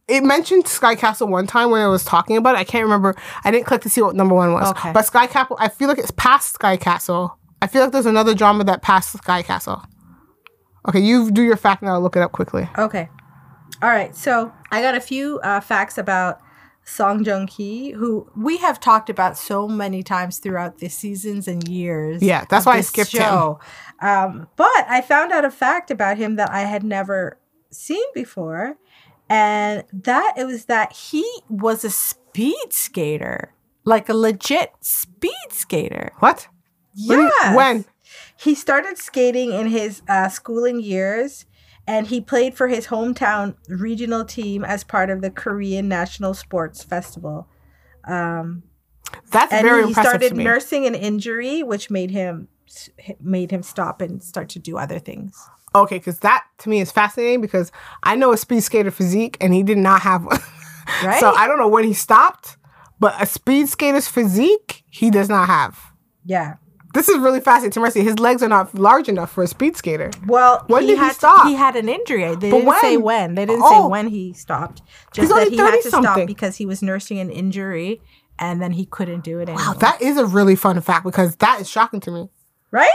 It 0.09 0.25
mentioned 0.25 0.66
Sky 0.66 0.94
Castle 0.94 1.29
one 1.29 1.46
time 1.46 1.70
when 1.70 1.81
I 1.81 1.87
was 1.87 2.05
talking 2.05 2.37
about 2.37 2.57
it. 2.57 2.59
I 2.59 2.64
can't 2.64 2.85
remember. 2.85 3.14
I 3.44 3.51
didn't 3.51 3.66
click 3.66 3.83
to 3.83 3.88
see 3.88 4.03
what 4.03 4.16
number 4.16 4.35
one 4.35 4.53
was. 4.53 4.70
Okay. 4.70 4.92
But 4.92 5.07
Sky 5.07 5.27
Castle, 5.27 5.57
I 5.61 5.68
feel 5.68 5.88
like 5.88 5.98
it's 5.98 6.11
past 6.12 6.55
Sky 6.55 6.77
Castle. 6.77 7.38
I 7.62 7.68
feel 7.68 7.83
like 7.83 7.92
there's 7.92 8.07
another 8.07 8.35
drama 8.35 8.64
that 8.64 8.83
passed 8.83 9.12
Sky 9.12 9.42
Castle. 9.42 9.83
Okay, 10.88 10.98
you 10.98 11.31
do 11.31 11.42
your 11.42 11.57
fact 11.57 11.83
now. 11.83 11.94
I'll 11.94 12.01
look 12.01 12.16
it 12.16 12.22
up 12.22 12.33
quickly. 12.33 12.68
Okay. 12.77 13.09
All 13.81 13.88
right. 13.88 14.14
So 14.16 14.53
I 14.72 14.83
got 14.83 14.96
a 14.96 15.01
few 15.01 15.38
uh, 15.40 15.61
facts 15.61 15.96
about 15.96 16.40
Song 16.85 17.25
Joong 17.25 17.48
Ki, 17.48 17.92
who 17.92 18.29
we 18.37 18.57
have 18.59 18.81
talked 18.81 19.09
about 19.09 19.38
so 19.38 19.68
many 19.68 20.03
times 20.03 20.38
throughout 20.38 20.79
the 20.79 20.88
seasons 20.88 21.46
and 21.46 21.66
years. 21.68 22.20
Yeah, 22.22 22.44
that's 22.51 22.66
why 22.66 22.79
I 22.79 22.81
skipped 22.81 23.12
him. 23.12 23.22
show. 23.22 23.61
Um, 24.01 24.48
but 24.57 24.85
I 24.88 25.01
found 25.01 25.31
out 25.31 25.44
a 25.44 25.51
fact 25.51 25.90
about 25.92 26.18
him 26.18 26.37
that 26.37 26.51
I 26.51 26.62
had 26.62 26.83
never 26.83 27.38
seen 27.70 28.05
before, 28.14 28.77
and 29.33 29.85
that 29.95 30.35
it 30.37 30.45
was 30.45 30.66
that 30.66 30.92
he 30.92 31.25
was 31.49 31.85
a 31.87 31.90
speed 31.90 32.66
skater, 32.71 33.55
like 33.83 34.11
a 34.11 34.14
legit 34.14 34.73
speed 34.83 35.33
skater. 35.49 36.12
What? 36.18 36.49
Yes. 36.95 37.57
When? 37.57 37.87
He 38.38 38.55
started 38.55 38.99
skating 38.99 39.53
in 39.53 39.68
his 39.68 40.03
uh, 40.07 40.29
schooling 40.29 40.83
years, 40.83 41.47
and 41.87 42.09
he 42.09 42.21
played 42.21 42.55
for 42.55 42.68
his 42.68 42.88
hometown 42.88 43.57
regional 43.68 44.27
team 44.27 44.66
as 44.66 44.85
part 44.85 45.09
of 45.09 45.23
the 45.23 45.31
Korean 45.31 45.88
National 45.88 46.35
Sports 46.35 46.85
Festival. 46.85 47.49
Um, 48.07 48.64
That's 49.31 49.51
and 49.51 49.64
very 49.64 49.85
he 49.85 49.88
impressive 49.88 50.11
started 50.11 50.29
to 50.29 50.35
me. 50.35 50.45
nursing 50.45 50.85
an 50.85 50.95
injury, 50.95 51.62
which 51.62 51.88
made 51.88 52.11
him 52.11 52.49
made 53.18 53.51
him 53.51 53.62
stop 53.62 54.03
and 54.03 54.23
start 54.23 54.51
to 54.51 54.59
do 54.59 54.77
other 54.77 54.99
things. 54.99 55.49
Okay, 55.74 55.96
because 55.98 56.18
that 56.20 56.44
to 56.58 56.68
me 56.68 56.80
is 56.80 56.90
fascinating 56.92 57.40
because 57.40 57.72
I 58.02 58.14
know 58.16 58.32
a 58.32 58.37
speed 58.37 58.61
skater 58.62 58.90
physique 58.90 59.37
and 59.40 59.54
he 59.54 59.62
did 59.62 59.78
not 59.78 60.02
have 60.02 60.24
one. 60.24 60.38
Right? 61.04 61.20
so 61.20 61.30
I 61.32 61.46
don't 61.46 61.58
know 61.58 61.68
when 61.68 61.85
he 61.85 61.94
stopped, 61.94 62.56
but 62.98 63.14
a 63.22 63.24
speed 63.24 63.68
skater's 63.68 64.08
physique 64.08 64.82
he 64.90 65.11
does 65.11 65.28
not 65.28 65.46
have. 65.46 65.78
Yeah. 66.24 66.56
This 66.92 67.08
is 67.08 67.18
really 67.18 67.40
fascinating 67.40 67.70
to 67.82 67.98
me. 67.98 68.04
His 68.04 68.18
legs 68.18 68.42
are 68.42 68.48
not 68.48 68.74
large 68.74 69.08
enough 69.08 69.30
for 69.32 69.44
a 69.44 69.46
speed 69.46 69.76
skater. 69.76 70.11
Well, 70.26 70.64
When 70.66 70.82
he 70.82 70.88
did 70.88 70.98
he 70.98 71.04
had 71.04 71.14
stop? 71.14 71.46
he 71.46 71.54
had 71.54 71.76
an 71.76 71.88
injury. 71.88 72.22
They 72.35 72.50
But 72.50 72.58
didn't 72.58 72.80
say 72.80 72.96
when? 72.96 73.04
when. 73.04 73.35
They 73.37 73.46
didn't 73.46 73.62
Oh. 73.64 73.85
say 73.85 73.88
when 73.90 74.08
he 74.08 74.32
stopped. 74.35 74.82
He's 75.14 75.22
Just 75.22 75.28
that 75.30 75.35
only 75.46 75.50
he 75.50 75.56
had 75.56 75.70
30 75.70 75.82
to 75.82 75.88
stop 75.88 76.26
because 76.26 76.56
he 76.56 76.66
was 76.66 76.82
nursing 76.82 77.18
an 77.20 77.30
injury, 77.30 78.02
and 78.38 78.61
then 78.61 78.72
he 78.72 78.85
couldn't 78.85 79.22
do 79.24 79.38
it 79.38 79.48
anymore. 79.48 79.64
Wow, 79.68 79.72
that 79.74 80.02
is 80.02 80.18
a 80.18 80.26
really 80.26 80.56
fun 80.56 80.78
fact 80.80 81.04
because 81.04 81.37
that 81.37 81.61
is 81.61 81.70
shocking 81.70 82.00
to 82.00 82.11
me. 82.11 82.28
right? 82.72 82.90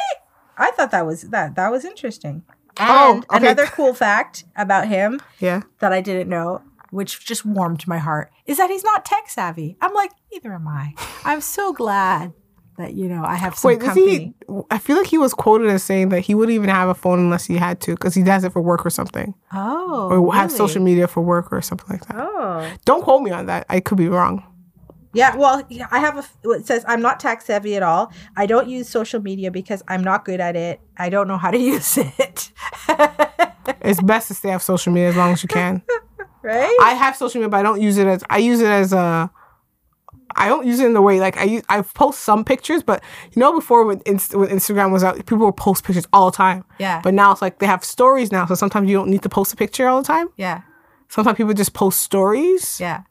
I 0.58 0.72
thought 0.72 0.92
that 0.92 1.06
was 1.06 1.22
that 1.30 1.56
that 1.56 1.72
was 1.72 1.86
interesting. 1.86 2.44
Oh, 2.80 3.14
And 3.16 3.26
okay. 3.26 3.38
another 3.38 3.66
cool 3.68 3.94
fact 3.94 4.46
about 4.56 4.88
him 4.88 5.20
Yeah. 5.40 5.62
that 5.80 5.92
I 5.94 6.02
didn't 6.02 6.30
know, 6.30 6.62
which 6.92 7.26
just 7.26 7.46
warmed 7.46 7.88
my 7.88 7.98
heart, 7.98 8.32
is 8.46 8.58
that 8.58 8.70
he's 8.70 8.84
not 8.84 9.06
tech 9.06 9.30
savvy. 9.30 9.78
I'm 9.82 9.94
like, 9.94 10.12
neither 10.32 10.54
am 10.54 10.68
I. 10.68 10.94
I'm 11.26 11.42
so 11.42 11.74
glad 11.74 12.34
that 12.78 12.94
you 12.94 13.10
know 13.10 13.24
I 13.26 13.34
have 13.36 13.56
some 13.58 13.70
Wait, 13.70 13.80
company. 13.82 14.36
he? 14.48 14.62
I 14.70 14.78
feel 14.78 14.98
like 14.98 15.08
he 15.08 15.18
was 15.18 15.34
quoted 15.34 15.68
as 15.70 15.82
saying 15.84 16.10
that 16.10 16.20
he 16.22 16.36
wouldn't 16.36 16.54
even 16.54 16.70
have 16.70 16.90
a 16.90 16.94
phone 16.94 17.18
unless 17.18 17.46
he 17.46 17.56
had 17.58 17.82
to 17.82 17.92
because 17.96 18.14
he 18.14 18.22
does 18.22 18.44
it 18.44 18.54
for 18.54 18.62
work 18.62 18.86
or 18.86 18.92
something, 18.92 19.34
Oh, 19.52 20.10
or 20.12 20.34
have 20.36 20.50
really? 20.52 20.58
social 20.58 20.84
media 20.84 21.08
for 21.08 21.22
work 21.22 21.52
or 21.52 21.60
something 21.64 21.88
like 21.90 22.06
that. 22.06 22.16
Oh, 22.18 22.70
Don't 22.86 23.02
quote 23.04 23.24
me 23.24 23.32
on 23.32 23.48
that. 23.48 23.66
I 23.68 23.80
could 23.80 23.98
be 23.98 24.08
wrong. 24.08 24.44
Yeah. 25.14 25.36
Well, 25.36 25.64
I 25.92 26.00
have 26.00 26.18
a. 26.18 26.50
It 26.52 26.66
says 26.68 26.84
I'm 26.88 27.02
not 27.02 27.20
tech 27.20 27.42
savvy 27.42 27.76
at 27.76 27.84
all. 27.84 28.12
I 28.36 28.46
don't 28.46 28.68
use 28.70 28.88
social 28.90 29.22
media 29.22 29.52
because 29.52 29.82
I'm 29.88 30.04
not 30.04 30.26
good 30.26 30.40
at 30.40 30.56
it. 30.56 30.80
I 30.98 31.10
don't 31.10 31.28
know 31.28 31.38
how 31.38 31.52
to 31.52 31.58
use 31.74 31.98
it. 31.98 32.52
It's 33.82 34.02
best 34.02 34.28
to 34.30 34.34
stay 34.34 34.54
off 34.54 34.62
social 34.64 34.94
media 34.94 35.10
as 35.10 35.16
long 35.16 35.34
as 35.34 35.44
you 35.44 35.50
can. 35.50 35.82
right? 36.42 36.78
I 36.82 36.94
have 36.94 37.16
social 37.16 37.40
media, 37.40 37.50
but 37.50 37.58
I 37.58 37.64
don't 37.64 37.82
use 37.82 37.98
it 37.98 38.08
as 38.08 38.24
I 38.30 38.38
use 38.38 38.60
it 38.62 38.68
as 38.70 38.94
a. 38.94 39.30
I 40.36 40.50
don't 40.50 40.68
use 40.68 40.80
it 40.80 40.86
in 40.86 40.94
the 40.94 41.02
way 41.02 41.20
like 41.20 41.36
I 41.38 41.44
use, 41.46 41.64
I 41.68 41.82
post 41.82 42.20
some 42.20 42.46
pictures, 42.46 42.84
but 42.84 43.04
you 43.34 43.40
know 43.40 43.54
before 43.54 43.86
when, 43.86 44.02
Inst- 44.06 44.36
when 44.36 44.50
Instagram 44.50 44.92
was 44.92 45.04
out, 45.04 45.16
people 45.26 45.40
would 45.40 45.58
post 45.58 45.84
pictures 45.84 46.06
all 46.14 46.30
the 46.30 46.38
time. 46.38 46.64
Yeah. 46.80 47.02
But 47.04 47.16
now 47.16 47.32
it's 47.32 47.42
like 47.42 47.58
they 47.60 47.66
have 47.66 47.84
stories 47.84 48.32
now, 48.32 48.46
so 48.46 48.54
sometimes 48.54 48.88
you 48.90 48.96
don't 48.96 49.10
need 49.10 49.24
to 49.24 49.30
post 49.30 49.52
a 49.54 49.56
picture 49.56 49.88
all 49.88 50.00
the 50.02 50.08
time. 50.08 50.30
yeah. 50.38 50.62
Sometimes 51.10 51.38
people 51.38 51.54
just 51.54 51.74
post 51.74 52.02
stories 52.02 52.80
Yeah. 52.82 53.04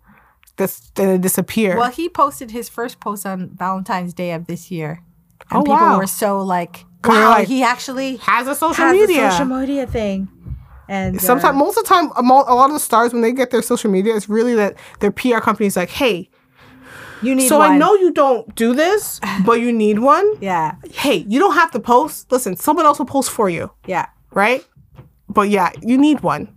Then 0.56 0.68
they 0.94 1.18
disappear. 1.18 1.76
Well, 1.76 1.90
he 1.90 2.08
posted 2.08 2.50
his 2.50 2.68
first 2.68 3.00
post 3.00 3.26
on 3.26 3.50
Valentine's 3.56 4.14
Day 4.14 4.32
of 4.32 4.46
this 4.46 4.70
year. 4.70 5.02
And 5.50 5.58
Oh, 5.60 5.62
people 5.62 5.74
wow. 5.74 5.98
were 5.98 6.06
so 6.06 6.40
like, 6.40 6.84
wow, 7.04 7.30
like, 7.30 7.48
he 7.48 7.62
actually 7.62 8.16
has 8.16 8.46
a 8.48 8.54
social 8.54 8.84
has 8.84 8.92
media. 8.98 9.28
a 9.28 9.30
social 9.32 9.46
media 9.46 9.86
thing. 9.86 10.28
And 10.88 11.20
Sometimes, 11.20 11.54
uh, 11.56 11.58
most 11.58 11.76
of 11.76 11.84
the 11.84 11.88
time, 11.88 12.10
a 12.16 12.22
lot 12.22 12.70
of 12.70 12.72
the 12.74 12.78
stars 12.80 13.12
when 13.12 13.20
they 13.22 13.32
get 13.32 13.50
their 13.50 13.62
social 13.62 13.90
media, 13.90 14.14
it's 14.16 14.28
really 14.28 14.54
that 14.54 14.76
their 15.00 15.10
PR 15.10 15.38
company 15.40 15.66
is 15.66 15.76
like, 15.76 15.90
"Hey, 15.90 16.30
you 17.22 17.34
need 17.34 17.48
so 17.48 17.60
I 17.60 17.76
know 17.76 17.94
you 17.94 18.12
don't 18.12 18.54
do 18.54 18.72
this, 18.74 19.20
but 19.44 19.60
you 19.60 19.72
need 19.72 19.98
one. 19.98 20.26
Yeah. 20.40 20.76
Hey, 20.92 21.24
you 21.28 21.38
don't 21.40 21.54
have 21.54 21.70
to 21.72 21.80
post. 21.80 22.30
Listen, 22.30 22.56
someone 22.56 22.86
else 22.86 22.98
will 22.98 23.06
post 23.06 23.30
for 23.30 23.48
you, 23.50 23.70
Yeah. 23.86 24.06
right? 24.32 24.64
But 25.36 25.50
yeah, 25.50 25.70
you 25.82 25.98
need 25.98 26.20
one. 26.20 26.48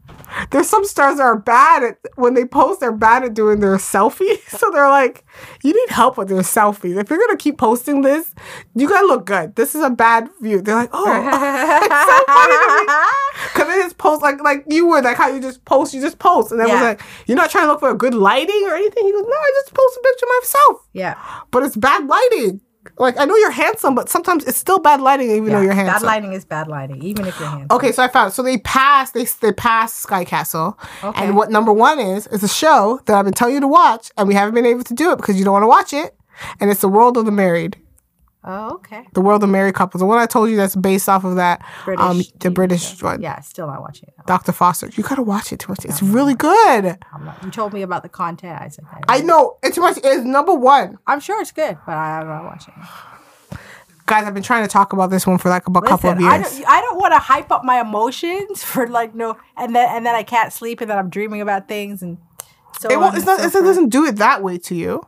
There's 0.51 0.69
some 0.69 0.85
stars 0.85 1.17
that 1.17 1.23
are 1.23 1.37
bad 1.37 1.83
at 1.83 1.97
when 2.15 2.33
they 2.33 2.45
post. 2.45 2.79
They're 2.79 2.93
bad 2.93 3.23
at 3.25 3.33
doing 3.33 3.59
their 3.59 3.75
selfies, 3.75 4.39
so 4.57 4.69
they're 4.71 4.87
like, 4.89 5.25
"You 5.63 5.73
need 5.73 5.89
help 5.89 6.17
with 6.17 6.29
your 6.29 6.43
selfies. 6.43 6.95
If 6.97 7.09
you're 7.09 7.19
gonna 7.19 7.35
keep 7.35 7.57
posting 7.57 8.03
this, 8.03 8.33
you 8.73 8.87
gotta 8.87 9.05
look 9.07 9.25
good. 9.25 9.55
This 9.57 9.75
is 9.75 9.83
a 9.83 9.89
bad 9.89 10.29
view." 10.39 10.61
They're 10.61 10.75
like, 10.75 10.91
"Oh, 10.93 11.05
it's 11.83 13.57
so 13.57 13.65
they 13.67 13.81
just 13.83 13.97
post 13.97 14.21
like 14.21 14.41
like 14.41 14.63
you 14.69 14.85
would 14.87 15.03
like 15.03 15.17
how 15.17 15.27
you 15.27 15.41
just 15.41 15.65
post, 15.65 15.93
you 15.93 15.99
just 15.99 16.19
post, 16.19 16.51
and 16.51 16.59
then 16.59 16.69
was 16.69 16.79
Yeah. 16.79 16.83
like, 16.89 17.01
"You're 17.27 17.37
not 17.37 17.49
trying 17.49 17.65
to 17.65 17.71
look 17.71 17.81
for 17.81 17.89
a 17.89 17.95
good 17.97 18.13
lighting 18.13 18.63
or 18.65 18.75
anything." 18.75 19.05
He 19.05 19.11
goes, 19.11 19.25
"No, 19.27 19.35
I 19.37 19.51
just 19.61 19.73
post 19.73 19.97
a 19.97 20.01
picture 20.03 20.25
of 20.25 20.31
myself, 20.41 20.87
yeah. 20.93 21.15
but 21.51 21.63
it's 21.63 21.75
bad 21.75 22.07
lighting. 22.07 22.61
Like 22.97 23.17
I 23.19 23.25
know 23.25 23.36
you're 23.36 23.52
handsome, 23.52 23.95
but 23.95 24.10
sometimes 24.10 24.43
it's 24.45 24.58
still 24.58 24.80
bad 24.80 24.99
lighting, 25.02 25.30
even 25.32 25.49
though 25.54 25.62
you're 25.62 25.73
handsome. 25.73 26.02
Bad 26.02 26.06
lighting 26.06 26.34
is 26.34 26.43
bad 26.45 26.67
lighting, 26.67 27.02
even 27.04 27.25
if 27.25 27.39
you're 27.39 27.47
handsome. 27.49 27.67
Okay, 27.75 27.91
so 27.91 28.04
I 28.04 28.08
found 28.08 28.34
so 28.34 28.43
they 28.43 28.58
passed 28.60 29.13
they 29.13 29.25
they 29.41 29.54
passed 29.54 29.97
Sky 29.97 30.25
Castle, 30.25 30.78
Okay. 31.04 31.23
and 31.25 31.36
what 31.36 31.49
number 31.52 31.71
one 31.71 31.99
is 31.99 32.28
is 32.28 32.43
a 32.43 32.47
show 32.47 32.99
that 33.06 33.15
I've 33.17 33.25
been 33.25 33.34
telling 33.34 33.54
you 33.56 33.60
to 33.62 33.67
watch, 33.67 34.12
and 34.17 34.28
we 34.28 34.34
haven't 34.34 34.56
been 34.56 34.65
able 34.65 34.84
to 34.84 34.93
do 34.93 35.12
it 35.12 35.17
because 35.17 35.38
you 35.38 35.45
don't 35.45 35.54
want 35.54 35.63
to 35.63 35.67
watch 35.67 35.93
it, 35.93 36.15
and 36.60 36.69
it's 36.69 36.82
the 36.82 36.89
World 36.89 37.17
of 37.17 37.25
the 37.25 37.32
Married, 37.32 37.78
Oh, 38.41 38.75
okay. 38.75 39.06
the 39.13 39.19
World 39.19 39.44
of 39.44 39.50
Married 39.50 39.75
Couples, 39.75 40.00
the 40.00 40.06
one 40.06 40.17
I 40.17 40.25
told 40.25 40.50
you 40.50 40.56
that's 40.56 40.75
based 40.75 41.10
off 41.10 41.25
of 41.25 41.35
that 41.35 41.62
British 41.83 42.06
um 42.06 42.17
the 42.19 42.23
TV 42.23 42.54
British 42.54 42.98
show. 42.98 43.08
one, 43.08 43.21
Yeah, 43.21 43.40
still 43.42 43.67
not 43.67 43.81
watching 43.81 44.08
it. 44.17 44.25
Dr. 44.25 44.54
Foster. 44.54 44.87
You 44.94 45.04
gotta 45.04 45.21
watch 45.23 45.52
it, 45.52 45.60
Timothy. 45.60 45.90
It's 45.90 46.02
really 46.02 46.35
good. 46.35 46.98
Not, 47.21 47.44
you 47.44 47.52
told 47.52 47.73
me 47.73 47.81
about 47.81 48.02
the 48.04 48.10
content. 48.10 48.62
I 48.62 48.69
said, 48.69 48.85
I 49.10 49.19
know 49.21 49.58
it's 49.62 49.75
too 49.75 49.81
much. 49.81 49.98
It's 50.04 50.23
number 50.23 50.54
one, 50.54 50.98
I'm 51.06 51.19
sure 51.19 51.42
it's 51.42 51.52
good, 51.52 51.77
but 51.85 51.92
I'm 51.94 52.27
not 52.27 52.46
watching 52.46 52.73
it. 52.77 53.60
guys. 54.06 54.25
I've 54.25 54.33
been 54.33 54.42
trying 54.42 54.63
to 54.63 54.69
talk 54.69 54.94
about 54.94 55.10
this 55.10 55.27
one 55.27 55.37
for 55.37 55.50
like 55.50 55.67
a 55.67 55.71
couple 55.81 56.10
of 56.10 56.17
Listen, 56.17 56.23
I 56.23 56.37
years. 56.37 56.58
don't, 56.60 56.67
I 56.69 56.81
don't 56.81 56.98
want 56.98 57.13
to 57.13 57.19
hype 57.19 57.52
up 57.52 57.65
my 57.65 57.81
emotions 57.81 58.63
for 58.71 58.87
like 58.87 59.13
no, 59.13 59.35
and 59.58 59.75
then 59.75 59.90
and 59.90 60.06
then 60.06 60.15
I 60.15 60.23
can't 60.23 60.54
sleep, 60.54 60.79
and 60.79 60.90
then 60.90 60.98
I'm 60.98 61.10
dreaming 61.10 61.42
about 61.42 61.67
things, 61.67 62.02
and 62.02 62.17
so 62.79 62.90
It 62.90 62.96
on 62.96 63.02
won't. 63.02 63.17
It's 63.17 63.25
not. 63.25 63.40
so 63.52 63.60
It 63.60 63.63
doesn't 63.63 63.90
do 63.90 64.06
it 64.06 64.15
that 64.15 64.42
way 64.42 64.58
to 64.60 64.75
you. 64.75 65.06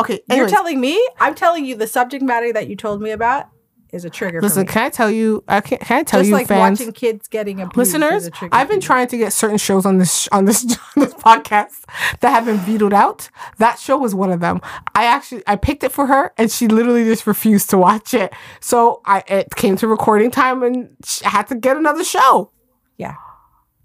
Okay. 0.00 0.20
You're 0.30 0.48
telling 0.48 0.80
me? 0.80 1.06
I'm 1.20 1.34
telling 1.34 1.64
you 1.64 1.76
the 1.76 1.86
subject 1.86 2.22
matter 2.22 2.52
that 2.52 2.68
you 2.68 2.76
told 2.76 3.02
me 3.02 3.10
about. 3.10 3.48
is 3.90 4.04
a 4.04 4.10
trigger. 4.10 4.40
Listen, 4.40 4.64
for 4.64 4.70
me. 4.70 4.72
can 4.74 4.82
I 4.84 4.90
tell 4.90 5.10
you? 5.10 5.42
I 5.48 5.60
can't. 5.60 5.80
can 5.80 5.98
I 5.98 6.02
tell 6.04 6.20
you? 6.20 6.24
just 6.24 6.28
you, 6.28 6.34
like 6.36 6.46
fans, 6.46 6.78
watching 6.78 6.92
kids 6.92 7.26
getting 7.26 7.60
abused. 7.60 7.72
is 7.72 7.94
listeners? 7.94 8.26
a 8.26 8.30
trigger 8.30 8.54
I've 8.54 8.68
been 8.68 8.80
trying 8.80 9.08
to 9.08 9.16
get 9.16 9.32
certain 9.32 9.58
shows 9.58 9.84
on 9.84 9.98
this 9.98 10.28
on 10.28 10.44
this 10.44 10.64
on 10.96 11.02
this 11.02 11.14
podcast 11.14 11.84
that 12.20 12.30
have 12.30 12.44
been 12.44 12.58
vetoed 12.58 12.92
out. 12.92 13.28
That 13.58 13.78
show 13.78 13.96
was 13.96 14.14
one 14.14 14.30
of 14.30 14.40
them. 14.40 14.60
I 14.94 15.04
actually 15.04 15.42
I 15.46 15.56
picked 15.56 15.82
it 15.82 15.90
for 15.90 16.06
her, 16.06 16.32
and 16.38 16.50
she 16.50 16.68
literally 16.68 17.04
just 17.04 17.26
refused 17.26 17.70
to 17.70 17.78
watch 17.78 18.14
it. 18.14 18.32
So 18.60 19.00
I 19.04 19.24
it 19.26 19.56
came 19.56 19.76
to 19.78 19.88
recording 19.88 20.30
time, 20.30 20.62
and 20.62 20.94
I 21.24 21.30
had 21.30 21.48
to 21.48 21.56
get 21.56 21.76
another 21.76 22.04
show. 22.04 22.52
Yeah, 22.98 23.16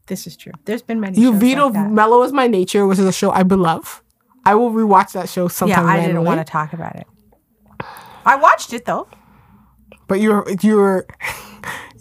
this 0.07 0.27
is 0.27 0.37
true. 0.37 0.53
There's 0.65 0.83
been 0.83 0.99
many. 0.99 1.19
You 1.19 1.31
shows 1.31 1.41
vetoed 1.41 1.73
like. 1.73 1.89
Melo 1.89 2.21
is 2.21 2.31
My 2.31 2.45
Nature, 2.45 2.85
which 2.85 2.99
is 2.99 3.05
a 3.05 3.11
show 3.13 3.31
I 3.31 3.41
beloved. 3.43 4.01
I 4.45 4.55
will 4.55 4.71
rewatch 4.71 5.13
that 5.13 5.29
show 5.29 5.47
sometime. 5.47 5.85
Yeah. 5.85 5.93
I 5.93 6.05
didn't 6.05 6.23
want 6.23 6.39
to 6.39 6.43
talk 6.43 6.73
about 6.73 6.95
it. 6.95 7.07
I 8.25 8.35
watched 8.35 8.73
it 8.73 8.85
though. 8.85 9.07
But 10.07 10.19
you 10.19 10.31
were 10.31 10.51
you 10.61 10.75
were 10.75 11.07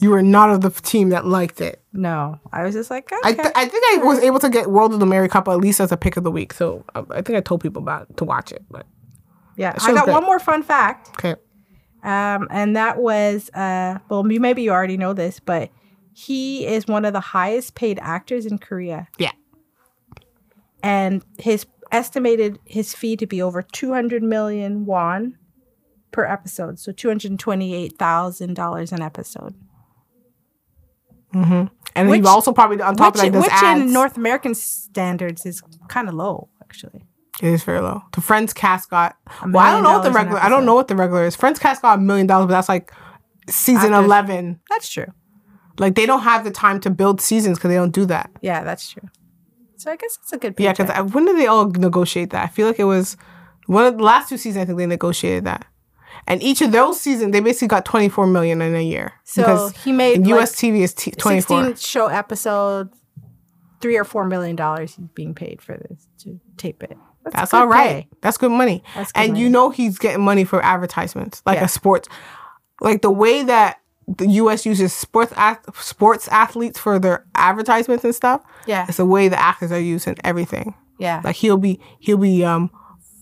you 0.00 0.10
were 0.10 0.22
not 0.22 0.50
of 0.50 0.60
the 0.60 0.70
team 0.70 1.10
that 1.10 1.24
liked 1.26 1.60
it. 1.60 1.82
No, 1.92 2.40
I 2.52 2.64
was 2.64 2.74
just 2.74 2.90
like, 2.90 3.12
okay. 3.12 3.20
I, 3.22 3.32
th- 3.32 3.52
I 3.54 3.66
think 3.66 3.84
I 3.92 4.04
was 4.04 4.18
able 4.20 4.38
to 4.40 4.48
get 4.50 4.70
World 4.70 4.94
of 4.94 5.00
the 5.00 5.06
Mary 5.06 5.28
Cup 5.28 5.46
at 5.46 5.58
least 5.58 5.80
as 5.80 5.92
a 5.92 5.96
pick 5.96 6.16
of 6.16 6.24
the 6.24 6.30
week. 6.30 6.52
So 6.52 6.84
uh, 6.94 7.04
I 7.10 7.22
think 7.22 7.36
I 7.36 7.40
told 7.40 7.60
people 7.60 7.82
about 7.82 8.08
it, 8.08 8.16
to 8.16 8.24
watch 8.24 8.50
it. 8.50 8.64
But 8.70 8.86
yeah, 9.56 9.74
I 9.80 9.92
got 9.92 10.04
great. 10.04 10.14
one 10.14 10.24
more 10.24 10.40
fun 10.40 10.62
fact. 10.62 11.10
okay, 11.10 11.36
Um, 12.02 12.48
and 12.50 12.74
that 12.74 12.98
was, 12.98 13.50
uh, 13.50 13.98
well, 14.08 14.30
you 14.30 14.40
maybe 14.40 14.62
you 14.62 14.70
already 14.70 14.96
know 14.96 15.12
this, 15.12 15.38
but 15.38 15.70
he 16.14 16.66
is 16.66 16.86
one 16.86 17.04
of 17.04 17.12
the 17.12 17.20
highest 17.20 17.74
paid 17.74 17.98
actors 18.02 18.46
in 18.46 18.58
Korea, 18.58 19.08
yeah, 19.18 19.32
and 20.82 21.24
his 21.38 21.66
estimated 21.92 22.58
his 22.64 22.94
fee 22.94 23.16
to 23.16 23.26
be 23.26 23.40
over 23.40 23.62
two 23.62 23.92
hundred 23.92 24.22
million 24.22 24.84
won 24.86 25.38
per 26.10 26.24
episode, 26.24 26.78
so 26.78 26.90
two 26.92 27.08
hundred 27.08 27.38
twenty-eight 27.38 27.96
thousand 27.98 28.54
dollars 28.54 28.90
an 28.92 29.02
episode. 29.02 29.54
Mhm. 31.34 31.70
and 31.94 32.08
Which- 32.10 32.20
he 32.20 32.26
also 32.26 32.52
probably 32.52 32.80
on 32.82 32.94
top 32.96 33.14
Which, 33.14 33.24
of 33.24 33.32
that 33.32 33.38
does 33.38 33.42
which 33.44 33.52
ads. 33.62 33.80
in 33.80 33.92
North 33.92 34.16
American 34.16 34.54
standards 34.54 35.46
is 35.46 35.62
kind 35.88 36.08
of 36.08 36.14
low, 36.14 36.48
actually. 36.62 37.04
it 37.40 37.48
is 37.48 37.64
very 37.64 37.80
low. 37.80 38.02
The 38.12 38.20
Friends 38.20 38.52
cast 38.52 38.90
got. 38.90 39.16
Well, 39.46 39.58
I 39.64 39.70
don't 39.72 39.82
know 39.82 39.92
what 39.94 40.02
the 40.04 40.10
regular. 40.10 40.38
I 40.40 40.50
don't 40.50 40.66
know 40.66 40.74
what 40.74 40.88
the 40.88 40.96
regular 40.96 41.24
is. 41.24 41.34
Friends 41.34 41.58
cast 41.58 41.80
got 41.80 41.98
a 41.98 42.02
million 42.02 42.26
dollars, 42.26 42.46
but 42.48 42.52
that's 42.52 42.68
like 42.68 42.92
season 43.48 43.94
After- 43.94 44.04
eleven. 44.04 44.60
That's 44.68 44.88
true. 44.92 45.06
Like 45.78 45.94
they 45.94 46.04
don't 46.04 46.20
have 46.20 46.44
the 46.44 46.50
time 46.50 46.78
to 46.80 46.90
build 46.90 47.22
seasons 47.22 47.56
because 47.58 47.70
they 47.70 47.76
don't 47.76 47.90
do 47.94 48.04
that. 48.06 48.30
Yeah, 48.42 48.62
that's 48.62 48.90
true. 48.90 49.08
So 49.82 49.90
I 49.90 49.96
guess 49.96 50.16
it's 50.22 50.32
a 50.32 50.38
good. 50.38 50.54
Yeah, 50.58 50.72
because 50.72 51.12
when 51.12 51.24
did 51.26 51.36
they 51.36 51.46
all 51.46 51.68
negotiate 51.68 52.30
that? 52.30 52.44
I 52.44 52.46
feel 52.48 52.66
like 52.68 52.78
it 52.78 52.84
was 52.84 53.16
one 53.66 53.84
of 53.84 53.98
the 53.98 54.04
last 54.04 54.28
two 54.28 54.36
seasons. 54.36 54.62
I 54.62 54.66
think 54.66 54.78
they 54.78 54.86
negotiated 54.86 55.44
that, 55.46 55.66
and 56.28 56.40
each 56.42 56.60
of 56.62 56.70
those 56.70 57.00
seasons 57.00 57.32
they 57.32 57.40
basically 57.40 57.68
got 57.68 57.84
twenty 57.84 58.08
four 58.08 58.26
million 58.26 58.62
in 58.62 58.74
a 58.76 58.82
year. 58.82 59.12
So 59.24 59.42
Because 59.42 59.76
he 59.78 59.90
made 59.92 60.20
like, 60.26 60.40
US 60.40 60.54
TV 60.54 60.82
is 60.82 60.94
t- 60.94 61.10
twenty 61.10 61.40
four. 61.40 61.74
show 61.76 62.06
episode, 62.06 62.90
three 63.80 63.96
or 63.96 64.04
four 64.04 64.24
million 64.24 64.54
dollars 64.54 64.94
he's 64.94 65.06
being 65.14 65.34
paid 65.34 65.60
for 65.60 65.76
this 65.76 66.06
to 66.20 66.38
tape 66.56 66.82
it. 66.84 66.96
That's 67.24 67.50
good 67.50 67.56
all 67.56 67.66
right. 67.66 68.04
pay. 68.04 68.08
That's 68.20 68.36
good 68.38 68.52
money. 68.52 68.82
That's 68.94 69.10
good 69.12 69.20
and 69.30 69.36
you 69.38 69.48
know 69.48 69.70
he's 69.70 69.98
getting 69.98 70.24
money 70.24 70.44
for 70.44 70.64
advertisements, 70.64 71.42
like 71.44 71.58
Yeah. 71.58 71.64
a 71.64 71.68
sports, 71.68 72.08
like 72.80 73.02
the 73.02 73.10
way 73.10 73.42
that 73.42 73.78
the 74.08 74.26
U.S. 74.28 74.66
uses 74.66 74.92
sports 74.92 75.32
ath- 75.36 75.64
sports 75.80 76.28
athletes 76.28 76.78
for 76.78 76.98
their 76.98 77.24
advertisements 77.34 78.04
and 78.04 78.14
stuff. 78.14 78.42
Yeah. 78.66 78.86
it's 78.88 78.96
the 78.98 79.06
way 79.06 79.28
the 79.28 79.40
actors 79.40 79.72
are 79.72 79.80
using 79.80 80.16
everything. 80.24 80.74
Yeah. 80.98 81.20
Like 81.24 81.36
he'll 81.36 81.56
be 81.56 81.80
he'll 82.00 82.16
be 82.18 82.44
um 82.44 82.70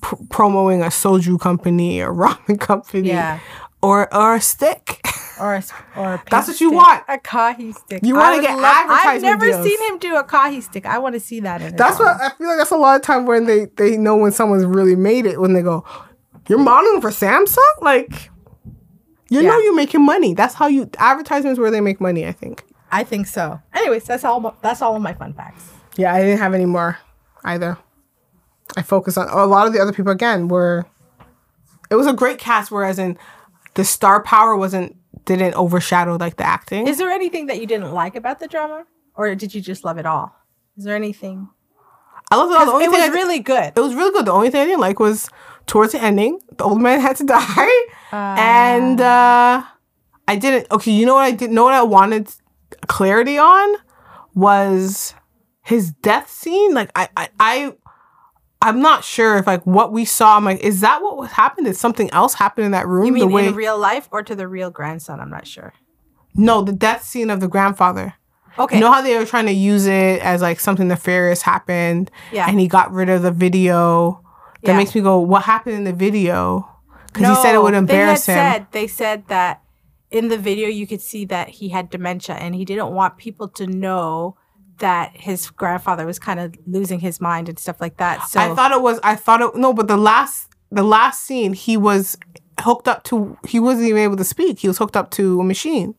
pr- 0.01 0.17
promoting 0.31 0.83
a 0.83 0.87
soju 0.87 1.39
company 1.41 2.01
or 2.01 2.13
ramen 2.15 2.59
company. 2.71 3.09
Yeah. 3.09 3.41
Or 3.83 4.13
or 4.15 4.35
a 4.37 4.41
stick. 4.41 5.01
or 5.41 5.55
a, 5.55 5.65
or 5.97 6.15
a 6.15 6.23
That's 6.31 6.49
what 6.49 6.61
you 6.61 6.69
stick. 6.69 6.77
want. 6.79 7.05
A 7.09 7.17
kahi 7.19 7.75
stick. 7.75 8.01
You 8.05 8.15
wanna 8.17 8.37
would 8.37 8.43
get 8.43 8.59
I've 8.59 9.23
never 9.23 9.47
deals. 9.47 9.65
seen 9.67 9.81
him 9.91 9.99
do 9.99 10.17
a 10.17 10.25
kahi 10.25 10.63
stick. 10.63 10.85
I 10.85 10.99
want 10.99 11.15
to 11.15 11.21
see 11.21 11.41
that 11.41 11.63
in. 11.63 11.77
That's 11.77 11.99
what 11.99 12.21
I 12.21 12.29
feel 12.37 12.49
like. 12.49 12.59
That's 12.59 12.71
a 12.73 12.77
lot 12.77 12.97
of 12.97 13.03
time 13.03 13.25
when 13.27 13.47
they 13.47 13.67
they 13.77 13.97
know 13.97 14.17
when 14.17 14.33
someone's 14.33 14.67
really 14.67 14.97
made 14.97 15.25
it 15.25 15.41
when 15.41 15.55
they 15.55 15.63
go, 15.63 15.85
"You're 16.49 16.59
modeling 16.59 17.01
for 17.01 17.09
Samsung." 17.11 17.57
Like, 17.81 18.31
you 19.31 19.43
know, 19.43 19.59
you're 19.59 19.75
making 19.75 20.05
money. 20.05 20.35
That's 20.35 20.55
how 20.55 20.67
you 20.67 20.91
advertisements 20.99 21.59
where 21.59 21.71
they 21.71 21.81
make 21.81 22.01
money. 22.01 22.27
I 22.27 22.33
think. 22.33 22.65
I 22.93 23.05
think 23.05 23.27
so. 23.27 23.61
Anyways, 23.73 24.05
that's 24.05 24.25
all. 24.25 24.57
That's 24.63 24.83
all 24.83 24.97
of 24.97 25.03
my 25.03 25.15
fun 25.15 25.33
facts. 25.33 25.71
Yeah, 25.97 26.13
I 26.15 26.21
didn't 26.21 26.39
have 26.39 26.55
any 26.55 26.67
more 26.67 26.99
either. 27.45 27.79
I 28.77 28.83
focused 28.83 29.19
on 29.19 29.29
a 29.29 29.47
lot 29.47 29.67
of 29.67 29.73
the 29.73 29.81
other 29.81 29.93
people 29.93 30.13
again. 30.13 30.49
Were 30.49 30.87
it 31.91 31.95
was 31.97 32.07
a 32.07 32.13
great 32.13 32.39
cast, 32.39 32.71
whereas 32.71 32.99
in 32.99 33.17
the 33.75 33.85
star 33.85 34.23
power 34.23 34.57
wasn't 34.57 34.97
didn't 35.25 35.55
overshadow 35.55 36.17
like 36.17 36.37
the 36.37 36.45
acting. 36.47 36.87
Is 36.87 36.99
there 36.99 37.11
anything 37.11 37.47
that 37.47 37.61
you 37.61 37.67
didn't 37.67 37.93
like 37.93 38.17
about 38.17 38.39
the 38.41 38.49
drama, 38.49 38.85
or 39.15 39.35
did 39.35 39.55
you 39.55 39.61
just 39.61 39.85
love 39.85 39.99
it 39.99 40.07
all? 40.07 40.35
Is 40.77 40.85
there 40.85 40.97
anything? 40.97 41.49
I 42.33 42.37
love 42.37 42.51
it 42.51 42.57
all. 42.57 42.67
the 42.67 42.73
only 42.73 42.85
It 42.85 42.91
thing 42.91 43.01
was 43.01 43.11
I- 43.11 43.13
really 43.13 43.39
good. 43.41 43.73
it 43.77 43.81
was 43.81 43.95
really 43.95 44.13
good. 44.13 44.25
The 44.27 44.33
only 44.33 44.51
thing 44.51 44.63
I 44.63 44.67
didn't 44.67 44.81
like 44.81 45.01
was 45.01 45.29
towards 45.71 45.93
the 45.93 46.03
ending, 46.03 46.41
the 46.59 46.65
old 46.65 46.83
man 46.83 47.01
had 47.01 47.15
to 47.17 47.25
die, 47.39 47.81
Ah. 48.13 48.35
and 48.75 49.01
uh, 49.01 49.63
I 50.27 50.37
didn't. 50.37 50.67
Okay, 50.73 50.91
you 50.91 51.07
know 51.07 51.15
what 51.15 51.23
I 51.23 51.31
didn't 51.31 51.55
know 51.55 51.65
what 51.65 51.75
I 51.75 51.83
wanted 51.83 52.29
clarity 52.89 53.39
on 53.39 53.77
was 54.35 55.15
his 55.63 55.93
death 56.03 56.31
scene. 56.31 56.75
Like 56.75 56.91
I, 56.97 57.09
I, 57.17 57.29
I 57.39 57.73
I'm 58.63 58.81
not 58.81 59.05
sure 59.05 59.39
if 59.39 59.47
like 59.47 59.65
what 59.65 59.93
we 59.93 60.05
saw. 60.05 60.37
I'm 60.37 60.45
like, 60.45 60.61
is 60.61 60.81
that 60.81 61.03
what 61.03 61.17
was 61.17 61.31
happened? 61.31 61.67
Did 61.67 61.77
something 61.77 62.11
else 62.11 62.35
happen 62.35 62.65
in 62.65 62.73
that 62.73 62.87
room? 62.89 63.07
You 63.07 63.13
mean 63.13 63.21
the 63.29 63.35
way 63.35 63.47
in 63.49 63.55
real 63.55 63.79
life 63.79 64.09
or 64.11 64.23
to 64.23 64.35
the 64.35 64.49
real 64.49 64.71
grandson? 64.71 65.21
I'm 65.21 65.31
not 65.31 65.47
sure. 65.47 65.73
no, 66.35 66.63
the 66.63 66.73
death 66.73 67.05
scene 67.05 67.31
of 67.31 67.41
the 67.41 67.49
grandfather. 67.49 68.15
Okay. 68.59 68.77
You 68.77 68.81
know 68.81 68.93
how 68.93 69.03
they 69.03 69.17
were 69.17 69.25
trying 69.25 69.47
to 69.47 69.53
use 69.53 69.87
it 69.87 70.21
as 70.23 70.43
like 70.43 70.59
something 70.61 70.89
nefarious 70.89 71.43
happened, 71.43 72.11
Yeah. 72.33 72.47
and 72.49 72.59
he 72.61 72.67
got 72.69 72.93
rid 72.93 73.09
of 73.09 73.23
the 73.23 73.31
video. 73.31 74.21
That 74.63 74.73
Yeah. 74.73 74.77
makes 74.79 74.95
me 74.95 75.01
go, 75.01 75.19
what 75.19 75.43
happened 75.45 75.77
in 75.77 75.85
the 75.85 75.93
video? 75.93 76.69
Because 77.13 77.29
he 77.29 77.43
said 77.43 77.55
it 77.55 77.63
would 77.63 77.75
embarrass 77.75 78.27
they 78.27 78.33
him. 78.33 78.39
had 78.39 78.53
Said, 78.53 78.67
they 78.73 78.87
said 78.87 79.25
that 79.29 79.63
in 80.11 80.29
the 80.29 80.39
video 80.39 80.69
you 80.69 80.87
could 80.87 81.01
see 81.01 81.25
that 81.27 81.49
he 81.49 81.69
had 81.71 81.91
dementia 81.91 82.37
and 82.37 82.55
he 82.55 82.65
didn't 82.65 82.93
want 82.93 83.17
people 83.17 83.49
to 83.49 83.67
know 83.67 84.37
that 84.79 85.13
his 85.15 85.51
grandfather 85.51 86.07
was 86.07 86.19
kind 86.19 86.41
of 86.41 86.55
losing 86.67 87.01
his 87.01 87.21
mind 87.21 87.49
and 87.49 87.59
stuff 87.59 87.81
like 87.81 87.97
that. 87.99 88.27
So 88.29 88.41
I 88.41 88.55
thought 88.55 88.73
it 88.73 88.81
was. 88.81 88.99
I 89.03 89.15
thought 89.15 89.41
it 89.43 89.55
no, 89.55 89.73
but 89.73 89.89
the 89.89 89.97
last 89.97 90.49
the 90.71 90.83
last 90.83 91.23
scene, 91.23 91.53
he 91.53 91.77
was 91.77 92.17
hooked 92.61 92.89
up 92.89 93.05
to. 93.05 93.37
He 93.47 93.61
wasn't 93.61 93.89
even 93.89 94.01
able 94.03 94.17
to 94.17 94.25
speak. 94.25 94.61
He 94.61 94.69
was 94.69 94.79
hooked 94.79 94.97
up 94.97 95.11
to 95.13 95.41
a 95.41 95.45
machine. 95.45 95.95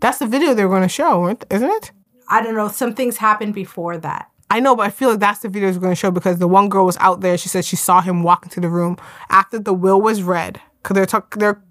That's 0.00 0.18
the 0.18 0.26
video 0.26 0.54
they 0.54 0.64
were 0.64 0.70
going 0.70 0.82
to 0.82 0.88
show, 0.88 1.28
isn't 1.50 1.70
it? 1.70 1.92
I 2.28 2.42
don't 2.42 2.54
know. 2.54 2.68
Some 2.68 2.94
things 2.94 3.18
happened 3.18 3.54
before 3.54 3.96
that. 3.98 4.28
I 4.50 4.60
know, 4.60 4.76
but 4.76 4.86
I 4.86 4.90
feel 4.90 5.10
like 5.10 5.20
that's 5.20 5.40
the 5.40 5.48
video 5.48 5.72
we're 5.72 5.78
going 5.78 5.92
to 5.92 5.96
show 5.96 6.10
because 6.10 6.38
the 6.38 6.48
one 6.48 6.68
girl 6.68 6.84
was 6.84 6.96
out 6.98 7.20
there. 7.20 7.36
She 7.36 7.48
said 7.48 7.64
she 7.64 7.76
saw 7.76 8.00
him 8.00 8.22
walk 8.22 8.44
into 8.44 8.60
the 8.60 8.68
room 8.68 8.96
after 9.30 9.58
the 9.58 9.74
will 9.74 10.00
was 10.00 10.22
read. 10.22 10.60
Because 10.82 10.94
they're 10.94 11.06
talk, 11.06 11.34
they're 11.36 11.62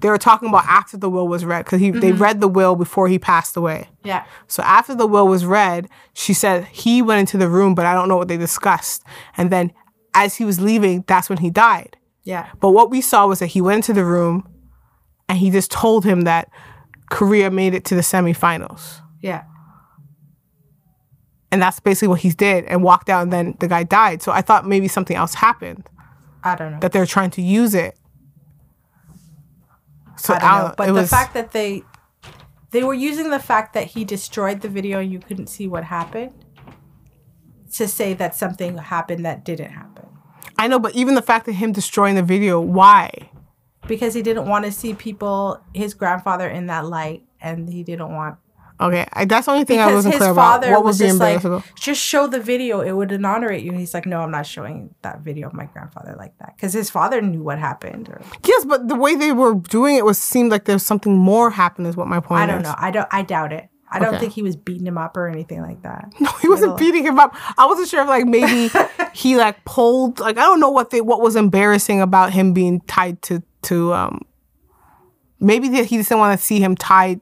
they 0.00 0.08
were 0.08 0.18
talking 0.18 0.48
about 0.48 0.64
after 0.66 0.96
the 0.96 1.10
will 1.10 1.28
was 1.28 1.44
read 1.44 1.64
because 1.64 1.80
he 1.80 1.90
they 1.90 2.10
mm-hmm. 2.10 2.22
read 2.22 2.40
the 2.40 2.48
will 2.48 2.76
before 2.76 3.08
he 3.08 3.18
passed 3.18 3.56
away. 3.56 3.88
Yeah. 4.04 4.24
So 4.46 4.62
after 4.62 4.94
the 4.94 5.06
will 5.06 5.26
was 5.26 5.44
read, 5.44 5.88
she 6.14 6.32
said 6.32 6.66
he 6.66 7.02
went 7.02 7.20
into 7.20 7.36
the 7.38 7.48
room, 7.48 7.74
but 7.74 7.86
I 7.86 7.94
don't 7.94 8.08
know 8.08 8.16
what 8.16 8.28
they 8.28 8.36
discussed. 8.36 9.02
And 9.36 9.50
then 9.50 9.72
as 10.14 10.36
he 10.36 10.44
was 10.44 10.60
leaving, 10.60 11.04
that's 11.06 11.28
when 11.28 11.38
he 11.38 11.50
died. 11.50 11.96
Yeah. 12.24 12.48
But 12.60 12.70
what 12.70 12.90
we 12.90 13.00
saw 13.00 13.26
was 13.26 13.38
that 13.40 13.48
he 13.48 13.60
went 13.60 13.76
into 13.76 13.92
the 13.92 14.04
room 14.04 14.48
and 15.28 15.38
he 15.38 15.50
just 15.50 15.70
told 15.70 16.04
him 16.04 16.22
that 16.22 16.48
Korea 17.10 17.50
made 17.50 17.74
it 17.74 17.84
to 17.86 17.94
the 17.94 18.00
semifinals. 18.00 19.00
Yeah. 19.20 19.44
And 21.56 21.62
that's 21.62 21.80
basically 21.80 22.08
what 22.08 22.20
he 22.20 22.28
did 22.30 22.66
and 22.66 22.82
walked 22.82 23.08
out 23.08 23.22
and 23.22 23.32
then 23.32 23.56
the 23.60 23.66
guy 23.66 23.82
died. 23.82 24.20
So 24.20 24.30
I 24.30 24.42
thought 24.42 24.66
maybe 24.66 24.88
something 24.88 25.16
else 25.16 25.32
happened, 25.32 25.88
I 26.44 26.54
don't 26.54 26.72
know. 26.72 26.78
that 26.80 26.92
they're 26.92 27.06
trying 27.06 27.30
to 27.30 27.40
use 27.40 27.74
it. 27.74 27.96
So 30.16 30.34
I 30.34 30.38
don't 30.38 30.50
know. 30.68 30.74
But 30.76 30.86
the 30.88 30.92
was- 30.92 31.08
fact 31.08 31.32
that 31.32 31.52
they 31.52 31.82
they 32.72 32.82
were 32.84 32.92
using 32.92 33.30
the 33.30 33.38
fact 33.38 33.72
that 33.72 33.84
he 33.86 34.04
destroyed 34.04 34.60
the 34.60 34.68
video 34.68 35.00
and 35.00 35.10
you 35.10 35.18
couldn't 35.18 35.46
see 35.46 35.66
what 35.66 35.84
happened 35.84 36.32
to 37.72 37.88
say 37.88 38.12
that 38.12 38.34
something 38.34 38.76
happened 38.76 39.24
that 39.24 39.44
didn't 39.44 39.70
happen. 39.70 40.08
I 40.58 40.68
know, 40.68 40.78
but 40.78 40.94
even 40.94 41.14
the 41.14 41.22
fact 41.22 41.46
that 41.46 41.52
him 41.52 41.72
destroying 41.72 42.16
the 42.16 42.22
video, 42.22 42.60
why? 42.60 43.30
Because 43.86 44.12
he 44.12 44.20
didn't 44.20 44.46
want 44.46 44.66
to 44.66 44.72
see 44.72 44.92
people 44.92 45.58
his 45.72 45.94
grandfather 45.94 46.48
in 46.48 46.66
that 46.66 46.84
light 46.84 47.22
and 47.40 47.68
he 47.68 47.82
didn't 47.82 48.10
want 48.12 48.36
Okay, 48.78 49.06
I, 49.12 49.24
that's 49.24 49.46
the 49.46 49.52
only 49.52 49.64
thing 49.64 49.78
I 49.78 49.92
wasn't 49.92 50.14
his 50.14 50.20
clear 50.20 50.32
about. 50.32 50.60
father 50.62 50.72
What 50.72 50.84
was 50.84 50.98
be 50.98 51.06
just 51.06 51.18
like 51.18 51.42
just 51.76 52.00
show 52.00 52.26
the 52.26 52.40
video 52.40 52.80
it 52.80 52.92
would 52.92 53.10
inaugurate 53.10 53.62
you 53.62 53.70
and 53.70 53.80
he's 53.80 53.94
like 53.94 54.04
no 54.04 54.20
i'm 54.20 54.30
not 54.30 54.44
showing 54.46 54.94
that 55.02 55.20
video 55.20 55.46
of 55.46 55.54
my 55.54 55.64
grandfather 55.64 56.14
like 56.18 56.36
that 56.38 56.54
because 56.56 56.72
his 56.74 56.90
father 56.90 57.22
knew 57.22 57.42
what 57.42 57.58
happened 57.58 58.08
or 58.08 58.20
Yes, 58.46 58.64
but 58.64 58.88
the 58.88 58.94
way 58.94 59.14
they 59.14 59.32
were 59.32 59.54
doing 59.54 59.96
it 59.96 60.04
was 60.04 60.18
seemed 60.18 60.50
like 60.50 60.64
there's 60.64 60.84
something 60.84 61.16
more 61.16 61.50
happened. 61.50 61.86
Is 61.86 61.96
what 61.96 62.06
my 62.06 62.20
point 62.20 62.42
i 62.42 62.46
don't 62.46 62.58
is. 62.60 62.64
know 62.64 62.74
i 62.78 62.90
don't 62.90 63.08
i 63.10 63.22
doubt 63.22 63.52
it 63.52 63.68
i 63.90 63.98
don't 63.98 64.18
think 64.20 64.32
he 64.32 64.42
was 64.42 64.56
beating 64.56 64.86
him 64.86 64.98
up 64.98 65.16
or 65.16 65.26
anything 65.28 65.62
like 65.62 65.80
that 65.82 66.12
No, 66.20 66.30
he 66.42 66.48
wasn't 66.48 66.76
beating 66.76 67.04
him 67.04 67.18
up. 67.18 67.34
I 67.56 67.66
wasn't 67.66 67.88
sure 67.88 68.02
if 68.02 68.08
like 68.08 68.26
maybe 68.26 68.70
he 69.14 69.36
like 69.36 69.64
pulled 69.64 70.20
like 70.20 70.36
I 70.36 70.42
don't 70.42 70.60
know 70.60 70.70
what 70.70 70.90
they 70.90 71.00
what 71.00 71.20
was 71.22 71.34
embarrassing 71.36 72.00
about 72.02 72.32
him 72.32 72.52
being 72.52 72.80
tied 72.82 73.22
to 73.22 73.42
to 73.62 73.94
um 73.94 74.20
maybe 75.40 75.68
that 75.70 75.86
he 75.86 75.96
didn't 75.96 76.18
want 76.18 76.38
to 76.38 76.44
see 76.44 76.60
him 76.60 76.74
tied, 76.76 77.20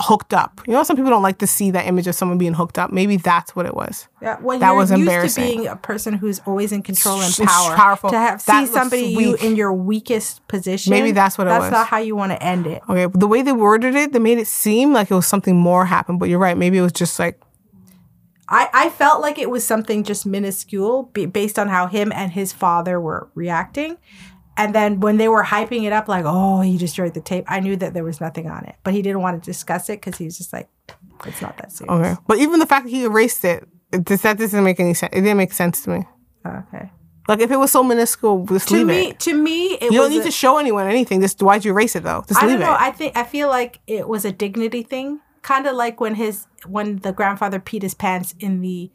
hooked 0.00 0.34
up. 0.34 0.60
You 0.66 0.72
know, 0.72 0.82
some 0.82 0.96
people 0.96 1.10
don't 1.10 1.22
like 1.22 1.38
to 1.38 1.46
see 1.46 1.70
that 1.70 1.86
image 1.86 2.06
of 2.08 2.14
someone 2.16 2.36
being 2.36 2.54
hooked 2.54 2.78
up. 2.78 2.90
Maybe 2.90 3.16
that's 3.16 3.54
what 3.54 3.64
it 3.64 3.74
was. 3.74 4.08
Yeah, 4.20 4.38
when 4.40 4.58
That 4.58 4.70
you're 4.70 4.76
was 4.76 4.90
used 4.90 5.00
embarrassing. 5.02 5.44
to 5.44 5.50
being 5.56 5.66
a 5.68 5.76
person 5.76 6.14
who's 6.14 6.40
always 6.46 6.72
in 6.72 6.82
control 6.82 7.20
and 7.20 7.28
It's 7.28 7.38
power, 7.38 7.76
powerful. 7.76 8.10
to 8.10 8.18
have 8.18 8.44
That 8.46 8.66
see 8.66 8.72
somebody 8.72 9.02
you 9.06 9.34
in 9.36 9.54
your 9.54 9.72
weakest 9.72 10.46
position. 10.48 10.90
Maybe 10.90 11.12
that's 11.12 11.38
what 11.38 11.46
it 11.46 11.50
That's 11.50 11.60
was. 11.62 11.70
That's 11.70 11.80
not 11.82 11.86
how 11.88 11.98
you 11.98 12.16
want 12.16 12.32
to 12.32 12.42
end 12.42 12.66
it. 12.66 12.82
Okay, 12.88 13.06
the 13.14 13.28
way 13.28 13.42
they 13.42 13.52
worded 13.52 13.94
it, 13.94 14.12
they 14.12 14.18
made 14.18 14.38
it 14.38 14.46
seem 14.48 14.92
like 14.92 15.10
it 15.10 15.14
was 15.14 15.26
something 15.26 15.56
more 15.56 15.86
happened. 15.86 16.18
But 16.18 16.28
you're 16.28 16.38
right. 16.40 16.56
Maybe 16.58 16.76
it 16.78 16.82
was 16.82 16.92
just 16.92 17.18
like 17.18 17.40
I, 18.48 18.68
I 18.74 18.90
felt 18.90 19.22
like 19.22 19.38
it 19.38 19.48
was 19.48 19.64
something 19.66 20.04
just 20.04 20.26
minuscule 20.26 21.04
be, 21.14 21.24
based 21.26 21.58
on 21.58 21.68
how 21.68 21.86
him 21.86 22.12
and 22.12 22.32
his 22.32 22.52
father 22.52 23.00
were 23.00 23.28
reacting. 23.34 23.96
And 24.56 24.74
then 24.74 25.00
when 25.00 25.16
they 25.16 25.28
were 25.28 25.42
hyping 25.42 25.82
it 25.84 25.92
up, 25.92 26.06
like, 26.08 26.24
oh, 26.26 26.60
he 26.60 26.76
destroyed 26.78 27.14
the 27.14 27.20
tape, 27.20 27.44
I 27.48 27.60
knew 27.60 27.76
that 27.76 27.92
there 27.94 28.04
was 28.04 28.20
nothing 28.20 28.48
on 28.48 28.64
it. 28.64 28.76
But 28.84 28.94
he 28.94 29.02
didn't 29.02 29.20
want 29.20 29.42
to 29.42 29.44
discuss 29.44 29.88
it 29.88 30.00
because 30.00 30.16
he 30.18 30.24
was 30.26 30.38
just 30.38 30.52
like, 30.52 30.68
it's 31.26 31.42
not 31.42 31.56
that 31.58 31.72
serious. 31.72 31.92
okay. 31.92 32.16
But 32.26 32.38
even 32.38 32.60
the 32.60 32.66
fact 32.66 32.84
that 32.84 32.90
he 32.90 33.04
erased 33.04 33.44
it, 33.44 33.66
just, 34.06 34.22
that 34.22 34.38
doesn't 34.38 34.62
make 34.64 34.78
any 34.78 34.94
sense. 34.94 35.12
It 35.12 35.22
didn't 35.22 35.36
make 35.38 35.52
sense 35.52 35.82
to 35.84 35.90
me. 35.90 36.04
Okay. 36.46 36.90
Like 37.26 37.40
if 37.40 37.50
it 37.50 37.56
was 37.56 37.72
so 37.72 37.82
minuscule, 37.82 38.44
just 38.46 38.68
To 38.68 38.74
leave 38.74 38.86
me, 38.86 39.08
it. 39.10 39.20
To 39.20 39.34
me, 39.34 39.74
it 39.74 39.84
you 39.84 39.98
don't 39.98 40.10
need 40.10 40.20
a- 40.20 40.24
to 40.24 40.30
show 40.30 40.58
anyone 40.58 40.86
anything. 40.86 41.20
Just 41.22 41.42
why'd 41.42 41.64
you 41.64 41.70
erase 41.72 41.96
it 41.96 42.02
though? 42.02 42.22
Just 42.28 42.42
I 42.42 42.46
leave 42.46 42.58
don't 42.58 42.66
know. 42.68 42.74
it. 42.74 42.80
I 42.80 42.90
think 42.90 43.16
I 43.16 43.24
feel 43.24 43.48
like 43.48 43.80
it 43.86 44.06
was 44.08 44.26
a 44.26 44.30
dignity 44.32 44.82
thing, 44.82 45.20
kind 45.40 45.66
of 45.66 45.74
like 45.74 46.00
when 46.02 46.16
his 46.16 46.46
when 46.66 46.98
the 46.98 47.12
grandfather 47.12 47.58
peed 47.60 47.80
his 47.80 47.94
pants 47.94 48.34
in 48.40 48.60
the 48.60 48.90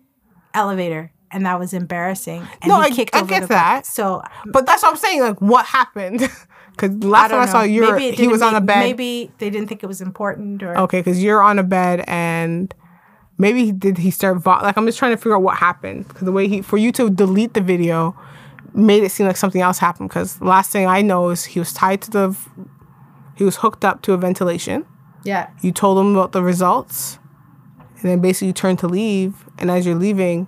elevator, 0.53 1.11
and 1.31 1.45
that 1.45 1.59
was 1.59 1.73
embarrassing. 1.73 2.41
And 2.61 2.69
No, 2.69 2.79
he 2.81 2.87
I- 2.91 2.95
kicked 2.95 3.15
I 3.15 3.19
over 3.21 3.29
get 3.29 3.41
the- 3.43 3.47
that. 3.49 3.85
So 3.85 4.21
but 4.45 4.65
that's 4.65 4.81
what 4.83 4.91
I'm 4.91 4.97
saying. 4.97 5.21
Like 5.21 5.39
what 5.41 5.65
happened? 5.65 6.29
Because 6.71 6.95
last 7.03 7.27
don't 7.31 7.39
time 7.39 7.49
I 7.49 7.51
saw 7.51 7.61
you, 7.63 7.93
he 8.11 8.29
was 8.29 8.41
on 8.41 8.55
a 8.55 8.61
bed. 8.61 8.79
Maybe 8.79 9.29
they 9.39 9.49
didn't 9.49 9.67
think 9.67 9.83
it 9.83 9.87
was 9.87 9.99
important, 9.99 10.63
or 10.63 10.77
Okay, 10.77 11.01
because 11.01 11.21
you're 11.21 11.41
on 11.41 11.59
a 11.59 11.63
bed 11.63 12.05
and 12.07 12.73
maybe 13.37 13.65
he 13.65 13.71
did 13.73 13.97
he 13.97 14.09
start 14.11 14.37
vo- 14.37 14.59
like 14.63 14.77
I'm 14.77 14.85
just 14.85 14.97
trying 14.97 15.11
to 15.11 15.17
figure 15.17 15.35
out 15.35 15.41
what 15.41 15.57
happened 15.57 16.07
because 16.07 16.21
the 16.21 16.31
way 16.31 16.47
he 16.47 16.61
for 16.61 16.77
you 16.77 16.93
to 16.93 17.09
delete 17.09 17.53
the 17.53 17.59
video 17.59 18.15
made 18.73 19.03
it 19.03 19.11
seem 19.11 19.27
like 19.27 19.35
something 19.35 19.59
else 19.61 19.79
happened 19.79 20.07
because 20.07 20.37
the 20.37 20.45
last 20.45 20.71
thing 20.71 20.87
I 20.87 21.01
know 21.01 21.31
is 21.31 21.43
he 21.43 21.59
was 21.59 21.73
tied 21.73 22.01
to 22.03 22.11
the 22.11 22.37
he 23.35 23.43
was 23.43 23.57
hooked 23.57 23.83
up 23.83 24.01
to 24.03 24.13
a 24.13 24.17
ventilation. 24.17 24.85
yeah, 25.25 25.49
You 25.61 25.73
told 25.73 25.97
him 25.99 26.15
about 26.15 26.31
the 26.31 26.41
results, 26.41 27.19
and 27.99 28.03
then 28.09 28.21
basically 28.21 28.47
you 28.47 28.53
turned 28.53 28.79
to 28.79 28.87
leave, 28.87 29.33
and 29.57 29.69
as 29.69 29.85
you're 29.85 29.95
leaving, 29.95 30.47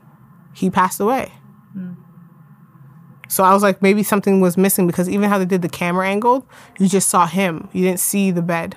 he 0.54 0.70
passed 0.70 1.00
away. 1.00 1.32
So 3.28 3.46
I 3.46 3.54
was 3.54 3.64
like, 3.64 3.82
maybe 3.82 4.04
something 4.04 4.42
was 4.42 4.58
missing 4.58 4.88
because 4.88 5.08
even 5.08 5.30
how 5.30 5.38
they 5.38 5.46
did 5.46 5.62
the 5.62 5.70
camera 5.70 6.06
angled, 6.06 6.46
you 6.78 6.90
just 6.90 7.08
saw 7.08 7.26
him. 7.26 7.70
You 7.72 7.84
didn't 7.86 8.02
see 8.02 8.30
the 8.30 8.42
bed. 8.42 8.76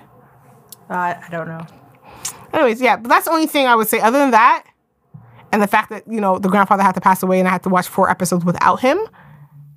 uh, 0.89 1.15
I 1.21 1.27
don't 1.29 1.49
know. 1.49 1.67
Anyways, 2.53 2.81
yeah, 2.81 2.97
but 2.97 3.09
that's 3.09 3.25
the 3.25 3.33
only 3.33 3.49
thing 3.49 3.67
I 3.67 3.75
would 3.75 3.89
say. 3.89 3.99
Other 3.99 4.19
than 4.19 4.31
that, 4.31 4.65
and 5.51 5.61
the 5.61 5.67
fact 5.67 5.91
that 5.91 6.05
you 6.07 6.21
know 6.21 6.39
the 6.39 6.49
grandfather 6.49 6.85
had 6.85 6.95
to 6.95 7.01
pass 7.01 7.21
away, 7.25 7.41
and 7.41 7.49
I 7.49 7.51
had 7.51 7.65
to 7.65 7.69
watch 7.69 7.89
four 7.89 8.09
episodes 8.09 8.45
without 8.45 8.79
him, 8.79 8.99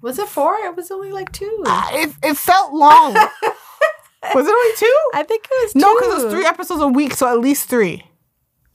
Was 0.01 0.19
it 0.19 0.27
four? 0.27 0.55
It 0.57 0.75
was 0.75 0.91
only 0.91 1.11
like 1.11 1.31
two. 1.31 1.63
it 1.65 2.13
it 2.21 2.37
felt 2.37 2.71
long. 2.71 3.13
was 4.35 4.47
it 4.47 4.51
only 4.51 4.75
two? 4.77 4.97
I 5.15 5.23
think 5.27 5.45
it 5.45 5.65
was 5.65 5.75
No, 5.75 5.95
because 5.95 6.21
it 6.21 6.25
was 6.25 6.33
three 6.33 6.45
episodes 6.45 6.81
a 6.83 6.87
week, 6.87 7.13
so 7.13 7.27
at 7.27 7.39
least 7.39 7.67
three. 7.67 8.03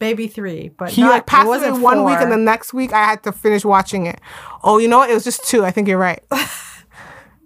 Maybe 0.03 0.27
three, 0.27 0.69
but 0.77 0.91
He 0.91 1.01
not, 1.03 1.11
like 1.11 1.27
passed 1.27 1.45
it 1.45 1.49
away 1.49 1.59
wasn't 1.71 1.83
one 1.83 2.05
week, 2.05 2.19
and 2.19 2.31
the 2.31 2.37
next 2.37 2.75
week 2.75 2.93
I 2.93 3.05
had 3.05 3.23
to 3.23 3.33
finish 3.33 3.65
watching 3.65 4.07
it. 4.07 4.21
Oh, 4.63 4.79
you 4.79 4.89
know 4.89 4.99
what? 4.99 5.09
It 5.11 5.15
was 5.15 5.25
just 5.25 5.45
two. 5.49 5.65
I 5.65 5.71
think 5.71 5.89
you're 5.89 5.97
right. 5.99 6.23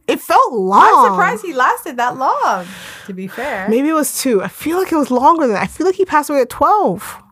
it 0.09 0.21
felt 0.21 0.53
long. 0.53 0.83
I'm 0.83 1.13
surprised 1.13 1.45
he 1.45 1.53
lasted 1.55 1.97
that 1.99 2.17
long. 2.17 2.67
To 3.07 3.13
be 3.13 3.29
fair, 3.29 3.69
Maybe 3.69 3.89
it 3.91 3.93
was 3.93 4.19
two. 4.21 4.43
I 4.43 4.49
feel 4.49 4.79
like 4.79 4.91
it 4.91 4.97
was 4.97 5.11
longer 5.11 5.43
than 5.47 5.53
that. 5.53 5.63
I 5.63 5.67
feel 5.67 5.87
like 5.87 5.97
he 5.97 6.05
passed 6.05 6.31
away 6.31 6.41
at 6.41 6.51
twelve. 6.51 7.23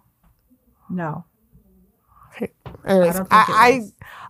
no. 0.90 1.24
Anyways, 2.86 3.14
I 3.14 3.18
don't 3.18 3.30
think 3.30 3.32
I, 3.32 3.68
it 3.70 3.82
I. 3.82 3.82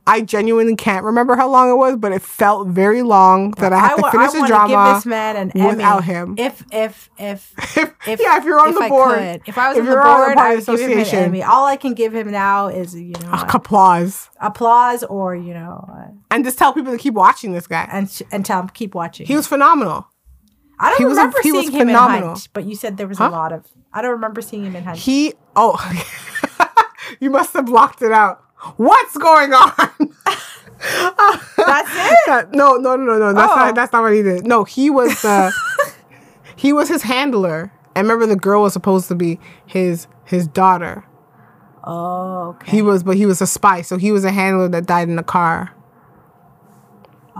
I 0.06 0.20
genuinely 0.20 0.76
can't 0.76 1.02
remember 1.02 1.34
how 1.34 1.48
long 1.48 1.70
it 1.70 1.76
was, 1.76 1.96
but 1.96 2.12
it 2.12 2.20
felt 2.20 2.68
very 2.68 3.00
long 3.02 3.52
that 3.52 3.72
I 3.72 3.78
had 3.78 3.96
to 3.96 4.10
finish 4.10 4.32
the 4.32 4.38
wanna 4.40 4.48
drama. 4.48 4.68
give 4.88 4.94
this 4.96 5.06
man 5.06 5.36
an 5.36 5.66
without 5.66 6.02
Emmy 6.02 6.06
him. 6.12 6.34
If 6.36 6.62
if 6.70 7.08
if 7.18 7.54
if 8.06 8.20
yeah, 8.20 8.36
if 8.36 8.44
you're 8.44 8.60
on 8.60 8.68
if 8.68 8.74
the 8.74 8.80
I 8.82 8.88
board, 8.90 9.18
could. 9.18 9.42
if 9.46 9.56
I 9.56 9.68
was 9.70 9.78
if 9.78 9.80
on 9.80 9.86
the 9.86 9.90
you're 9.92 10.02
on 10.06 10.20
the 10.20 10.26
board, 10.34 10.38
I 10.38 10.54
would 10.56 10.66
give 10.66 10.80
him 10.80 10.98
an. 10.98 11.06
Emmy. 11.06 11.42
All 11.42 11.64
I 11.64 11.76
can 11.76 11.94
give 11.94 12.14
him 12.14 12.30
now 12.30 12.66
is 12.68 12.94
you 12.94 13.14
know 13.22 13.30
uh, 13.30 13.46
applause, 13.54 14.28
applause 14.42 15.04
or 15.04 15.34
you 15.34 15.54
know 15.54 15.88
uh, 15.90 16.08
and 16.30 16.44
just 16.44 16.58
tell 16.58 16.74
people 16.74 16.92
to 16.92 16.98
keep 16.98 17.14
watching 17.14 17.52
this 17.52 17.66
guy. 17.66 17.88
and 17.90 18.10
sh- 18.10 18.22
and 18.30 18.44
tell 18.44 18.60
him 18.60 18.68
keep 18.68 18.94
watching. 18.94 19.26
He 19.26 19.34
was 19.36 19.46
phenomenal. 19.46 20.06
I 20.78 20.90
don't 20.90 20.98
he 20.98 21.04
was 21.06 21.16
a- 21.16 21.20
remember 21.22 21.38
he 21.42 21.52
was 21.52 21.66
seeing 21.68 21.80
him 21.80 21.88
in. 21.88 21.94
Hunt, 21.94 22.48
but 22.52 22.64
you 22.66 22.74
said 22.76 22.98
there 22.98 23.08
was 23.08 23.16
Huh? 23.18 23.28
a 23.28 23.30
lot 23.30 23.52
of. 23.52 23.64
I 23.92 24.02
don't 24.02 24.10
remember 24.10 24.42
seeing 24.42 24.64
him 24.66 24.76
in 24.76 24.84
Hunt. 24.84 24.98
He 24.98 25.32
oh, 25.56 25.78
you 27.20 27.30
must 27.30 27.54
have 27.54 27.64
blocked 27.66 28.02
it 28.02 28.12
out. 28.12 28.43
What's 28.76 29.16
going 29.16 29.52
on? 29.52 29.74
That's 30.84 31.90
it. 31.94 32.52
no, 32.52 32.74
no, 32.76 32.96
no, 32.96 32.96
no, 32.96 33.18
no. 33.18 33.32
That's 33.32 33.52
Oh. 33.52 33.56
not. 33.56 33.74
That's 33.74 33.92
not 33.92 34.02
what 34.02 34.12
he 34.12 34.22
did. 34.22 34.46
No, 34.46 34.64
he 34.64 34.90
was 34.90 35.22
the. 35.22 35.52
he 36.56 36.72
was 36.72 36.88
his 36.88 37.02
handler. 37.02 37.72
And 37.94 38.06
remember, 38.08 38.26
the 38.26 38.36
girl 38.36 38.62
was 38.62 38.72
supposed 38.72 39.08
to 39.08 39.14
be 39.14 39.38
his 39.66 40.06
his 40.24 40.46
daughter. 40.46 41.04
Oh, 41.84 42.56
okay. 42.56 42.70
He 42.72 42.82
was, 42.82 43.02
but 43.02 43.16
he 43.16 43.26
was 43.26 43.40
a 43.40 43.46
spy. 43.46 43.82
So 43.82 43.96
he 43.98 44.10
was 44.10 44.24
a 44.24 44.32
handler 44.32 44.68
that 44.68 44.86
died 44.86 45.08
in 45.08 45.16
the 45.16 45.22
car. 45.22 45.72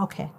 Okay. 0.01 0.31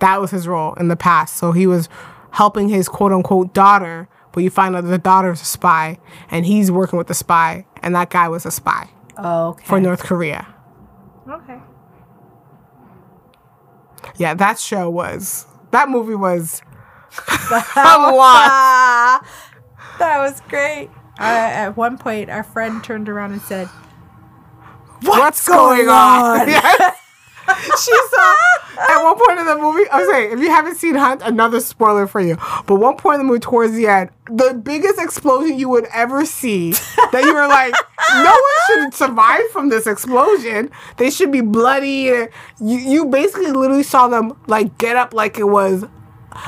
That 0.00 0.20
was 0.20 0.30
his 0.30 0.46
role 0.46 0.74
in 0.74 0.88
the 0.88 0.96
past. 0.96 1.36
So 1.36 1.52
he 1.52 1.66
was 1.66 1.88
helping 2.32 2.68
his 2.68 2.88
quote 2.88 3.12
unquote 3.12 3.52
daughter, 3.54 4.08
but 4.32 4.42
you 4.42 4.50
find 4.50 4.76
out 4.76 4.84
the 4.84 4.98
daughter's 4.98 5.40
a 5.42 5.44
spy, 5.46 5.98
and 6.30 6.44
he's 6.46 6.70
working 6.70 6.98
with 6.98 7.06
the 7.08 7.14
spy, 7.14 7.66
and 7.82 7.94
that 7.96 8.10
guy 8.10 8.28
was 8.28 8.44
a 8.46 8.50
spy 8.50 8.90
Okay. 9.18 9.64
for 9.66 9.80
North 9.80 10.02
Korea. 10.04 10.46
okay. 11.28 11.58
Yeah, 14.16 14.34
that 14.34 14.58
show 14.58 14.88
was. 14.90 15.46
That 15.70 15.88
movie 15.88 16.14
was 16.14 16.62
a 17.76 18.12
lot. 18.12 19.24
That 19.98 20.18
was 20.18 20.40
great. 20.48 20.90
Uh, 21.18 21.24
at 21.24 21.76
one 21.76 21.98
point, 21.98 22.30
our 22.30 22.44
friend 22.44 22.84
turned 22.84 23.08
around 23.08 23.32
and 23.32 23.42
said, 23.42 23.66
What's, 25.02 25.46
going, 25.48 25.88
on? 25.88 26.46
Yes. 26.48 26.96
She 27.56 27.92
saw 28.10 28.34
at 28.78 29.02
one 29.02 29.16
point 29.18 29.38
in 29.40 29.46
the 29.46 29.56
movie. 29.56 29.88
I'm 29.90 30.06
saying, 30.10 30.32
if 30.32 30.40
you 30.40 30.50
haven't 30.50 30.76
seen 30.76 30.94
Hunt, 30.94 31.22
another 31.22 31.60
spoiler 31.60 32.06
for 32.06 32.20
you. 32.20 32.36
But 32.66 32.76
one 32.76 32.96
point 32.96 33.20
in 33.20 33.26
the 33.26 33.32
movie, 33.32 33.40
towards 33.40 33.74
the 33.74 33.86
end, 33.86 34.10
the 34.30 34.54
biggest 34.54 34.98
explosion 34.98 35.58
you 35.58 35.68
would 35.68 35.86
ever 35.92 36.24
see. 36.26 36.72
That 37.12 37.22
you 37.24 37.34
were 37.34 37.48
like, 37.48 37.74
no 38.14 38.30
one 38.30 38.84
should 38.90 38.94
survive 38.94 39.48
from 39.50 39.68
this 39.70 39.86
explosion. 39.86 40.70
They 40.98 41.10
should 41.10 41.32
be 41.32 41.40
bloody. 41.40 42.10
You 42.10 42.28
you 42.60 43.06
basically 43.06 43.50
literally 43.52 43.82
saw 43.82 44.08
them 44.08 44.38
like 44.46 44.76
get 44.78 44.96
up 44.96 45.14
like 45.14 45.38
it 45.38 45.44
was. 45.48 45.84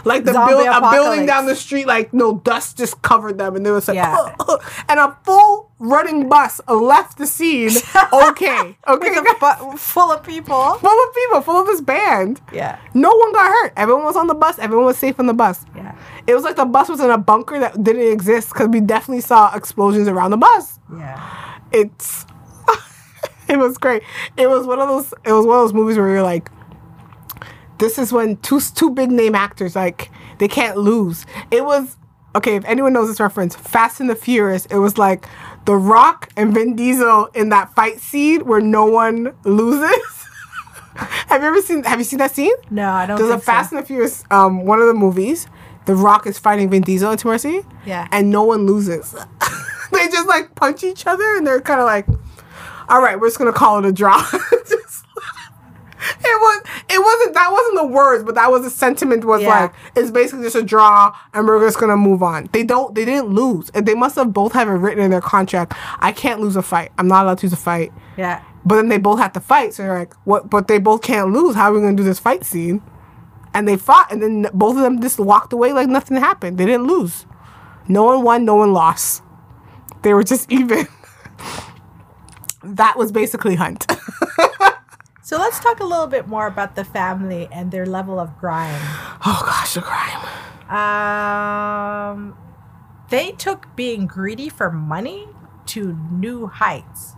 Like 0.05 0.25
the 0.25 0.33
build, 0.33 0.67
a 0.67 0.91
building 0.93 1.27
down 1.27 1.47
the 1.47 1.57
street, 1.57 1.87
like 1.87 2.13
no 2.13 2.37
dust 2.39 2.77
just 2.77 3.03
covered 3.03 3.39
them, 3.39 3.57
and 3.57 3.67
they 3.67 3.71
was 3.73 3.89
like, 3.89 3.97
Yeah. 3.97 4.35
and 4.89 5.01
a 5.01 5.17
full 5.25 5.50
running 5.81 6.29
bus 6.29 6.61
left 6.69 7.19
the 7.19 7.27
scene. 7.27 7.71
Okay, 8.13 8.77
okay, 8.87 9.17
bu- 9.41 9.77
full 9.77 10.13
of 10.13 10.23
people. 10.23 10.75
full 10.75 11.09
of 11.09 11.15
people, 11.15 11.41
full 11.41 11.61
of 11.61 11.67
this 11.67 11.81
band. 11.81 12.41
Yeah. 12.53 12.79
No 12.95 13.11
one 13.15 13.33
got 13.33 13.51
hurt. 13.51 13.73
Everyone 13.77 14.05
was 14.05 14.17
on 14.17 14.27
the 14.27 14.35
bus. 14.35 14.59
Everyone 14.59 14.85
was 14.87 14.97
safe 14.99 15.19
on 15.19 15.27
the 15.27 15.35
bus. 15.35 15.65
Yeah. 15.75 15.97
It 16.27 16.35
was 16.35 16.45
like 16.45 16.57
the 16.57 16.65
bus 16.65 16.89
was 16.89 17.01
in 17.01 17.11
a 17.11 17.19
bunker 17.19 17.59
that 17.59 17.83
didn't 17.83 18.11
exist 18.13 18.51
because 18.51 18.69
we 18.69 18.81
definitely 18.81 19.21
saw 19.23 19.55
explosions 19.55 20.07
around 20.09 20.31
the 20.31 20.37
bus. 20.37 20.79
Yeah. 20.97 21.59
It's 21.73 22.27
it 23.49 23.59
was 23.59 23.79
great. 23.79 24.03
It 24.37 24.49
was 24.49 24.67
one 24.67 24.81
of 24.81 24.89
those. 24.89 25.13
It 25.25 25.33
was 25.33 25.47
one 25.47 25.57
of 25.59 25.63
those 25.65 25.75
movies 25.75 25.97
where 25.97 26.09
you're 26.09 26.23
like, 26.23 26.51
this 27.79 27.99
is 27.99 28.13
when 28.13 28.37
two 28.39 28.61
two 28.61 28.91
big 28.91 29.11
name 29.11 29.35
actors 29.35 29.75
like 29.77 30.11
they 30.39 30.49
can't 30.49 30.77
lose. 30.77 31.27
It 31.51 31.65
was 31.65 31.97
okay. 32.37 32.57
If 32.57 32.65
anyone 32.65 32.93
knows 32.93 33.09
this 33.09 33.21
reference, 33.21 33.57
Fast 33.57 34.01
and 34.01 34.09
the 34.11 34.15
Furious. 34.17 34.67
It 34.67 34.77
was 34.79 34.99
like 34.99 35.27
The 35.67 35.77
Rock 35.77 36.31
and 36.37 36.53
Vin 36.55 36.75
Diesel 36.75 37.27
in 37.35 37.51
that 37.51 37.75
fight 37.75 38.01
scene 38.01 38.47
where 38.47 38.61
no 38.61 38.87
one 38.87 39.35
loses. 39.45 40.27
have 40.95 41.43
you 41.43 41.49
ever 41.49 41.61
seen? 41.63 41.85
Have 41.85 41.99
you 41.99 42.05
seen 42.05 42.19
that 42.19 42.35
scene? 42.35 42.55
No, 42.71 42.91
I 42.91 43.07
don't 43.07 43.17
There's 43.19 43.31
a 43.31 43.35
think 43.35 43.43
so. 43.45 43.53
Fast 43.53 43.73
and 43.73 43.83
the 43.83 43.87
Furious, 43.87 44.25
um, 44.31 44.65
one 44.65 44.81
of 44.81 44.87
the 44.87 44.95
movies. 44.95 45.47
The 45.87 45.95
Rock 45.95 46.27
is 46.27 46.39
fighting 46.39 46.71
Vin 46.71 46.83
Diesel 46.83 47.11
into 47.13 47.27
Mercy. 47.27 47.63
Yeah. 47.85 48.07
And 48.13 48.31
no 48.31 48.43
one 48.43 48.67
loses. 48.67 49.13
they 49.93 50.09
just 50.09 50.29
like 50.29 50.55
punch 50.55 50.85
each 50.85 51.07
other 51.07 51.37
and 51.37 51.47
they're 51.47 51.61
kind 51.61 51.81
of 51.81 51.87
like, 51.87 52.07
all 52.89 53.01
right, 53.01 53.19
we're 53.19 53.29
just 53.29 53.39
gonna 53.39 53.53
call 53.53 53.79
it 53.79 53.85
a 53.85 53.93
draw. 53.93 54.21
Just- 54.69 55.05
it 56.01 56.41
was. 56.41 56.63
It 56.89 56.99
wasn't. 57.03 57.35
That 57.35 57.51
wasn't 57.53 57.77
the 57.77 57.87
words, 57.87 58.25
but 58.25 58.35
that 58.37 58.51
was 58.51 58.63
the 58.63 58.71
sentiment. 58.71 59.25
Was 59.25 59.43
Yeah. 59.43 59.49
like 59.61 59.73
it's 59.97 60.11
basically 60.11 60.45
just 60.45 60.57
a 60.57 60.63
draw, 60.63 61.15
and 61.35 61.47
we're 61.47 61.61
just 61.65 61.79
gonna 61.79 61.97
move 61.97 62.23
on. 62.23 62.49
They 62.53 62.63
don't. 62.65 62.95
They 62.95 63.05
didn't 63.05 63.29
lose, 63.29 63.71
and 63.71 63.87
they 63.87 63.95
must 63.95 64.17
have 64.17 64.33
both 64.33 64.53
have 64.53 64.69
it 64.69 64.73
written 64.73 65.03
in 65.05 65.11
their 65.11 65.21
contract. 65.21 65.75
I 66.01 66.13
can't 66.13 66.41
lose 66.41 66.57
a 66.57 66.63
fight. 66.63 66.93
I'm 66.99 67.09
not 67.09 67.25
allowed 67.25 67.39
to 67.39 67.47
lose 67.47 67.53
a 67.53 67.57
fight. 67.57 67.93
Yeah. 68.17 68.41
But 68.65 68.77
then 68.77 68.89
they 68.89 68.99
both 68.99 69.19
have 69.21 69.33
to 69.35 69.41
fight. 69.41 69.75
So 69.75 69.83
you're 69.85 69.99
like, 69.99 70.15
what? 70.25 70.51
But 70.51 70.69
they 70.69 70.79
both 70.79 71.03
can't 71.03 71.33
lose. 71.33 71.55
How 71.55 71.71
are 71.71 71.75
we 71.75 71.81
gonna 71.81 71.97
do 71.97 72.03
this 72.05 72.19
fight 72.19 72.45
scene? 72.45 72.83
and 73.53 73.67
they 73.67 73.77
fought, 73.77 74.13
and 74.13 74.23
then 74.23 74.47
both 74.55 74.77
of 74.77 74.83
them 74.83 75.01
just 75.03 75.19
walked 75.19 75.53
away 75.53 75.73
like 75.73 75.89
nothing 75.89 76.17
happened. 76.17 76.57
They 76.57 76.65
didn't 76.67 76.87
lose. 76.87 77.27
No 77.89 78.05
one 78.05 78.23
won, 78.23 78.45
no 78.45 78.55
one 78.55 78.73
lost. 78.73 79.25
They 80.03 80.15
were 80.15 80.23
just 80.23 80.53
even. 80.53 80.87
that 82.63 82.97
was 82.97 83.11
basically 83.11 83.57
Hunt. 83.57 83.87
So 85.31 85.39
let's 85.39 85.61
talk 85.61 85.79
a 85.79 85.85
little 85.85 86.09
bit 86.09 86.27
more 86.27 86.49
about 86.49 86.75
the 86.75 86.83
family 86.83 87.49
and 87.53 87.71
their 87.71 87.87
level 87.87 88.19
of 88.19 88.37
grime. 88.37 88.81
oh 89.25 89.43
gosh, 89.47 89.75
the 89.75 89.81
crime. 89.81 90.27
Um, 90.69 92.37
they 93.11 93.31
took 93.31 93.69
being 93.77 94.09
greedy 94.09 94.49
for 94.49 94.73
money 94.73 95.29
to 95.67 95.97
new 96.11 96.49
heights. 96.49 97.15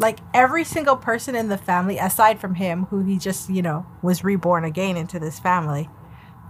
Like 0.00 0.18
every 0.34 0.64
single 0.64 0.96
person 0.96 1.36
in 1.36 1.50
the 1.50 1.56
family, 1.56 1.98
aside 1.98 2.40
from 2.40 2.56
him, 2.56 2.86
who 2.86 3.04
he 3.04 3.16
just, 3.16 3.48
you 3.48 3.62
know, 3.62 3.86
was 4.02 4.24
reborn 4.24 4.64
again 4.64 4.96
into 4.96 5.20
this 5.20 5.38
family, 5.38 5.88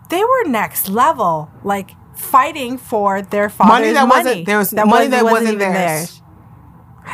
they 0.09 0.25
were 0.25 0.45
next 0.49 0.89
level, 0.89 1.51
like 1.63 1.91
fighting 2.15 2.79
for 2.79 3.21
their 3.21 3.51
father's 3.51 3.69
Money 3.81 3.93
that 3.93 4.09
money. 4.09 4.25
wasn't- 4.25 4.47
there 4.47 4.57
was 4.57 4.73
money 4.73 5.09
that 5.09 5.25
wasn't 5.25 5.59
theirs. 5.59 6.23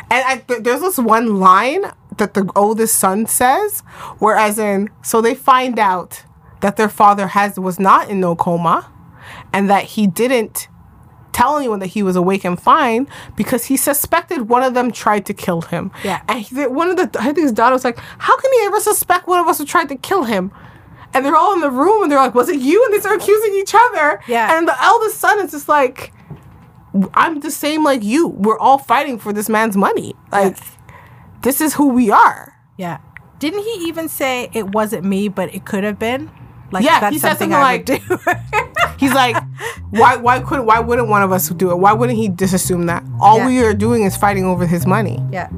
And 0.08 0.24
I, 0.24 0.36
th- 0.36 0.62
there's 0.62 0.80
this 0.82 0.98
one 0.98 1.40
line 1.40 1.82
that 2.18 2.34
the 2.34 2.50
oldest 2.56 2.96
son 2.96 3.26
says, 3.26 3.80
whereas 4.18 4.58
in 4.58 4.90
so 5.02 5.20
they 5.20 5.34
find 5.34 5.78
out 5.78 6.24
that 6.60 6.76
their 6.76 6.88
father 6.88 7.28
has 7.28 7.58
was 7.58 7.78
not 7.80 8.08
in 8.08 8.20
no 8.20 8.34
coma, 8.36 8.90
and 9.52 9.68
that 9.70 9.84
he 9.84 10.06
didn't 10.06 10.68
tell 11.32 11.56
anyone 11.56 11.78
that 11.78 11.86
he 11.88 12.02
was 12.02 12.14
awake 12.14 12.44
and 12.44 12.60
fine 12.60 13.08
because 13.36 13.64
he 13.64 13.76
suspected 13.76 14.48
one 14.50 14.62
of 14.62 14.74
them 14.74 14.90
tried 14.92 15.24
to 15.26 15.32
kill 15.34 15.62
him. 15.62 15.90
Yeah. 16.04 16.22
and 16.28 16.40
he, 16.40 16.66
one 16.66 16.90
of 16.90 16.96
the 16.96 17.18
I 17.18 17.24
think 17.24 17.38
his 17.38 17.52
daughter 17.52 17.72
was 17.74 17.84
like, 17.84 17.98
"How 18.18 18.36
can 18.38 18.52
he 18.52 18.66
ever 18.66 18.80
suspect 18.80 19.26
one 19.26 19.40
of 19.40 19.46
us 19.48 19.58
who 19.58 19.64
tried 19.64 19.88
to 19.88 19.96
kill 19.96 20.24
him?" 20.24 20.52
And 21.14 21.24
they're 21.26 21.36
all 21.36 21.52
in 21.52 21.60
the 21.60 21.70
room 21.70 22.02
and 22.02 22.10
they're 22.12 22.18
like, 22.18 22.34
"Was 22.34 22.48
it 22.48 22.60
you?" 22.60 22.84
And 22.84 22.94
they 22.94 23.00
start 23.00 23.20
accusing 23.22 23.54
each 23.54 23.74
other. 23.74 24.20
Yeah. 24.28 24.56
and 24.56 24.68
the 24.68 24.82
eldest 24.82 25.18
son 25.18 25.40
is 25.44 25.50
just 25.52 25.68
like. 25.68 26.12
I'm 27.14 27.40
the 27.40 27.50
same 27.50 27.84
like 27.84 28.02
you. 28.02 28.28
We're 28.28 28.58
all 28.58 28.76
fighting 28.76 29.18
for 29.18 29.32
this 29.32 29.48
man's 29.48 29.78
money. 29.78 30.14
Like, 30.30 30.58
this 31.42 31.60
is 31.60 31.74
who 31.74 31.88
we 31.88 32.10
are. 32.10 32.54
Yeah. 32.78 32.98
Didn't 33.38 33.64
he 33.64 33.88
even 33.88 34.08
say 34.08 34.48
it 34.54 34.70
wasn't 34.70 35.04
me, 35.04 35.28
but 35.28 35.54
it 35.54 35.64
could 35.64 35.84
have 35.84 35.98
been? 35.98 36.30
Like 36.70 36.84
Yeah, 36.84 37.00
that's 37.00 37.12
he 37.14 37.18
said 37.18 37.30
something 37.30 37.52
I 37.52 37.60
like-. 37.60 37.88
He's 38.98 39.12
like, 39.12 39.36
why? 39.90 40.16
Why 40.16 40.38
couldn't? 40.40 40.64
Why 40.66 40.78
wouldn't 40.78 41.08
one 41.08 41.22
of 41.22 41.32
us 41.32 41.48
do 41.48 41.70
it? 41.72 41.76
Why 41.76 41.92
wouldn't 41.92 42.16
he 42.18 42.28
just 42.28 42.54
assume 42.54 42.86
that? 42.86 43.02
All 43.20 43.38
Yeah. 43.38 43.46
we 43.48 43.62
are 43.64 43.74
doing 43.74 44.04
is 44.04 44.16
fighting 44.16 44.44
over 44.44 44.66
his 44.66 44.86
money. 44.86 45.22
yeah. 45.32 45.48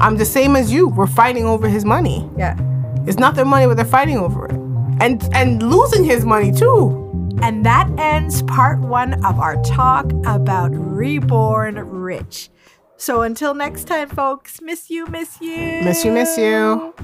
I'm 0.00 0.16
the 0.16 0.24
same 0.26 0.56
as 0.56 0.72
you. 0.72 0.88
We're 0.88 1.06
fighting 1.06 1.44
over 1.46 1.68
his 1.68 1.84
money. 1.84 2.28
Yeah. 2.36 2.58
It's 3.06 3.18
not 3.18 3.34
their 3.34 3.44
money, 3.46 3.66
but 3.66 3.76
they're 3.76 3.84
fighting 3.84 4.18
over 4.18 4.46
it, 4.46 4.52
and 5.00 5.22
and 5.32 5.62
losing 5.62 6.04
his 6.04 6.24
money 6.24 6.52
too. 6.52 7.02
And 7.42 7.64
that 7.64 7.88
ends 7.98 8.42
part 8.42 8.78
one 8.80 9.24
of 9.24 9.38
our 9.38 9.56
talk 9.62 10.10
about 10.26 10.70
Reborn 10.72 11.76
Rich. 11.76 12.50
So 12.96 13.22
until 13.22 13.54
next 13.54 13.84
time, 13.84 14.08
folks, 14.08 14.60
miss 14.60 14.90
you, 14.90 15.06
miss 15.06 15.40
you. 15.40 15.82
Miss 15.82 16.04
you, 16.04 16.12
miss 16.12 16.38
you. 16.38 16.94